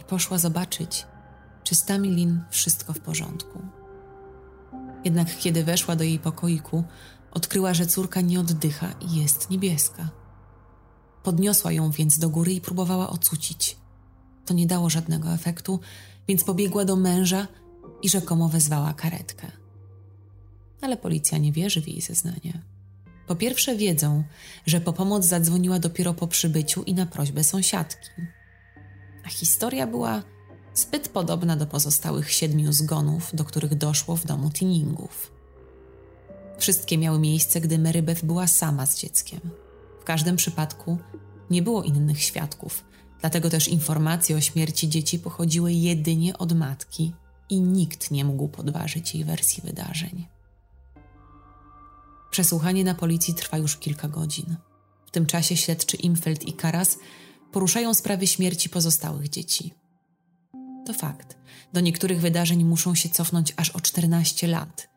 i 0.00 0.04
poszła 0.04 0.38
zobaczyć, 0.38 1.06
czy 1.64 1.74
z 1.74 1.84
Tamilin 1.84 2.40
wszystko 2.50 2.92
w 2.92 3.00
porządku. 3.00 3.62
Jednak 5.04 5.38
kiedy 5.38 5.64
weszła 5.64 5.96
do 5.96 6.04
jej 6.04 6.18
pokoiku, 6.18 6.84
odkryła, 7.30 7.74
że 7.74 7.86
córka 7.86 8.20
nie 8.20 8.40
oddycha 8.40 8.92
i 8.92 9.20
jest 9.20 9.50
niebieska. 9.50 10.08
Podniosła 11.22 11.72
ją 11.72 11.90
więc 11.90 12.18
do 12.18 12.30
góry 12.30 12.52
i 12.52 12.60
próbowała 12.60 13.10
ocucić. 13.10 13.76
To 14.46 14.54
nie 14.54 14.66
dało 14.66 14.90
żadnego 14.90 15.28
efektu, 15.28 15.80
więc 16.28 16.44
pobiegła 16.44 16.84
do 16.84 16.96
męża 16.96 17.46
i 18.02 18.08
rzekomo 18.08 18.48
wezwała 18.48 18.92
karetkę. 18.92 19.46
Ale 20.80 20.96
policja 20.96 21.38
nie 21.38 21.52
wierzy 21.52 21.80
w 21.82 21.88
jej 21.88 22.00
zeznanie. 22.00 22.71
Po 23.32 23.36
pierwsze, 23.36 23.76
wiedzą, 23.76 24.24
że 24.66 24.80
po 24.80 24.92
pomoc 24.92 25.24
zadzwoniła 25.24 25.78
dopiero 25.78 26.14
po 26.14 26.28
przybyciu 26.28 26.82
i 26.82 26.94
na 26.94 27.06
prośbę 27.06 27.44
sąsiadki. 27.44 28.08
A 29.24 29.28
historia 29.28 29.86
była 29.86 30.22
zbyt 30.74 31.08
podobna 31.08 31.56
do 31.56 31.66
pozostałych 31.66 32.32
siedmiu 32.32 32.72
zgonów, 32.72 33.30
do 33.34 33.44
których 33.44 33.74
doszło 33.74 34.16
w 34.16 34.26
domu 34.26 34.50
Tinningów. 34.50 35.32
Wszystkie 36.58 36.98
miały 36.98 37.18
miejsce, 37.18 37.60
gdy 37.60 37.78
Marybeth 37.78 38.24
była 38.24 38.46
sama 38.46 38.86
z 38.86 38.98
dzieckiem. 38.98 39.40
W 40.00 40.04
każdym 40.04 40.36
przypadku 40.36 40.98
nie 41.50 41.62
było 41.62 41.82
innych 41.82 42.22
świadków, 42.22 42.84
dlatego 43.20 43.50
też 43.50 43.68
informacje 43.68 44.36
o 44.36 44.40
śmierci 44.40 44.88
dzieci 44.88 45.18
pochodziły 45.18 45.72
jedynie 45.72 46.38
od 46.38 46.52
matki 46.52 47.12
i 47.48 47.60
nikt 47.60 48.10
nie 48.10 48.24
mógł 48.24 48.48
podważyć 48.48 49.14
jej 49.14 49.24
wersji 49.24 49.62
wydarzeń. 49.66 50.26
Przesłuchanie 52.32 52.84
na 52.84 52.94
policji 52.94 53.34
trwa 53.34 53.58
już 53.58 53.76
kilka 53.76 54.08
godzin. 54.08 54.56
W 55.06 55.10
tym 55.10 55.26
czasie 55.26 55.56
śledczy 55.56 55.96
Imfeld 55.96 56.42
i 56.48 56.52
Karas 56.52 56.98
poruszają 57.52 57.94
sprawy 57.94 58.26
śmierci 58.26 58.68
pozostałych 58.68 59.28
dzieci. 59.28 59.74
To 60.86 60.94
fakt. 60.94 61.36
Do 61.72 61.80
niektórych 61.80 62.20
wydarzeń 62.20 62.64
muszą 62.64 62.94
się 62.94 63.08
cofnąć 63.08 63.54
aż 63.56 63.70
o 63.70 63.80
14 63.80 64.46
lat. 64.46 64.88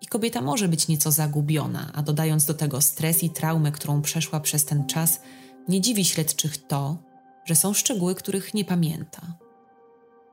I 0.00 0.06
kobieta 0.06 0.40
może 0.40 0.68
być 0.68 0.88
nieco 0.88 1.12
zagubiona, 1.12 1.90
a 1.94 2.02
dodając 2.02 2.44
do 2.44 2.54
tego 2.54 2.80
stres 2.80 3.22
i 3.22 3.30
traumę, 3.30 3.72
którą 3.72 4.02
przeszła 4.02 4.40
przez 4.40 4.64
ten 4.64 4.86
czas, 4.86 5.20
nie 5.68 5.80
dziwi 5.80 6.04
śledczych 6.04 6.66
to, 6.66 7.02
że 7.44 7.54
są 7.54 7.74
szczegóły, 7.74 8.14
których 8.14 8.54
nie 8.54 8.64
pamięta. 8.64 9.38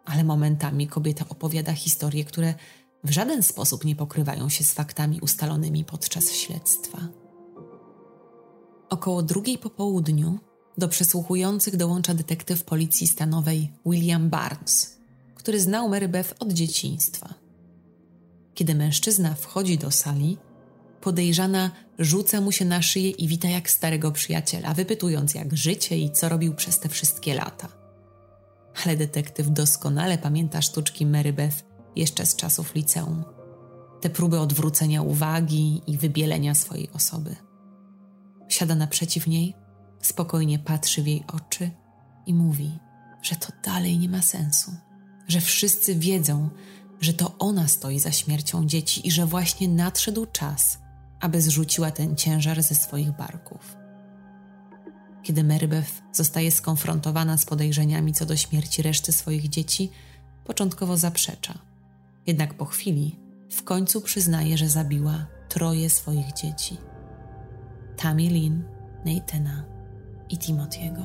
Ale 0.05 0.23
momentami 0.23 0.87
kobieta 0.87 1.25
opowiada 1.29 1.73
historie, 1.73 2.25
które 2.25 2.53
w 3.03 3.11
żaden 3.11 3.43
sposób 3.43 3.85
nie 3.85 3.95
pokrywają 3.95 4.49
się 4.49 4.63
z 4.63 4.71
faktami 4.71 5.19
ustalonymi 5.21 5.85
podczas 5.85 6.31
śledztwa. 6.31 7.07
Około 8.89 9.23
drugiej 9.23 9.57
po 9.57 9.69
południu 9.69 10.39
do 10.77 10.87
przesłuchujących 10.87 11.77
dołącza 11.77 12.13
detektyw 12.13 12.63
policji 12.63 13.07
stanowej 13.07 13.71
William 13.85 14.29
Barnes, 14.29 14.97
który 15.35 15.59
znał 15.59 15.89
Mary 15.89 16.07
Beth 16.07 16.33
od 16.39 16.53
dzieciństwa. 16.53 17.33
Kiedy 18.53 18.75
mężczyzna 18.75 19.35
wchodzi 19.35 19.77
do 19.77 19.91
sali, 19.91 20.37
podejrzana 21.01 21.71
rzuca 21.99 22.41
mu 22.41 22.51
się 22.51 22.65
na 22.65 22.81
szyję 22.81 23.09
i 23.09 23.27
wita 23.27 23.47
jak 23.47 23.69
starego 23.69 24.11
przyjaciela, 24.11 24.73
wypytując 24.73 25.33
jak 25.35 25.57
życie 25.57 25.97
i 25.97 26.11
co 26.11 26.29
robił 26.29 26.55
przez 26.55 26.79
te 26.79 26.89
wszystkie 26.89 27.35
lata. 27.35 27.67
Ale 28.85 28.97
detektyw 28.97 29.49
doskonale 29.49 30.17
pamięta 30.17 30.61
sztuczki 30.61 31.05
Mary 31.05 31.33
Beth 31.33 31.68
jeszcze 31.95 32.25
z 32.25 32.35
czasów 32.35 32.75
liceum. 32.75 33.23
Te 34.01 34.09
próby 34.09 34.39
odwrócenia 34.39 35.01
uwagi 35.01 35.81
i 35.87 35.97
wybielenia 35.97 36.55
swojej 36.55 36.89
osoby. 36.91 37.35
Siada 38.49 38.75
naprzeciw 38.75 39.27
niej, 39.27 39.55
spokojnie 40.01 40.59
patrzy 40.59 41.03
w 41.03 41.07
jej 41.07 41.23
oczy 41.33 41.71
i 42.25 42.33
mówi, 42.33 42.79
że 43.21 43.35
to 43.35 43.47
dalej 43.63 43.99
nie 43.99 44.09
ma 44.09 44.21
sensu, 44.21 44.71
że 45.27 45.41
wszyscy 45.41 45.95
wiedzą, 45.95 46.49
że 47.01 47.13
to 47.13 47.37
ona 47.37 47.67
stoi 47.67 47.99
za 47.99 48.11
śmiercią 48.11 48.67
dzieci 48.67 49.07
i 49.07 49.11
że 49.11 49.25
właśnie 49.25 49.67
nadszedł 49.67 50.25
czas, 50.25 50.79
aby 51.19 51.41
zrzuciła 51.41 51.91
ten 51.91 52.15
ciężar 52.15 52.63
ze 52.63 52.75
swoich 52.75 53.11
barków. 53.11 53.75
Kiedy 55.23 55.43
Marybeth 55.43 55.91
zostaje 56.13 56.51
skonfrontowana 56.51 57.37
z 57.37 57.45
podejrzeniami 57.45 58.13
co 58.13 58.25
do 58.25 58.35
śmierci 58.35 58.81
reszty 58.81 59.11
swoich 59.11 59.49
dzieci, 59.49 59.91
początkowo 60.45 60.97
zaprzecza. 60.97 61.68
Jednak 62.27 62.53
po 62.53 62.65
chwili 62.65 63.19
w 63.51 63.63
końcu 63.63 64.01
przyznaje, 64.01 64.57
że 64.57 64.69
zabiła 64.69 65.27
troje 65.49 65.89
swoich 65.89 66.33
dzieci. 66.33 66.77
Tammy 67.97 68.29
Lynn, 68.29 68.63
Nathana 69.05 69.65
i 70.29 70.37
Timotiego. 70.37 71.01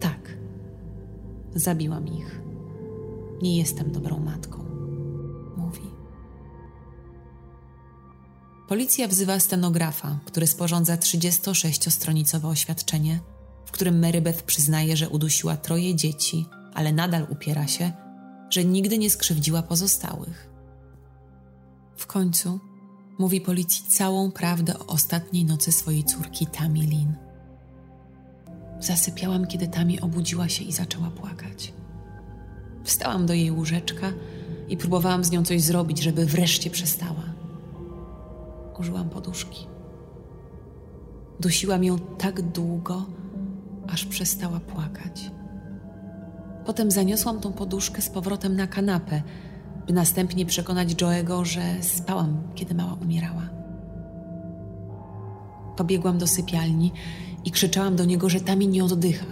Tak, 0.00 0.36
zabiłam 1.54 2.08
ich. 2.08 2.40
Nie 3.42 3.58
jestem 3.58 3.92
dobrą 3.92 4.18
matką, 4.18 4.64
mówi. 5.56 5.90
Policja 8.68 9.08
wzywa 9.08 9.40
stenografa, 9.40 10.18
który 10.24 10.46
sporządza 10.46 10.96
36-stronicowe 10.96 12.46
oświadczenie, 12.46 13.20
w 13.64 13.70
którym 13.70 14.00
Marybeth 14.00 14.42
przyznaje, 14.42 14.96
że 14.96 15.08
udusiła 15.08 15.56
troje 15.56 15.94
dzieci, 15.94 16.46
ale 16.74 16.92
nadal 16.92 17.26
upiera 17.30 17.66
się, 17.66 17.92
że 18.50 18.64
nigdy 18.64 18.98
nie 18.98 19.10
skrzywdziła 19.10 19.62
pozostałych. 19.62 20.48
W 21.96 22.06
końcu 22.06 22.60
mówi 23.18 23.40
policji 23.40 23.84
całą 23.88 24.30
prawdę 24.30 24.78
o 24.78 24.86
ostatniej 24.86 25.44
nocy 25.44 25.72
swojej 25.72 26.04
córki 26.04 26.46
Tammy 26.46 26.78
Lynn. 26.80 27.14
Zasypiałam, 28.80 29.46
kiedy 29.46 29.68
Tammy 29.68 30.00
obudziła 30.00 30.48
się 30.48 30.64
i 30.64 30.72
zaczęła 30.72 31.10
płakać. 31.10 31.72
Wstałam 32.84 33.26
do 33.26 33.34
jej 33.34 33.50
łóżeczka 33.50 34.12
i 34.68 34.76
próbowałam 34.76 35.24
z 35.24 35.30
nią 35.30 35.44
coś 35.44 35.62
zrobić, 35.62 36.02
żeby 36.02 36.26
wreszcie 36.26 36.70
przestała. 36.70 37.22
Użyłam 38.78 39.08
poduszki. 39.08 39.66
Dusiłam 41.40 41.84
ją 41.84 41.98
tak 41.98 42.42
długo, 42.42 43.06
aż 43.88 44.06
przestała 44.06 44.60
płakać. 44.60 45.30
Potem 46.66 46.90
zaniosłam 46.90 47.40
tą 47.40 47.52
poduszkę 47.52 48.02
z 48.02 48.08
powrotem 48.08 48.56
na 48.56 48.66
kanapę, 48.66 49.22
by 49.86 49.92
następnie 49.92 50.46
przekonać 50.46 50.94
Joe'ego, 50.94 51.44
że 51.44 51.62
spałam, 51.80 52.42
kiedy 52.54 52.74
mała 52.74 52.94
umierała. 53.02 53.48
Pobiegłam 55.76 56.18
do 56.18 56.26
sypialni 56.26 56.92
i 57.44 57.50
krzyczałam 57.50 57.96
do 57.96 58.04
niego, 58.04 58.28
że 58.28 58.40
tam 58.40 58.58
nie 58.58 58.84
oddycha. 58.84 59.26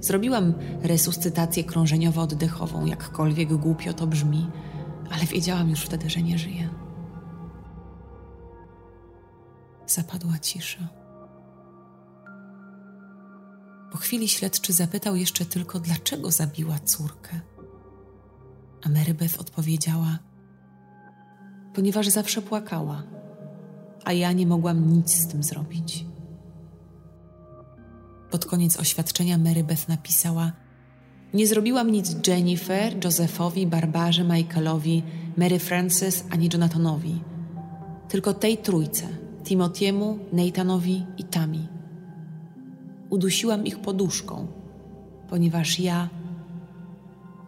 Zrobiłam 0.00 0.54
resuscytację 0.82 1.64
krążeniowo-oddechową, 1.64 2.86
jakkolwiek 2.86 3.54
głupio 3.54 3.92
to 3.92 4.06
brzmi, 4.06 4.50
ale 5.10 5.24
wiedziałam 5.24 5.70
już 5.70 5.80
wtedy, 5.80 6.10
że 6.10 6.22
nie 6.22 6.38
żyje. 6.38 6.68
Zapadła 9.86 10.38
cisza. 10.38 10.88
Po 13.92 13.98
chwili 13.98 14.28
śledczy 14.28 14.72
zapytał 14.72 15.16
jeszcze 15.16 15.44
tylko, 15.44 15.80
dlaczego 15.80 16.30
zabiła 16.30 16.78
córkę. 16.78 17.40
A 18.84 18.88
Mary 18.88 19.14
Beth 19.14 19.40
odpowiedziała: 19.40 20.18
Ponieważ 21.74 22.08
zawsze 22.08 22.42
płakała, 22.42 23.02
a 24.04 24.12
ja 24.12 24.32
nie 24.32 24.46
mogłam 24.46 24.92
nic 24.92 25.14
z 25.14 25.26
tym 25.26 25.42
zrobić. 25.42 26.04
Pod 28.30 28.46
koniec 28.46 28.76
oświadczenia 28.76 29.38
Mary 29.38 29.64
Beth 29.64 29.88
napisała: 29.88 30.52
Nie 31.34 31.46
zrobiłam 31.46 31.90
nic 31.90 32.16
Jennifer, 32.26 33.04
Josephowi, 33.04 33.66
Barbarze, 33.66 34.24
Michaelowi, 34.24 35.02
Mary 35.36 35.58
Frances 35.58 36.24
ani 36.30 36.48
Jonathanowi, 36.52 37.22
tylko 38.08 38.34
tej 38.34 38.58
trójce 38.58 39.08
Timotiemu, 39.44 40.18
Nathanowi 40.32 41.04
i 41.18 41.24
Tami. 41.24 41.75
Udusiłam 43.10 43.66
ich 43.66 43.78
poduszką, 43.78 44.46
ponieważ 45.28 45.80
ja 45.80 46.08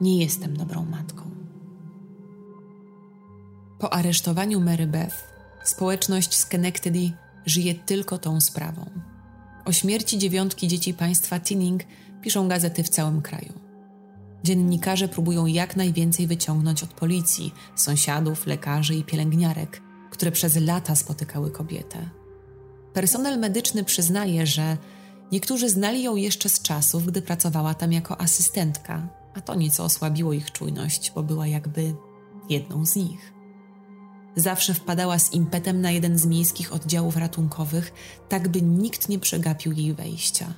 nie 0.01 0.19
jestem 0.19 0.57
dobrą 0.57 0.85
matką. 0.85 1.31
Po 3.79 3.93
aresztowaniu 3.93 4.61
Mary 4.61 4.87
Beth, 4.87 5.17
społeczność 5.65 6.39
Schenectady 6.39 7.13
żyje 7.47 7.75
tylko 7.75 8.19
tą 8.19 8.41
sprawą. 8.41 8.91
O 9.65 9.73
śmierci 9.73 10.19
dziewiątki 10.19 10.69
dzieci 10.69 10.95
państwa 10.95 11.41
Tinning 11.41 11.83
piszą 12.23 12.49
gazety 12.49 12.83
w 12.83 12.89
całym 12.89 13.23
kraju. 13.23 13.53
Dziennikarze 14.45 15.09
próbują 15.09 15.47
jak 15.47 15.77
najwięcej 15.77 16.27
wyciągnąć 16.27 16.83
od 16.83 16.95
policji, 16.95 17.55
sąsiadów, 17.77 18.47
lekarzy 18.47 18.95
i 18.95 19.05
pielęgniarek, 19.05 19.83
które 20.11 20.33
przez 20.33 20.57
lata 20.57 20.97
spotykały 20.97 21.51
kobietę. 21.51 22.11
Personel 22.93 23.39
medyczny 23.39 23.85
przyznaje, 23.85 24.47
że 24.47 24.77
niektórzy 25.33 25.68
znali 25.68 26.03
ją 26.03 26.16
jeszcze 26.16 26.49
z 26.49 26.62
czasów, 26.62 27.07
gdy 27.07 27.22
pracowała 27.22 27.74
tam 27.74 27.93
jako 27.93 28.20
asystentka, 28.20 29.09
a 29.35 29.41
to 29.41 29.55
nieco 29.55 29.85
osłabiło 29.85 30.33
ich 30.33 30.53
czujność, 30.53 31.12
bo 31.14 31.22
była 31.22 31.47
jakby 31.47 31.95
jedną 32.49 32.87
z 32.87 32.97
nich. 32.97 33.33
Zawsze 34.37 34.74
wpadała 34.74 35.18
z 35.18 35.33
impetem 35.33 35.81
na 35.81 35.91
jeden 35.91 36.18
z 36.18 36.26
miejskich 36.26 36.72
oddziałów 36.72 37.16
ratunkowych, 37.16 37.93
tak 38.29 38.49
by 38.49 38.62
nikt 38.62 39.09
nie 39.09 39.18
przegapił 39.18 39.72
jej 39.72 39.95
wejścia. 39.95 40.55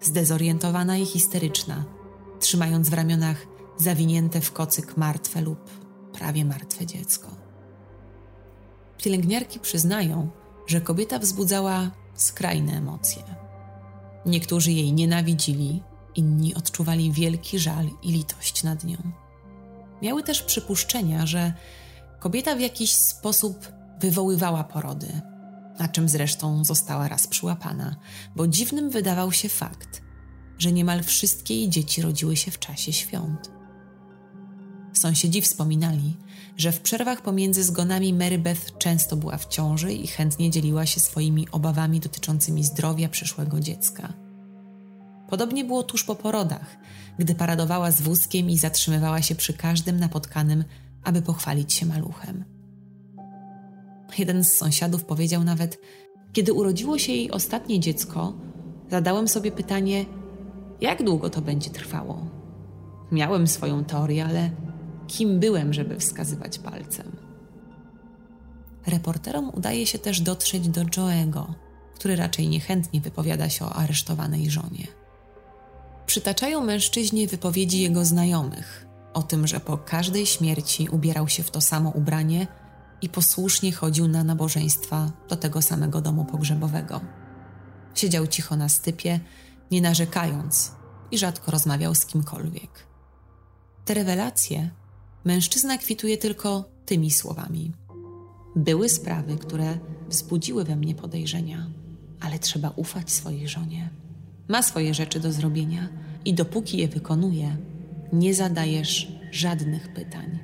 Zdezorientowana 0.00 0.98
i 0.98 1.06
histeryczna, 1.06 1.84
trzymając 2.40 2.88
w 2.88 2.94
ramionach 2.94 3.46
zawinięte 3.76 4.40
w 4.40 4.52
kocyk 4.52 4.96
martwe 4.96 5.40
lub 5.40 5.70
prawie 6.12 6.44
martwe 6.44 6.86
dziecko. 6.86 7.28
Pielęgniarki 8.98 9.60
przyznają, 9.60 10.30
że 10.66 10.80
kobieta 10.80 11.18
wzbudzała 11.18 11.90
skrajne 12.14 12.72
emocje. 12.72 13.43
Niektórzy 14.26 14.72
jej 14.72 14.92
nienawidzili, 14.92 15.82
inni 16.14 16.54
odczuwali 16.54 17.12
wielki 17.12 17.58
żal 17.58 17.88
i 18.02 18.12
litość 18.12 18.62
nad 18.62 18.84
nią. 18.84 18.96
Miały 20.02 20.22
też 20.22 20.42
przypuszczenia, 20.42 21.26
że 21.26 21.52
kobieta 22.20 22.56
w 22.56 22.60
jakiś 22.60 22.92
sposób 22.92 23.68
wywoływała 24.00 24.64
porody, 24.64 25.20
na 25.78 25.88
czym 25.88 26.08
zresztą 26.08 26.64
została 26.64 27.08
raz 27.08 27.26
przyłapana, 27.26 27.96
bo 28.36 28.48
dziwnym 28.48 28.90
wydawał 28.90 29.32
się 29.32 29.48
fakt, 29.48 30.02
że 30.58 30.72
niemal 30.72 31.02
wszystkie 31.02 31.54
jej 31.54 31.68
dzieci 31.68 32.02
rodziły 32.02 32.36
się 32.36 32.50
w 32.50 32.58
czasie 32.58 32.92
świąt. 32.92 33.50
Sąsiedzi 34.92 35.42
wspominali, 35.42 36.16
że 36.56 36.72
w 36.72 36.80
przerwach 36.80 37.22
pomiędzy 37.22 37.64
zgonami 37.64 38.14
Mary 38.14 38.38
Beth 38.38 38.78
często 38.78 39.16
była 39.16 39.36
w 39.36 39.48
ciąży 39.48 39.92
i 39.92 40.06
chętnie 40.06 40.50
dzieliła 40.50 40.86
się 40.86 41.00
swoimi 41.00 41.48
obawami 41.52 42.00
dotyczącymi 42.00 42.64
zdrowia 42.64 43.08
przyszłego 43.08 43.60
dziecka. 43.60 44.12
Podobnie 45.28 45.64
było 45.64 45.82
tuż 45.82 46.04
po 46.04 46.14
porodach, 46.14 46.76
gdy 47.18 47.34
paradowała 47.34 47.90
z 47.90 48.02
wózkiem 48.02 48.50
i 48.50 48.58
zatrzymywała 48.58 49.22
się 49.22 49.34
przy 49.34 49.52
każdym 49.52 50.00
napotkanym, 50.00 50.64
aby 51.04 51.22
pochwalić 51.22 51.72
się 51.72 51.86
maluchem. 51.86 52.44
Jeden 54.18 54.44
z 54.44 54.52
sąsiadów 54.52 55.04
powiedział 55.04 55.44
nawet: 55.44 55.80
Kiedy 56.32 56.52
urodziło 56.52 56.98
się 56.98 57.12
jej 57.12 57.30
ostatnie 57.30 57.80
dziecko, 57.80 58.32
zadałem 58.90 59.28
sobie 59.28 59.52
pytanie, 59.52 60.04
jak 60.80 61.04
długo 61.04 61.30
to 61.30 61.40
będzie 61.40 61.70
trwało. 61.70 62.26
Miałem 63.12 63.46
swoją 63.46 63.84
teorię, 63.84 64.24
ale 64.24 64.50
kim 65.08 65.40
byłem, 65.40 65.72
żeby 65.72 65.98
wskazywać 65.98 66.58
palcem? 66.58 67.16
Reporterom 68.86 69.50
udaje 69.54 69.86
się 69.86 69.98
też 69.98 70.20
dotrzeć 70.20 70.68
do 70.68 70.84
Joego, 70.84 71.54
który 71.94 72.16
raczej 72.16 72.48
niechętnie 72.48 73.00
wypowiada 73.00 73.48
się 73.48 73.64
o 73.64 73.72
aresztowanej 73.72 74.50
żonie. 74.50 74.86
Przytaczają 76.06 76.64
mężczyźni 76.64 77.26
wypowiedzi 77.26 77.80
jego 77.80 78.04
znajomych 78.04 78.84
o 79.14 79.22
tym, 79.22 79.46
że 79.46 79.60
po 79.60 79.78
każdej 79.78 80.26
śmierci 80.26 80.88
ubierał 80.88 81.28
się 81.28 81.42
w 81.42 81.50
to 81.50 81.60
samo 81.60 81.90
ubranie 81.90 82.46
i 83.02 83.08
posłusznie 83.08 83.72
chodził 83.72 84.08
na 84.08 84.24
nabożeństwa 84.24 85.12
do 85.28 85.36
tego 85.36 85.62
samego 85.62 86.00
domu 86.00 86.24
pogrzebowego. 86.24 87.00
Siedział 87.94 88.26
cicho 88.26 88.56
na 88.56 88.68
stypie, 88.68 89.20
nie 89.70 89.82
narzekając 89.82 90.72
i 91.10 91.18
rzadko 91.18 91.50
rozmawiał 91.50 91.94
z 91.94 92.06
kimkolwiek. 92.06 92.86
Te 93.84 93.94
rewelacje 93.94 94.70
mężczyzna 95.24 95.78
kwituje 95.78 96.18
tylko 96.18 96.64
tymi 96.86 97.10
słowami. 97.10 97.72
Były 98.56 98.88
sprawy, 98.88 99.36
które 99.36 99.78
wzbudziły 100.08 100.64
we 100.64 100.76
mnie 100.76 100.94
podejrzenia, 100.94 101.70
ale 102.20 102.38
trzeba 102.38 102.70
ufać 102.70 103.10
swojej 103.10 103.48
żonie. 103.48 103.90
Ma 104.48 104.62
swoje 104.62 104.94
rzeczy 104.94 105.20
do 105.20 105.32
zrobienia 105.32 105.88
i 106.24 106.34
dopóki 106.34 106.78
je 106.78 106.88
wykonuje, 106.88 107.56
nie 108.12 108.34
zadajesz 108.34 109.12
żadnych 109.30 109.94
pytań. 109.94 110.38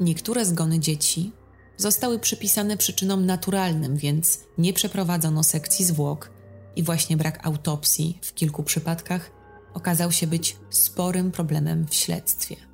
Niektóre 0.00 0.44
zgony 0.44 0.80
dzieci 0.80 1.32
zostały 1.76 2.18
przypisane 2.18 2.76
przyczynom 2.76 3.26
naturalnym, 3.26 3.96
więc 3.96 4.40
nie 4.58 4.72
przeprowadzono 4.72 5.42
sekcji 5.42 5.84
zwłok 5.84 6.30
i 6.76 6.82
właśnie 6.82 7.16
brak 7.16 7.46
autopsji 7.46 8.18
w 8.22 8.34
kilku 8.34 8.62
przypadkach 8.62 9.30
okazał 9.74 10.12
się 10.12 10.26
być 10.26 10.56
sporym 10.70 11.30
problemem 11.30 11.86
w 11.86 11.94
śledztwie. 11.94 12.71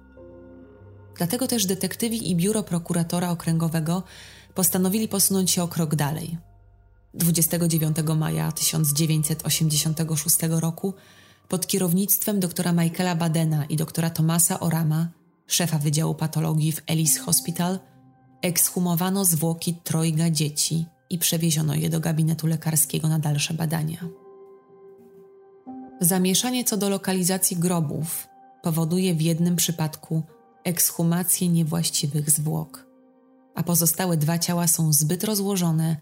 Dlatego 1.18 1.46
też 1.46 1.66
detektywi 1.66 2.30
i 2.30 2.36
biuro 2.36 2.62
prokuratora 2.62 3.30
okręgowego 3.30 4.02
postanowili 4.54 5.08
posunąć 5.08 5.50
się 5.50 5.62
o 5.62 5.68
krok 5.68 5.94
dalej. 5.94 6.38
29 7.14 7.96
maja 8.16 8.52
1986 8.52 10.36
roku 10.50 10.94
pod 11.48 11.66
kierownictwem 11.66 12.40
doktora 12.40 12.72
Michaela 12.72 13.14
Badena 13.14 13.64
i 13.64 13.76
doktora 13.76 14.10
Tomasa 14.10 14.60
Orama, 14.60 15.08
szefa 15.46 15.78
Wydziału 15.78 16.14
Patologii 16.14 16.72
w 16.72 16.82
Ellis 16.86 17.18
Hospital, 17.18 17.78
ekshumowano 18.42 19.24
zwłoki 19.24 19.74
trojga 19.74 20.30
dzieci 20.30 20.86
i 21.10 21.18
przewieziono 21.18 21.74
je 21.74 21.90
do 21.90 22.00
gabinetu 22.00 22.46
lekarskiego 22.46 23.08
na 23.08 23.18
dalsze 23.18 23.54
badania. 23.54 24.08
Zamieszanie 26.00 26.64
co 26.64 26.76
do 26.76 26.88
lokalizacji 26.88 27.56
grobów 27.56 28.28
powoduje 28.62 29.14
w 29.14 29.22
jednym 29.22 29.56
przypadku 29.56 30.22
ekshumację 30.68 31.48
niewłaściwych 31.48 32.30
zwłok, 32.30 32.86
a 33.54 33.62
pozostałe 33.62 34.16
dwa 34.16 34.38
ciała 34.38 34.66
są 34.66 34.92
zbyt 34.92 35.24
rozłożone, 35.24 35.96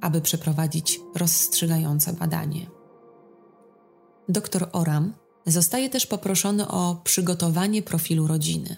aby 0.00 0.20
przeprowadzić 0.20 1.00
rozstrzygające 1.14 2.12
badanie. 2.12 2.66
Dr 4.28 4.68
Oram 4.72 5.12
zostaje 5.46 5.90
też 5.90 6.06
poproszony 6.06 6.68
o 6.68 7.00
przygotowanie 7.04 7.82
profilu 7.82 8.26
rodziny. 8.26 8.76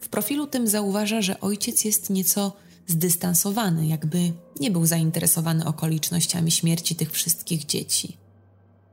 W 0.00 0.08
profilu 0.08 0.46
tym 0.46 0.68
zauważa, 0.68 1.22
że 1.22 1.40
ojciec 1.40 1.84
jest 1.84 2.10
nieco 2.10 2.52
zdystansowany, 2.86 3.86
jakby 3.86 4.32
nie 4.60 4.70
był 4.70 4.86
zainteresowany 4.86 5.64
okolicznościami 5.64 6.50
śmierci 6.50 6.96
tych 6.96 7.12
wszystkich 7.12 7.66
dzieci. 7.66 8.16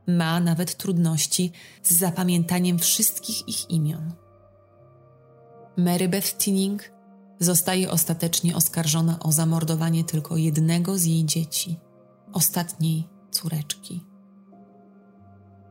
Ma 0.06 0.40
nawet 0.40 0.76
trudności 0.76 1.52
z 1.82 1.96
zapamiętaniem 1.96 2.78
wszystkich 2.78 3.48
ich 3.48 3.70
imion. 3.70 4.12
Mary 5.78 6.08
Beth 6.08 6.36
Tinning 6.36 6.92
zostaje 7.40 7.90
ostatecznie 7.90 8.56
oskarżona 8.56 9.18
o 9.20 9.32
zamordowanie 9.32 10.04
tylko 10.04 10.36
jednego 10.36 10.98
z 10.98 11.04
jej 11.04 11.24
dzieci, 11.24 11.76
ostatniej 12.32 13.08
córeczki. 13.30 14.04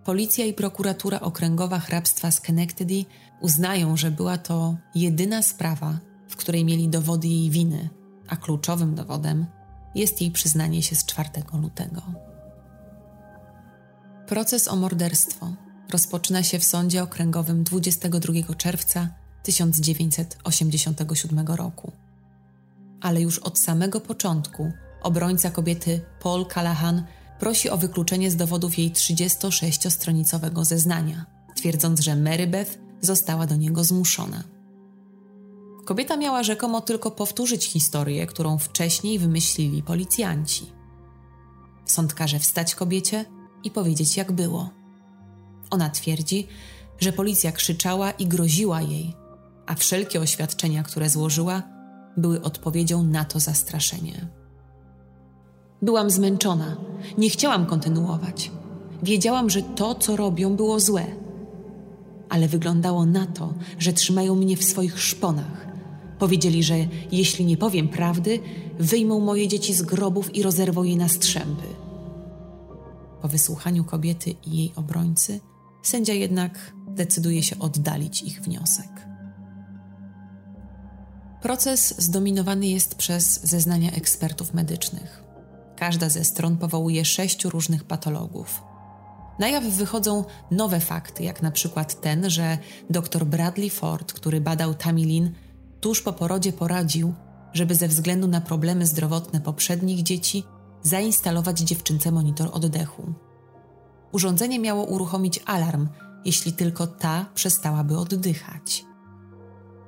Policja 0.03 0.45
i 0.45 0.53
prokuratura 0.53 1.19
okręgowa 1.19 1.79
hrabstwa 1.79 2.31
Schenectady 2.31 3.05
uznają, 3.41 3.97
że 3.97 4.11
była 4.11 4.37
to 4.37 4.77
jedyna 4.95 5.43
sprawa, 5.43 5.99
w 6.29 6.35
której 6.35 6.65
mieli 6.65 6.89
dowody 6.89 7.27
jej 7.27 7.49
winy, 7.49 7.89
a 8.27 8.35
kluczowym 8.35 8.95
dowodem 8.95 9.45
jest 9.95 10.21
jej 10.21 10.31
przyznanie 10.31 10.83
się 10.83 10.95
z 10.95 11.05
4 11.05 11.29
lutego. 11.61 12.01
Proces 14.27 14.67
o 14.67 14.75
morderstwo 14.75 15.53
rozpoczyna 15.91 16.43
się 16.43 16.59
w 16.59 16.63
sądzie 16.63 17.03
okręgowym 17.03 17.63
22 17.63 18.55
czerwca 18.57 19.09
1987 19.47 21.47
roku. 21.47 21.91
Ale 23.01 23.21
już 23.21 23.39
od 23.39 23.59
samego 23.59 23.99
początku 23.99 24.71
obrońca 25.01 25.51
kobiety 25.51 26.01
Paul 26.23 26.45
Callahan 26.45 27.03
prosi 27.39 27.69
o 27.69 27.77
wykluczenie 27.77 28.31
z 28.31 28.35
dowodów 28.35 28.77
jej 28.77 28.91
36-stronicowego 28.91 30.65
zeznania, 30.65 31.25
twierdząc, 31.55 31.99
że 31.99 32.15
Mary 32.15 32.47
Beth 32.47 32.77
została 33.01 33.47
do 33.47 33.55
niego 33.55 33.83
zmuszona. 33.83 34.43
Kobieta 35.85 36.17
miała 36.17 36.43
rzekomo 36.43 36.81
tylko 36.81 37.11
powtórzyć 37.11 37.65
historię, 37.65 38.27
którą 38.27 38.57
wcześniej 38.57 39.19
wymyślili 39.19 39.83
policjanci. 39.83 40.71
Sąd 41.85 42.13
każe 42.13 42.39
wstać 42.39 42.75
kobiecie 42.75 43.25
i 43.63 43.71
powiedzieć, 43.71 44.17
jak 44.17 44.31
było. 44.31 44.69
Ona 45.69 45.89
twierdzi, 45.89 46.47
że 46.99 47.13
policja 47.13 47.51
krzyczała 47.51 48.11
i 48.11 48.27
groziła 48.27 48.81
jej, 48.81 49.15
a 49.67 49.75
wszelkie 49.75 50.21
oświadczenia, 50.21 50.83
które 50.83 51.09
złożyła, 51.09 51.63
były 52.17 52.41
odpowiedzią 52.41 53.03
na 53.03 53.25
to 53.25 53.39
zastraszenie. 53.39 54.27
Byłam 55.81 56.09
zmęczona, 56.09 56.77
nie 57.17 57.29
chciałam 57.29 57.65
kontynuować. 57.65 58.51
Wiedziałam, 59.03 59.49
że 59.49 59.61
to, 59.61 59.95
co 59.95 60.15
robią, 60.15 60.55
było 60.55 60.79
złe. 60.79 61.05
Ale 62.29 62.47
wyglądało 62.47 63.05
na 63.05 63.25
to, 63.25 63.53
że 63.79 63.93
trzymają 63.93 64.35
mnie 64.35 64.57
w 64.57 64.63
swoich 64.63 64.99
szponach. 64.99 65.67
Powiedzieli, 66.19 66.63
że 66.63 66.75
jeśli 67.11 67.45
nie 67.45 67.57
powiem 67.57 67.89
prawdy, 67.89 68.39
wyjmą 68.79 69.19
moje 69.19 69.47
dzieci 69.47 69.73
z 69.73 69.81
grobów 69.81 70.35
i 70.35 70.43
rozerwą 70.43 70.83
je 70.83 70.97
na 70.97 71.07
strzępy. 71.07 71.67
Po 73.21 73.27
wysłuchaniu 73.27 73.83
kobiety 73.83 74.35
i 74.45 74.57
jej 74.57 74.71
obrońcy, 74.75 75.39
sędzia 75.83 76.13
jednak 76.13 76.73
decyduje 76.87 77.43
się 77.43 77.59
oddalić 77.59 78.21
ich 78.21 78.41
wniosek. 78.41 79.06
Proces 81.47 82.01
zdominowany 82.01 82.67
jest 82.67 82.95
przez 82.95 83.43
zeznania 83.43 83.91
ekspertów 83.91 84.53
medycznych. 84.53 85.23
Każda 85.75 86.09
ze 86.09 86.23
stron 86.23 86.57
powołuje 86.57 87.05
sześciu 87.05 87.49
różnych 87.49 87.83
patologów. 87.83 88.61
Na 89.39 89.47
jaw 89.49 89.63
wychodzą 89.63 90.25
nowe 90.51 90.79
fakty, 90.79 91.23
jak 91.23 91.41
na 91.41 91.51
przykład 91.51 92.01
ten, 92.01 92.29
że 92.29 92.57
dr 92.89 93.25
Bradley 93.25 93.69
Ford, 93.69 94.13
który 94.13 94.41
badał 94.41 94.73
Tamilin, 94.73 95.31
tuż 95.81 96.01
po 96.01 96.13
porodzie 96.13 96.53
poradził, 96.53 97.13
żeby 97.53 97.75
ze 97.75 97.87
względu 97.87 98.27
na 98.27 98.41
problemy 98.41 98.85
zdrowotne 98.85 99.41
poprzednich 99.41 100.03
dzieci 100.03 100.43
zainstalować 100.83 101.59
dziewczynce 101.59 102.11
monitor 102.11 102.49
oddechu. 102.53 103.13
Urządzenie 104.11 104.59
miało 104.59 104.83
uruchomić 104.83 105.39
alarm, 105.45 105.87
jeśli 106.25 106.53
tylko 106.53 106.87
ta 106.87 107.25
przestałaby 107.33 107.97
oddychać. 107.97 108.85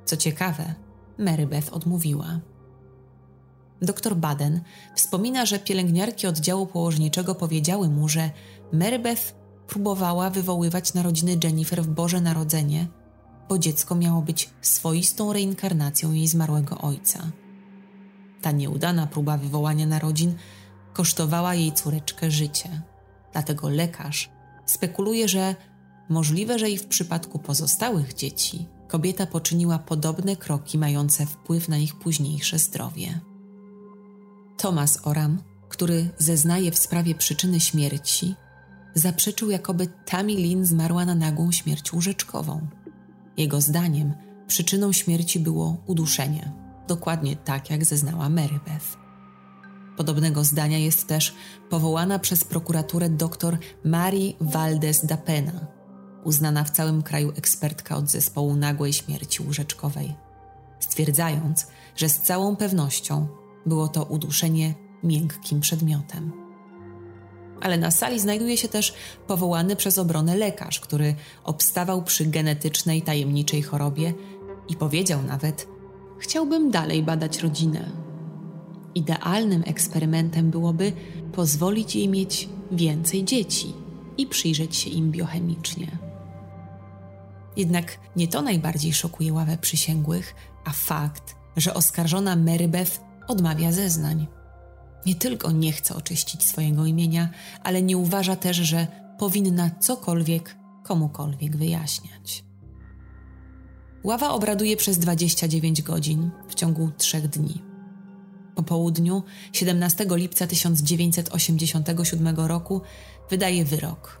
Co 0.04 0.16
ciekawe, 0.16 0.74
Mary 1.20 1.46
Beth 1.46 1.72
odmówiła. 1.72 2.40
Dr 3.82 4.16
Baden 4.16 4.60
wspomina, 4.94 5.46
że 5.46 5.58
pielęgniarki 5.58 6.26
oddziału 6.26 6.66
położniczego 6.66 7.34
powiedziały 7.34 7.88
mu, 7.88 8.08
że 8.08 8.30
Mary 8.72 8.98
Beth 8.98 9.34
próbowała 9.66 10.30
wywoływać 10.30 10.94
narodziny 10.94 11.38
Jennifer 11.44 11.82
w 11.82 11.88
Boże 11.88 12.20
Narodzenie, 12.20 12.86
bo 13.48 13.58
dziecko 13.58 13.94
miało 13.94 14.22
być 14.22 14.50
swoistą 14.60 15.32
reinkarnacją 15.32 16.12
jej 16.12 16.28
zmarłego 16.28 16.78
ojca. 16.78 17.30
Ta 18.42 18.52
nieudana 18.52 19.06
próba 19.06 19.36
wywołania 19.36 19.86
narodzin 19.86 20.34
kosztowała 20.92 21.54
jej 21.54 21.72
córeczkę 21.72 22.30
życie. 22.30 22.82
Dlatego 23.32 23.68
lekarz 23.68 24.30
spekuluje, 24.66 25.28
że 25.28 25.54
możliwe, 26.08 26.58
że 26.58 26.70
i 26.70 26.78
w 26.78 26.86
przypadku 26.86 27.38
pozostałych 27.38 28.14
dzieci 28.14 28.66
kobieta 28.90 29.26
poczyniła 29.26 29.78
podobne 29.78 30.36
kroki 30.36 30.78
mające 30.78 31.26
wpływ 31.26 31.68
na 31.68 31.78
ich 31.78 31.94
późniejsze 31.94 32.58
zdrowie. 32.58 33.20
Thomas 34.56 34.98
Oram, 35.06 35.38
który 35.68 36.08
zeznaje 36.18 36.70
w 36.70 36.78
sprawie 36.78 37.14
przyczyny 37.14 37.60
śmierci, 37.60 38.34
zaprzeczył, 38.94 39.50
jakoby 39.50 39.88
Tammy 40.06 40.34
Lynn 40.34 40.64
zmarła 40.64 41.04
na 41.04 41.14
nagłą 41.14 41.52
śmierć 41.52 41.92
łóżeczkową. 41.92 42.66
Jego 43.36 43.60
zdaniem 43.60 44.12
przyczyną 44.46 44.92
śmierci 44.92 45.40
było 45.40 45.76
uduszenie, 45.86 46.52
dokładnie 46.88 47.36
tak 47.36 47.70
jak 47.70 47.84
zeznała 47.84 48.28
Mary 48.28 48.60
Beth. 48.66 48.96
Podobnego 49.96 50.44
zdania 50.44 50.78
jest 50.78 51.06
też 51.06 51.34
powołana 51.70 52.18
przez 52.18 52.44
prokuraturę 52.44 53.08
dr 53.08 53.58
Marii 53.84 54.36
Valdez 54.40 55.06
da 55.06 55.16
Pena, 55.16 55.79
uznana 56.24 56.64
w 56.64 56.70
całym 56.70 57.02
kraju 57.02 57.32
ekspertka 57.36 57.96
od 57.96 58.10
zespołu 58.10 58.56
nagłej 58.56 58.92
śmierci 58.92 59.42
łóżeczkowej, 59.42 60.14
stwierdzając, 60.80 61.66
że 61.96 62.08
z 62.08 62.20
całą 62.20 62.56
pewnością 62.56 63.26
było 63.66 63.88
to 63.88 64.04
uduszenie 64.04 64.74
miękkim 65.02 65.60
przedmiotem. 65.60 66.32
Ale 67.60 67.78
na 67.78 67.90
sali 67.90 68.20
znajduje 68.20 68.56
się 68.56 68.68
też 68.68 68.94
powołany 69.26 69.76
przez 69.76 69.98
obronę 69.98 70.36
lekarz, 70.36 70.80
który 70.80 71.14
obstawał 71.44 72.02
przy 72.02 72.26
genetycznej 72.26 73.02
tajemniczej 73.02 73.62
chorobie 73.62 74.14
i 74.68 74.76
powiedział 74.76 75.22
nawet: 75.22 75.68
Chciałbym 76.18 76.70
dalej 76.70 77.02
badać 77.02 77.40
rodzinę. 77.40 77.90
Idealnym 78.94 79.62
eksperymentem 79.66 80.50
byłoby 80.50 80.92
pozwolić 81.32 81.96
jej 81.96 82.08
mieć 82.08 82.48
więcej 82.72 83.24
dzieci 83.24 83.74
i 84.18 84.26
przyjrzeć 84.26 84.76
się 84.76 84.90
im 84.90 85.10
biochemicznie. 85.10 86.09
Jednak 87.60 87.98
nie 88.16 88.28
to 88.28 88.42
najbardziej 88.42 88.92
szokuje 88.92 89.32
ławę 89.32 89.58
przysięgłych, 89.58 90.34
a 90.64 90.70
fakt, 90.70 91.34
że 91.56 91.74
oskarżona 91.74 92.36
Mary 92.36 92.68
Beth 92.68 93.00
odmawia 93.28 93.72
zeznań. 93.72 94.26
Nie 95.06 95.14
tylko 95.14 95.52
nie 95.52 95.72
chce 95.72 95.94
oczyścić 95.94 96.44
swojego 96.44 96.86
imienia, 96.86 97.28
ale 97.64 97.82
nie 97.82 97.96
uważa 97.96 98.36
też, 98.36 98.56
że 98.56 98.86
powinna 99.18 99.70
cokolwiek 99.70 100.56
komukolwiek 100.84 101.56
wyjaśniać. 101.56 102.44
Ława 104.04 104.30
obraduje 104.30 104.76
przez 104.76 104.98
29 104.98 105.82
godzin 105.82 106.30
w 106.48 106.54
ciągu 106.54 106.90
trzech 106.98 107.28
dni. 107.28 107.62
Po 108.54 108.62
południu 108.62 109.22
17 109.52 110.06
lipca 110.10 110.46
1987 110.46 112.36
roku 112.36 112.80
wydaje 113.30 113.64
wyrok. 113.64 114.20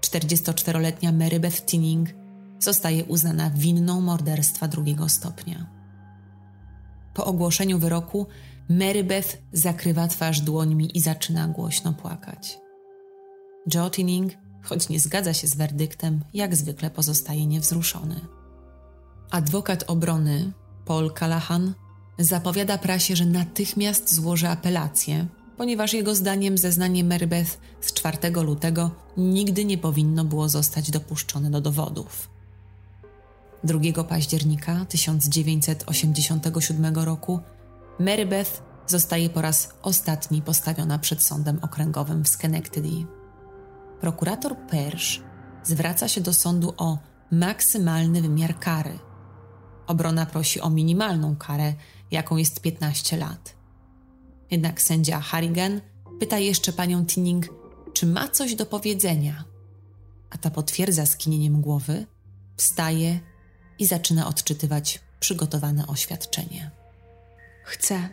44-letnia 0.00 1.12
Mary 1.12 1.40
Beth 1.40 1.64
Tinning 1.64 2.27
zostaje 2.58 3.04
uznana 3.04 3.50
winną 3.50 4.00
morderstwa 4.00 4.68
drugiego 4.68 5.08
stopnia. 5.08 5.66
Po 7.14 7.24
ogłoszeniu 7.24 7.78
wyroku 7.78 8.26
Mary 8.68 9.04
Beth 9.04 9.38
zakrywa 9.52 10.08
twarz 10.08 10.40
dłońmi 10.40 10.96
i 10.96 11.00
zaczyna 11.00 11.48
głośno 11.48 11.92
płakać. 11.92 12.58
Joe 13.74 13.90
Tinning, 13.90 14.32
choć 14.62 14.88
nie 14.88 15.00
zgadza 15.00 15.34
się 15.34 15.46
z 15.46 15.56
werdyktem, 15.56 16.24
jak 16.34 16.56
zwykle 16.56 16.90
pozostaje 16.90 17.46
niewzruszony. 17.46 18.20
Adwokat 19.30 19.84
obrony, 19.86 20.52
Paul 20.84 21.14
Callahan, 21.14 21.74
zapowiada 22.18 22.78
prasie, 22.78 23.16
że 23.16 23.26
natychmiast 23.26 24.14
złoży 24.14 24.48
apelację, 24.48 25.26
ponieważ 25.56 25.92
jego 25.92 26.14
zdaniem 26.14 26.58
zeznanie 26.58 27.04
Mary 27.04 27.26
Beth 27.26 27.58
z 27.80 27.92
4 27.92 28.30
lutego 28.30 28.90
nigdy 29.16 29.64
nie 29.64 29.78
powinno 29.78 30.24
było 30.24 30.48
zostać 30.48 30.90
dopuszczone 30.90 31.50
do 31.50 31.60
dowodów. 31.60 32.37
2 33.64 34.04
października 34.04 34.84
1987 34.84 36.96
roku 36.96 37.40
Mary 37.98 38.26
Beth 38.26 38.62
zostaje 38.86 39.30
po 39.30 39.42
raz 39.42 39.74
ostatni 39.82 40.42
postawiona 40.42 40.98
przed 40.98 41.22
sądem 41.22 41.58
okręgowym 41.62 42.24
w 42.24 42.28
Schenectady. 42.28 43.06
Prokurator 44.00 44.56
Persz 44.70 45.22
zwraca 45.64 46.08
się 46.08 46.20
do 46.20 46.34
sądu 46.34 46.74
o 46.76 46.98
maksymalny 47.30 48.22
wymiar 48.22 48.58
kary. 48.58 48.98
Obrona 49.86 50.26
prosi 50.26 50.60
o 50.60 50.70
minimalną 50.70 51.36
karę, 51.36 51.74
jaką 52.10 52.36
jest 52.36 52.60
15 52.60 53.16
lat. 53.16 53.56
Jednak 54.50 54.82
sędzia 54.82 55.20
Harrigan 55.20 55.80
pyta 56.20 56.38
jeszcze 56.38 56.72
panią 56.72 57.06
Tinning, 57.06 57.48
czy 57.92 58.06
ma 58.06 58.28
coś 58.28 58.54
do 58.54 58.66
powiedzenia. 58.66 59.44
A 60.30 60.38
ta 60.38 60.50
potwierdza 60.50 61.06
skinieniem 61.06 61.60
głowy, 61.60 62.06
wstaje 62.56 63.20
i 63.78 63.86
zaczyna 63.86 64.26
odczytywać 64.26 65.00
przygotowane 65.20 65.86
oświadczenie. 65.86 66.70
Chcę, 67.64 68.08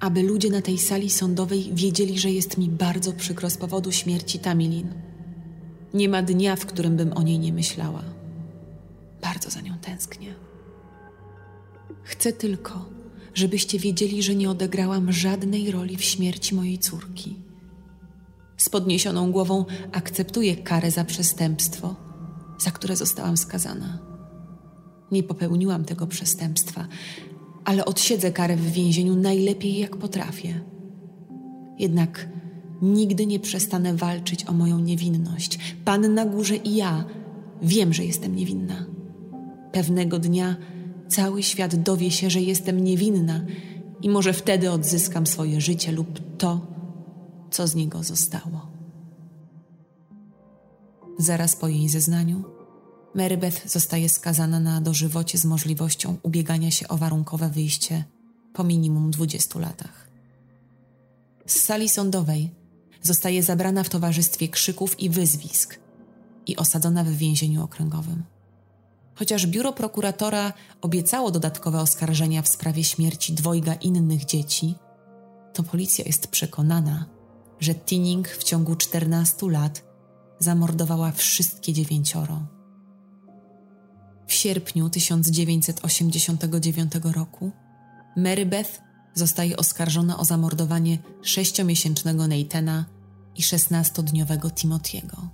aby 0.00 0.22
ludzie 0.22 0.50
na 0.50 0.62
tej 0.62 0.78
sali 0.78 1.10
sądowej 1.10 1.70
wiedzieli, 1.74 2.18
że 2.18 2.30
jest 2.30 2.58
mi 2.58 2.68
bardzo 2.68 3.12
przykro 3.12 3.50
z 3.50 3.56
powodu 3.56 3.92
śmierci 3.92 4.38
Tamilin. 4.38 4.94
Nie 5.94 6.08
ma 6.08 6.22
dnia, 6.22 6.56
w 6.56 6.66
którym 6.66 6.96
bym 6.96 7.12
o 7.12 7.22
niej 7.22 7.38
nie 7.38 7.52
myślała. 7.52 8.04
Bardzo 9.22 9.50
za 9.50 9.60
nią 9.60 9.78
tęsknię. 9.78 10.34
Chcę 12.02 12.32
tylko, 12.32 12.88
żebyście 13.34 13.78
wiedzieli, 13.78 14.22
że 14.22 14.34
nie 14.34 14.50
odegrałam 14.50 15.12
żadnej 15.12 15.70
roli 15.70 15.96
w 15.96 16.04
śmierci 16.04 16.54
mojej 16.54 16.78
córki. 16.78 17.36
Z 18.56 18.68
podniesioną 18.68 19.32
głową 19.32 19.64
akceptuję 19.92 20.56
karę 20.56 20.90
za 20.90 21.04
przestępstwo, 21.04 21.96
za 22.58 22.70
które 22.70 22.96
zostałam 22.96 23.36
skazana. 23.36 24.09
Nie 25.12 25.22
popełniłam 25.22 25.84
tego 25.84 26.06
przestępstwa, 26.06 26.86
ale 27.64 27.84
odsiedzę 27.84 28.32
karę 28.32 28.56
w 28.56 28.72
więzieniu 28.72 29.16
najlepiej 29.16 29.78
jak 29.78 29.96
potrafię. 29.96 30.60
Jednak 31.78 32.28
nigdy 32.82 33.26
nie 33.26 33.40
przestanę 33.40 33.94
walczyć 33.94 34.48
o 34.48 34.52
moją 34.52 34.78
niewinność. 34.78 35.58
Pan 35.84 36.14
na 36.14 36.26
górze 36.26 36.56
i 36.56 36.76
ja 36.76 37.04
wiem, 37.62 37.92
że 37.92 38.04
jestem 38.04 38.36
niewinna. 38.36 38.86
Pewnego 39.72 40.18
dnia 40.18 40.56
cały 41.08 41.42
świat 41.42 41.76
dowie 41.76 42.10
się, 42.10 42.30
że 42.30 42.40
jestem 42.40 42.84
niewinna 42.84 43.44
i 44.02 44.08
może 44.08 44.32
wtedy 44.32 44.70
odzyskam 44.70 45.26
swoje 45.26 45.60
życie 45.60 45.92
lub 45.92 46.36
to, 46.38 46.66
co 47.50 47.66
z 47.66 47.74
niego 47.74 48.02
zostało. 48.02 48.70
Zaraz 51.18 51.56
po 51.56 51.68
jej 51.68 51.88
zeznaniu 51.88 52.44
Mary 53.14 53.36
Beth 53.36 53.68
zostaje 53.68 54.08
skazana 54.08 54.60
na 54.60 54.80
dożywocie 54.80 55.38
z 55.38 55.44
możliwością 55.44 56.16
ubiegania 56.22 56.70
się 56.70 56.88
o 56.88 56.96
warunkowe 56.96 57.48
wyjście 57.48 58.04
po 58.52 58.64
minimum 58.64 59.10
20 59.10 59.58
latach. 59.58 60.08
Z 61.46 61.60
sali 61.60 61.88
sądowej 61.88 62.50
zostaje 63.02 63.42
zabrana 63.42 63.84
w 63.84 63.88
towarzystwie 63.88 64.48
krzyków 64.48 65.00
i 65.00 65.10
wyzwisk 65.10 65.78
i 66.46 66.56
osadzona 66.56 67.04
w 67.04 67.08
więzieniu 67.08 67.64
okręgowym. 67.64 68.22
Chociaż 69.14 69.46
biuro 69.46 69.72
prokuratora 69.72 70.52
obiecało 70.80 71.30
dodatkowe 71.30 71.80
oskarżenia 71.80 72.42
w 72.42 72.48
sprawie 72.48 72.84
śmierci 72.84 73.32
dwojga 73.32 73.74
innych 73.74 74.24
dzieci, 74.24 74.74
to 75.52 75.62
policja 75.62 76.04
jest 76.04 76.26
przekonana, 76.26 77.06
że 77.60 77.74
Tinning 77.74 78.28
w 78.28 78.44
ciągu 78.44 78.76
14 78.76 79.50
lat 79.50 79.82
zamordowała 80.38 81.12
wszystkie 81.12 81.72
dziewięcioro 81.72 82.59
w 84.30 84.32
sierpniu 84.32 84.90
1989 84.90 86.92
roku 87.14 87.50
Mary 88.16 88.46
Beth 88.46 88.82
zostaje 89.14 89.56
oskarżona 89.56 90.18
o 90.18 90.24
zamordowanie 90.24 90.98
sześciomiesięcznego 91.22 92.26
Nathana 92.26 92.84
i 93.36 93.42
szesnastodniowego 93.42 94.50
Timotiego. 94.50 95.28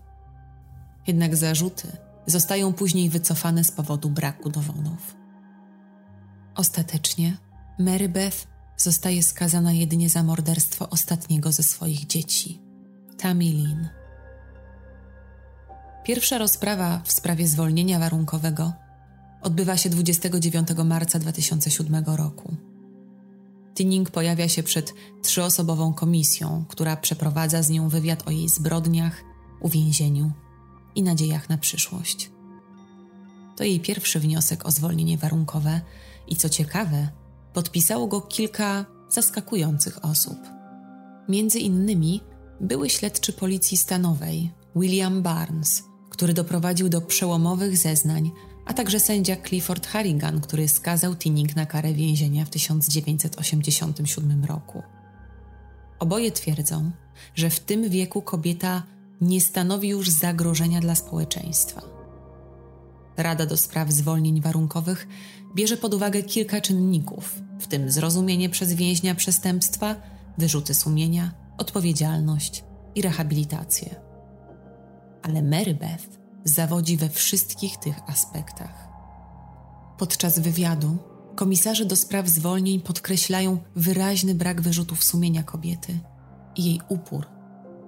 Jednak 1.06 1.36
zarzuty 1.36 1.88
zostają 2.26 2.72
później 2.72 3.10
wycofane 3.10 3.64
z 3.64 3.70
powodu 3.70 4.10
braku 4.10 4.50
dowodów. 4.50 5.16
Ostatecznie 6.54 7.36
Mary 7.78 8.08
Beth 8.08 8.46
zostaje 8.76 9.22
skazana 9.22 9.72
jedynie 9.72 10.10
za 10.10 10.22
morderstwo 10.22 10.90
ostatniego 10.90 11.52
ze 11.52 11.62
swoich 11.62 12.06
dzieci, 12.06 12.62
Tammy 13.18 13.44
Lynn. 13.44 13.88
Pierwsza 16.04 16.38
rozprawa 16.38 17.02
w 17.04 17.12
sprawie 17.12 17.48
zwolnienia 17.48 17.98
warunkowego 17.98 18.85
odbywa 19.46 19.76
się 19.76 19.90
29 19.90 20.68
marca 20.84 21.18
2007 21.18 22.04
roku. 22.06 22.56
Tinning 23.74 24.10
pojawia 24.10 24.48
się 24.48 24.62
przed 24.62 24.94
trzyosobową 25.22 25.94
komisją, 25.94 26.64
która 26.68 26.96
przeprowadza 26.96 27.62
z 27.62 27.70
nią 27.70 27.88
wywiad 27.88 28.28
o 28.28 28.30
jej 28.30 28.48
zbrodniach, 28.48 29.24
uwięzieniu 29.60 30.32
i 30.94 31.02
nadziejach 31.02 31.48
na 31.48 31.58
przyszłość. 31.58 32.30
To 33.56 33.64
jej 33.64 33.80
pierwszy 33.80 34.20
wniosek 34.20 34.66
o 34.66 34.70
zwolnienie 34.70 35.18
warunkowe 35.18 35.80
i 36.28 36.36
co 36.36 36.48
ciekawe, 36.48 37.08
podpisało 37.52 38.06
go 38.06 38.20
kilka 38.20 38.86
zaskakujących 39.08 40.04
osób. 40.04 40.38
Między 41.28 41.58
innymi 41.58 42.20
były 42.60 42.90
śledczy 42.90 43.32
policji 43.32 43.76
stanowej 43.76 44.52
William 44.76 45.22
Barnes, 45.22 45.82
który 46.10 46.34
doprowadził 46.34 46.88
do 46.88 47.00
przełomowych 47.00 47.76
zeznań, 47.76 48.32
a 48.66 48.74
także 48.74 49.00
sędzia 49.00 49.36
Clifford 49.36 49.86
Harrigan, 49.86 50.40
który 50.40 50.68
skazał 50.68 51.16
Tinning 51.16 51.56
na 51.56 51.66
karę 51.66 51.92
więzienia 51.92 52.44
w 52.44 52.50
1987 52.50 54.44
roku. 54.44 54.82
Oboje 55.98 56.32
twierdzą, 56.32 56.90
że 57.34 57.50
w 57.50 57.60
tym 57.60 57.90
wieku 57.90 58.22
kobieta 58.22 58.82
nie 59.20 59.40
stanowi 59.40 59.88
już 59.88 60.10
zagrożenia 60.10 60.80
dla 60.80 60.94
społeczeństwa. 60.94 61.82
Rada 63.16 63.46
do 63.46 63.56
spraw 63.56 63.92
zwolnień 63.92 64.40
warunkowych 64.40 65.08
bierze 65.54 65.76
pod 65.76 65.94
uwagę 65.94 66.22
kilka 66.22 66.60
czynników, 66.60 67.42
w 67.60 67.66
tym 67.66 67.90
zrozumienie 67.90 68.48
przez 68.48 68.72
więźnia 68.72 69.14
przestępstwa, 69.14 69.96
wyrzuty 70.38 70.74
sumienia, 70.74 71.34
odpowiedzialność 71.58 72.64
i 72.94 73.02
rehabilitację. 73.02 73.94
Ale 75.22 75.42
Mary 75.42 75.74
Beth 75.74 76.25
zawodzi 76.48 76.96
we 76.96 77.08
wszystkich 77.08 77.76
tych 77.76 77.96
aspektach. 78.06 78.88
Podczas 79.98 80.38
wywiadu 80.38 80.98
komisarze 81.36 81.84
do 81.84 81.96
spraw 81.96 82.28
zwolnień 82.28 82.80
podkreślają 82.80 83.58
wyraźny 83.76 84.34
brak 84.34 84.60
wyrzutów 84.60 85.04
sumienia 85.04 85.42
kobiety 85.42 86.00
i 86.56 86.64
jej 86.64 86.80
upór, 86.88 87.26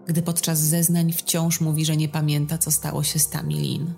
gdy 0.07 0.23
podczas 0.23 0.59
zeznań 0.59 1.13
wciąż 1.13 1.61
mówi, 1.61 1.85
że 1.85 1.97
nie 1.97 2.09
pamięta, 2.09 2.59
co 2.59 2.71
stało 2.71 3.03
się 3.03 3.19
z 3.19 3.29
Tammy 3.29 3.55
Lynn. 3.55 3.95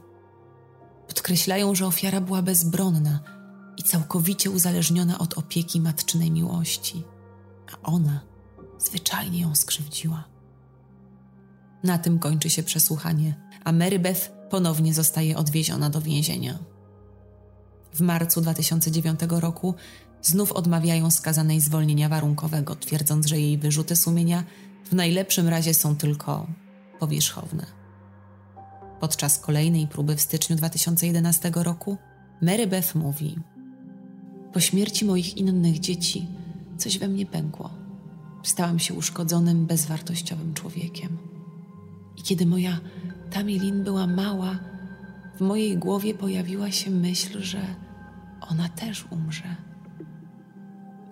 Podkreślają, 1.08 1.74
że 1.74 1.86
ofiara 1.86 2.20
była 2.20 2.42
bezbronna 2.42 3.20
i 3.76 3.82
całkowicie 3.82 4.50
uzależniona 4.50 5.18
od 5.18 5.38
opieki 5.38 5.80
matczynej 5.80 6.30
miłości, 6.30 7.04
a 7.72 7.86
ona 7.86 8.20
zwyczajnie 8.78 9.40
ją 9.40 9.54
skrzywdziła. 9.54 10.24
Na 11.84 11.98
tym 11.98 12.18
kończy 12.18 12.50
się 12.50 12.62
przesłuchanie, 12.62 13.34
a 13.64 13.72
Mary 13.72 13.98
Beth 13.98 14.39
ponownie 14.50 14.94
zostaje 14.94 15.36
odwieziona 15.36 15.90
do 15.90 16.00
więzienia. 16.00 16.58
W 17.92 18.00
marcu 18.00 18.40
2009 18.40 19.20
roku 19.28 19.74
znów 20.22 20.52
odmawiają 20.52 21.10
skazanej 21.10 21.60
zwolnienia 21.60 22.08
warunkowego, 22.08 22.76
twierdząc, 22.76 23.26
że 23.26 23.40
jej 23.40 23.58
wyrzuty 23.58 23.96
sumienia 23.96 24.44
w 24.84 24.92
najlepszym 24.92 25.48
razie 25.48 25.74
są 25.74 25.96
tylko 25.96 26.46
powierzchowne. 26.98 27.66
Podczas 29.00 29.38
kolejnej 29.38 29.86
próby 29.86 30.16
w 30.16 30.20
styczniu 30.20 30.56
2011 30.56 31.52
roku 31.54 31.96
Mary 32.42 32.66
Beth 32.66 32.94
mówi: 32.94 33.38
Po 34.52 34.60
śmierci 34.60 35.04
moich 35.04 35.36
innych 35.36 35.78
dzieci 35.78 36.26
coś 36.78 36.98
we 36.98 37.08
mnie 37.08 37.26
pękło. 37.26 37.70
Stałam 38.42 38.78
się 38.78 38.94
uszkodzonym, 38.94 39.66
bezwartościowym 39.66 40.54
człowiekiem. 40.54 41.18
I 42.16 42.22
kiedy 42.22 42.46
moja 42.46 42.80
Tamilin 43.30 43.84
była 43.84 44.06
mała, 44.06 44.58
w 45.36 45.40
mojej 45.40 45.78
głowie 45.78 46.14
pojawiła 46.14 46.70
się 46.70 46.90
myśl, 46.90 47.40
że 47.40 47.60
ona 48.40 48.68
też 48.68 49.06
umrze. 49.10 49.56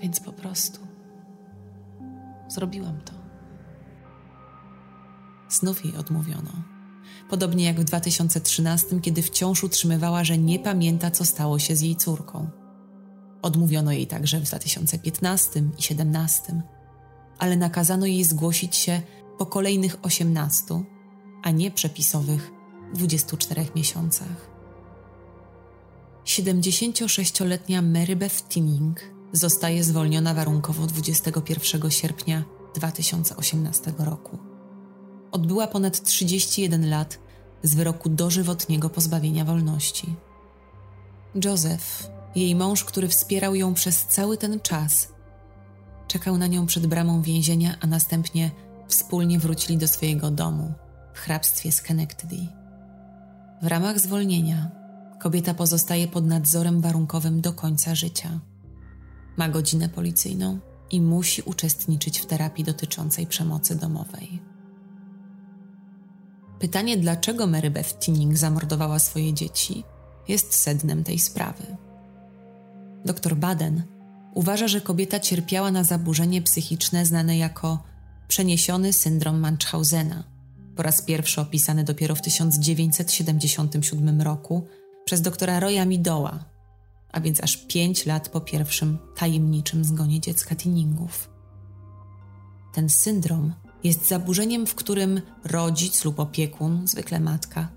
Więc 0.01 0.21
po 0.21 0.33
prostu 0.33 0.81
zrobiłam 2.49 3.01
to. 3.01 3.13
Znów 5.49 5.85
jej 5.85 5.97
odmówiono. 5.97 6.51
Podobnie 7.31 7.65
jak 7.65 7.81
w 7.81 7.85
2013, 7.85 9.01
kiedy 9.01 9.23
wciąż 9.23 9.65
utrzymywała, 9.65 10.25
że 10.25 10.39
nie 10.39 10.59
pamięta, 10.59 11.11
co 11.11 11.25
stało 11.25 11.59
się 11.59 11.77
z 11.77 11.81
jej 11.81 11.97
córką. 11.97 12.51
Odmówiono 13.43 13.93
jej 13.93 14.07
także 14.07 14.41
w 14.41 14.43
2015 14.43 15.59
i 15.59 15.63
2017, 15.73 16.63
ale 17.39 17.57
nakazano 17.57 18.07
jej 18.07 18.25
zgłosić 18.25 18.77
się 18.77 19.03
po 19.39 19.47
kolejnych 19.47 19.97
18 20.03 20.65
a 21.43 21.51
nie 21.51 21.71
przepisowych 21.71 22.51
24 22.95 23.67
miesiącach. 23.77 24.49
76-letnia 26.25 27.83
Mary 27.83 28.17
Beth 28.17 28.49
Tinning 28.49 29.01
zostaje 29.33 29.85
zwolniona 29.85 30.35
warunkowo 30.35 30.87
21 30.87 31.91
sierpnia 31.91 32.45
2018 32.75 33.93
roku. 33.99 34.39
Odbyła 35.33 35.67
ponad 35.67 36.03
31 36.03 36.91
lat 36.91 37.19
z 37.63 37.75
wyroku 37.75 38.09
dożywotniego 38.09 38.91
pozbawienia 38.91 39.45
wolności. 39.45 40.15
Joseph, 41.45 42.11
jej 42.35 42.55
mąż, 42.55 42.85
który 42.85 43.09
wspierał 43.09 43.55
ją 43.55 43.75
przez 43.75 44.07
cały 44.07 44.37
ten 44.37 44.61
czas, 44.61 45.09
czekał 46.07 46.39
na 46.39 46.47
nią 46.47 46.67
przed 46.67 46.87
bramą 46.87 47.23
więzienia, 47.23 47.77
a 47.81 47.87
następnie 47.87 48.51
wspólnie 48.89 49.39
wrócili 49.39 49.79
do 49.79 49.89
swojego 49.89 50.31
domu 50.31 50.75
hrabstwie 51.19 51.73
Schenectady. 51.73 52.47
W 53.63 53.67
ramach 53.67 53.99
zwolnienia 53.99 54.71
kobieta 55.19 55.55
pozostaje 55.55 56.09
pod 56.09 56.27
nadzorem 56.27 56.81
warunkowym 56.81 57.41
do 57.41 57.53
końca 57.53 57.95
życia. 57.95 58.41
Ma 59.37 59.49
godzinę 59.49 59.89
policyjną 59.89 60.59
i 60.91 61.01
musi 61.01 61.43
uczestniczyć 61.43 62.19
w 62.19 62.27
terapii 62.27 62.65
dotyczącej 62.65 63.27
przemocy 63.27 63.77
domowej. 63.77 64.43
Pytanie, 66.59 66.97
dlaczego 66.97 67.47
Mary 67.47 67.71
Beth 67.71 67.99
Tinning 67.99 68.37
zamordowała 68.37 68.99
swoje 68.99 69.35
dzieci, 69.35 69.85
jest 70.29 70.55
sednem 70.55 71.05
tej 71.05 71.19
sprawy. 71.19 71.77
Dr 73.05 73.37
Baden 73.37 73.83
uważa, 74.35 74.69
że 74.69 74.81
kobieta 74.81 75.21
cierpiała 75.21 75.71
na 75.71 75.85
zaburzenie 75.85 76.43
psychiczne 76.43 77.07
znane 77.07 77.39
jako 77.39 77.83
przeniesiony 78.29 78.93
syndrom 78.93 79.41
Munchhausena– 79.41 80.25
po 80.79 80.83
raz 80.83 81.03
pierwszy 81.03 81.41
opisany 81.41 81.85
dopiero 81.85 82.15
w 82.15 82.23
1977 82.23 84.23
roku 84.23 84.67
przez 85.05 85.23
doktora 85.23 85.61
Roya 85.61 85.85
Midoła, 85.87 86.45
a 87.13 87.21
więc 87.21 87.41
aż 87.41 87.57
pięć 87.57 88.07
lat 88.07 88.29
po 88.29 88.41
pierwszym 88.41 88.99
tajemniczym 89.17 89.85
zgonie 89.85 90.21
dziecka 90.21 90.57
Tinningów. 90.57 91.31
Ten 92.75 92.89
syndrom 92.89 93.55
jest 93.85 94.09
zaburzeniem, 94.09 94.67
w 94.67 94.75
którym 94.75 95.21
rodzic 95.45 96.05
lub 96.05 96.21
opiekun, 96.21 96.89
zwykle 96.89 97.21
matka, 97.21 97.69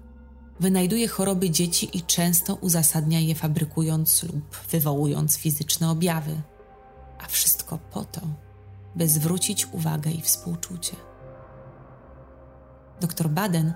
wynajduje 0.60 1.08
choroby 1.08 1.50
dzieci 1.50 1.98
i 1.98 2.02
często 2.02 2.56
uzasadnia 2.56 3.20
je 3.20 3.36
fabrykując 3.36 4.24
lub 4.24 4.58
wywołując 4.72 5.38
fizyczne 5.38 5.90
objawy, 5.90 6.42
a 7.20 7.28
wszystko 7.28 7.78
po 7.78 8.06
to, 8.06 8.22
by 8.96 9.08
zwrócić 9.08 9.68
uwagę 9.74 10.12
i 10.12 10.22
współczucie. 10.22 11.11
Dr 13.02 13.30
Baden 13.30 13.74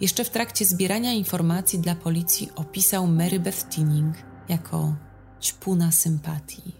jeszcze 0.00 0.24
w 0.24 0.30
trakcie 0.30 0.64
zbierania 0.64 1.12
informacji 1.12 1.78
dla 1.78 1.94
policji 1.94 2.50
opisał 2.56 3.06
Mary 3.06 3.40
Beth 3.40 3.68
Tinning 3.68 4.14
jako 4.48 4.94
ćpuna 5.42 5.92
sympatii. 5.92 6.74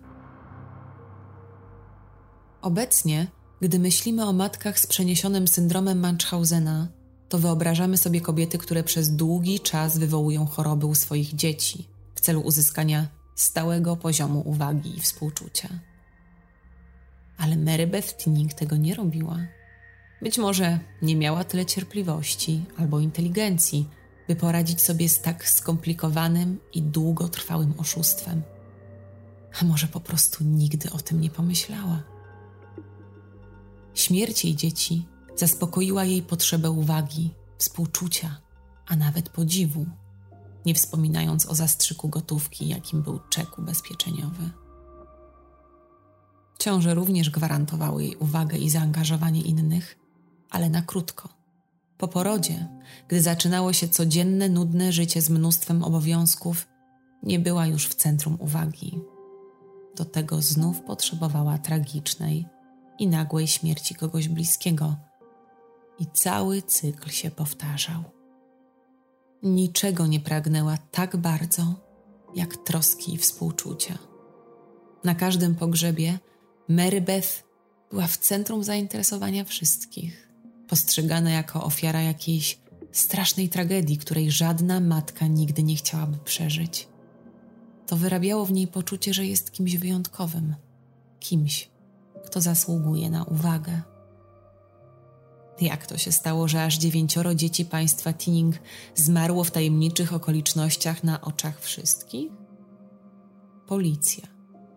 Obecnie, 2.62 3.26
gdy 3.60 3.78
myślimy 3.78 4.24
o 4.26 4.32
matkach 4.32 4.80
z 4.80 4.86
przeniesionym 4.86 5.48
syndromem 5.48 6.06
Munchhausena, 6.06 6.88
to 7.28 7.38
wyobrażamy 7.38 7.96
sobie 7.96 8.20
kobiety, 8.20 8.58
które 8.58 8.82
przez 8.82 9.16
długi 9.16 9.60
czas 9.60 9.98
wywołują 9.98 10.46
choroby 10.46 10.86
u 10.86 10.94
swoich 10.94 11.34
dzieci 11.34 11.88
w 12.14 12.20
celu 12.20 12.40
uzyskania 12.40 13.06
stałego 13.34 13.96
poziomu 13.96 14.42
uwagi 14.46 14.98
i 14.98 15.00
współczucia. 15.00 15.68
Ale 17.38 17.56
Mary 17.56 17.86
Beth 17.86 18.16
Tinning 18.16 18.52
tego 18.52 18.76
nie 18.76 18.94
robiła. 18.94 19.38
Być 20.24 20.38
może 20.38 20.78
nie 21.02 21.16
miała 21.16 21.44
tyle 21.44 21.66
cierpliwości 21.66 22.64
albo 22.76 23.00
inteligencji, 23.00 23.88
by 24.28 24.36
poradzić 24.36 24.82
sobie 24.82 25.08
z 25.08 25.20
tak 25.20 25.48
skomplikowanym 25.48 26.58
i 26.72 26.82
długotrwałym 26.82 27.74
oszustwem. 27.78 28.42
A 29.60 29.64
może 29.64 29.86
po 29.86 30.00
prostu 30.00 30.44
nigdy 30.44 30.90
o 30.90 30.98
tym 30.98 31.20
nie 31.20 31.30
pomyślała. 31.30 32.02
Śmierć 33.94 34.44
jej 34.44 34.56
dzieci 34.56 35.06
zaspokoiła 35.36 36.04
jej 36.04 36.22
potrzebę 36.22 36.70
uwagi, 36.70 37.30
współczucia, 37.58 38.36
a 38.86 38.96
nawet 38.96 39.28
podziwu, 39.28 39.86
nie 40.66 40.74
wspominając 40.74 41.46
o 41.46 41.54
zastrzyku 41.54 42.08
gotówki, 42.08 42.68
jakim 42.68 43.02
był 43.02 43.20
czek 43.30 43.58
ubezpieczeniowy. 43.58 44.50
Ciąże 46.58 46.94
również 46.94 47.30
gwarantowały 47.30 48.04
jej 48.04 48.16
uwagę 48.16 48.58
i 48.58 48.70
zaangażowanie 48.70 49.40
innych, 49.40 50.03
ale 50.54 50.70
na 50.70 50.82
krótko. 50.82 51.28
Po 51.98 52.08
porodzie, 52.08 52.68
gdy 53.08 53.22
zaczynało 53.22 53.72
się 53.72 53.88
codzienne, 53.88 54.48
nudne 54.48 54.92
życie 54.92 55.22
z 55.22 55.30
mnóstwem 55.30 55.82
obowiązków, 55.82 56.66
nie 57.22 57.38
była 57.38 57.66
już 57.66 57.88
w 57.88 57.94
centrum 57.94 58.36
uwagi. 58.40 59.00
Do 59.96 60.04
tego 60.04 60.42
znów 60.42 60.80
potrzebowała 60.80 61.58
tragicznej 61.58 62.46
i 62.98 63.08
nagłej 63.08 63.46
śmierci 63.46 63.94
kogoś 63.94 64.28
bliskiego, 64.28 64.96
i 65.98 66.06
cały 66.06 66.62
cykl 66.62 67.10
się 67.10 67.30
powtarzał. 67.30 68.04
Niczego 69.42 70.06
nie 70.06 70.20
pragnęła 70.20 70.78
tak 70.90 71.16
bardzo, 71.16 71.74
jak 72.34 72.56
troski 72.56 73.14
i 73.14 73.18
współczucia. 73.18 73.98
Na 75.04 75.14
każdym 75.14 75.54
pogrzebie 75.54 76.18
Mary 76.68 77.00
Beth 77.00 77.44
była 77.90 78.06
w 78.06 78.16
centrum 78.16 78.64
zainteresowania 78.64 79.44
wszystkich 79.44 80.33
postrzegana 80.68 81.30
jako 81.30 81.64
ofiara 81.64 82.02
jakiejś 82.02 82.58
strasznej 82.92 83.48
tragedii, 83.48 83.98
której 83.98 84.30
żadna 84.30 84.80
matka 84.80 85.26
nigdy 85.26 85.62
nie 85.62 85.76
chciałaby 85.76 86.18
przeżyć. 86.18 86.88
To 87.86 87.96
wyrabiało 87.96 88.46
w 88.46 88.52
niej 88.52 88.66
poczucie, 88.66 89.14
że 89.14 89.26
jest 89.26 89.52
kimś 89.52 89.76
wyjątkowym, 89.76 90.54
kimś, 91.20 91.70
kto 92.24 92.40
zasługuje 92.40 93.10
na 93.10 93.24
uwagę. 93.24 93.82
Jak 95.60 95.86
to 95.86 95.98
się 95.98 96.12
stało, 96.12 96.48
że 96.48 96.64
aż 96.64 96.78
dziewięcioro 96.78 97.34
dzieci 97.34 97.64
państwa 97.64 98.12
Tinning 98.12 98.54
zmarło 98.94 99.44
w 99.44 99.50
tajemniczych 99.50 100.12
okolicznościach 100.12 101.04
na 101.04 101.20
oczach 101.20 101.60
wszystkich? 101.60 102.32
Policja, 103.66 104.26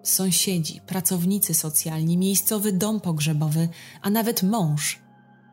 sąsiedzi, 0.03 0.81
pracownicy 0.87 1.53
socjalni, 1.53 2.17
miejscowy 2.17 2.71
dom 2.71 3.01
pogrzebowy, 3.01 3.69
a 4.01 4.09
nawet 4.09 4.43
mąż. 4.43 4.99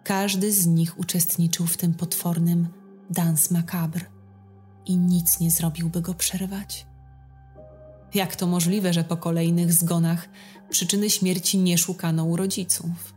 Każdy 0.05 0.53
z 0.53 0.67
nich 0.67 0.99
uczestniczył 0.99 1.67
w 1.67 1.77
tym 1.77 1.95
potwornym 1.95 2.69
dans 3.11 3.51
macabre 3.51 4.01
i 4.87 4.97
nic 4.97 5.41
nie 5.41 5.51
zrobiłby 5.51 6.01
go 6.01 6.15
przerwać. 6.15 6.87
Jak 8.15 8.37
to 8.37 8.47
możliwe, 8.47 8.93
że 8.93 9.05
po 9.05 9.17
kolejnych 9.17 9.73
zgonach 9.73 10.29
przyczyny 10.71 11.11
śmierci 11.11 11.59
nie 11.59 11.79
szukano 11.79 12.25
u 12.25 12.37
rodziców? 12.37 13.15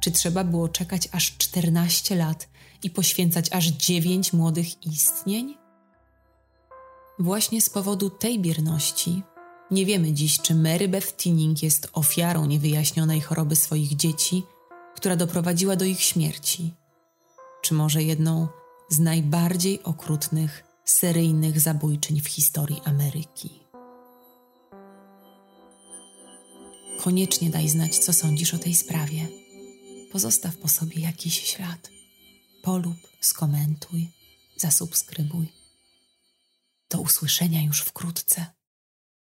Czy 0.00 0.10
trzeba 0.10 0.44
było 0.44 0.68
czekać 0.68 1.08
aż 1.12 1.36
14 1.36 2.16
lat 2.16 2.48
i 2.82 2.90
poświęcać 2.90 3.52
aż 3.52 3.66
9 3.66 4.32
młodych 4.32 4.86
istnień? 4.86 5.54
Właśnie 7.18 7.60
z 7.60 7.70
powodu 7.70 8.10
tej 8.10 8.40
bierności 8.40 9.22
nie 9.70 9.86
wiemy 9.86 10.12
dziś, 10.12 10.38
czy 10.38 10.54
Mary 10.54 10.88
Beth 10.88 11.16
Tinning 11.16 11.62
jest 11.62 11.88
ofiarą 11.92 12.46
niewyjaśnionej 12.46 13.20
choroby 13.20 13.56
swoich 13.56 13.96
dzieci, 13.96 14.42
która 15.02 15.16
doprowadziła 15.16 15.76
do 15.76 15.84
ich 15.84 16.02
śmierci, 16.02 16.74
czy 17.62 17.74
może 17.74 18.02
jedną 18.02 18.48
z 18.88 18.98
najbardziej 18.98 19.82
okrutnych 19.82 20.64
seryjnych 20.84 21.60
zabójczyń 21.60 22.20
w 22.20 22.28
historii 22.28 22.80
Ameryki. 22.84 23.50
Koniecznie 27.00 27.50
daj 27.50 27.68
znać, 27.68 27.98
co 27.98 28.12
sądzisz 28.12 28.54
o 28.54 28.58
tej 28.58 28.74
sprawie. 28.74 29.28
Pozostaw 30.12 30.56
po 30.56 30.68
sobie 30.68 31.00
jakiś 31.00 31.42
ślad. 31.42 31.90
Polub, 32.62 32.96
skomentuj, 33.20 34.08
zasubskrybuj. 34.56 35.52
Do 36.90 37.00
usłyszenia 37.00 37.62
już 37.62 37.80
wkrótce. 37.80 38.46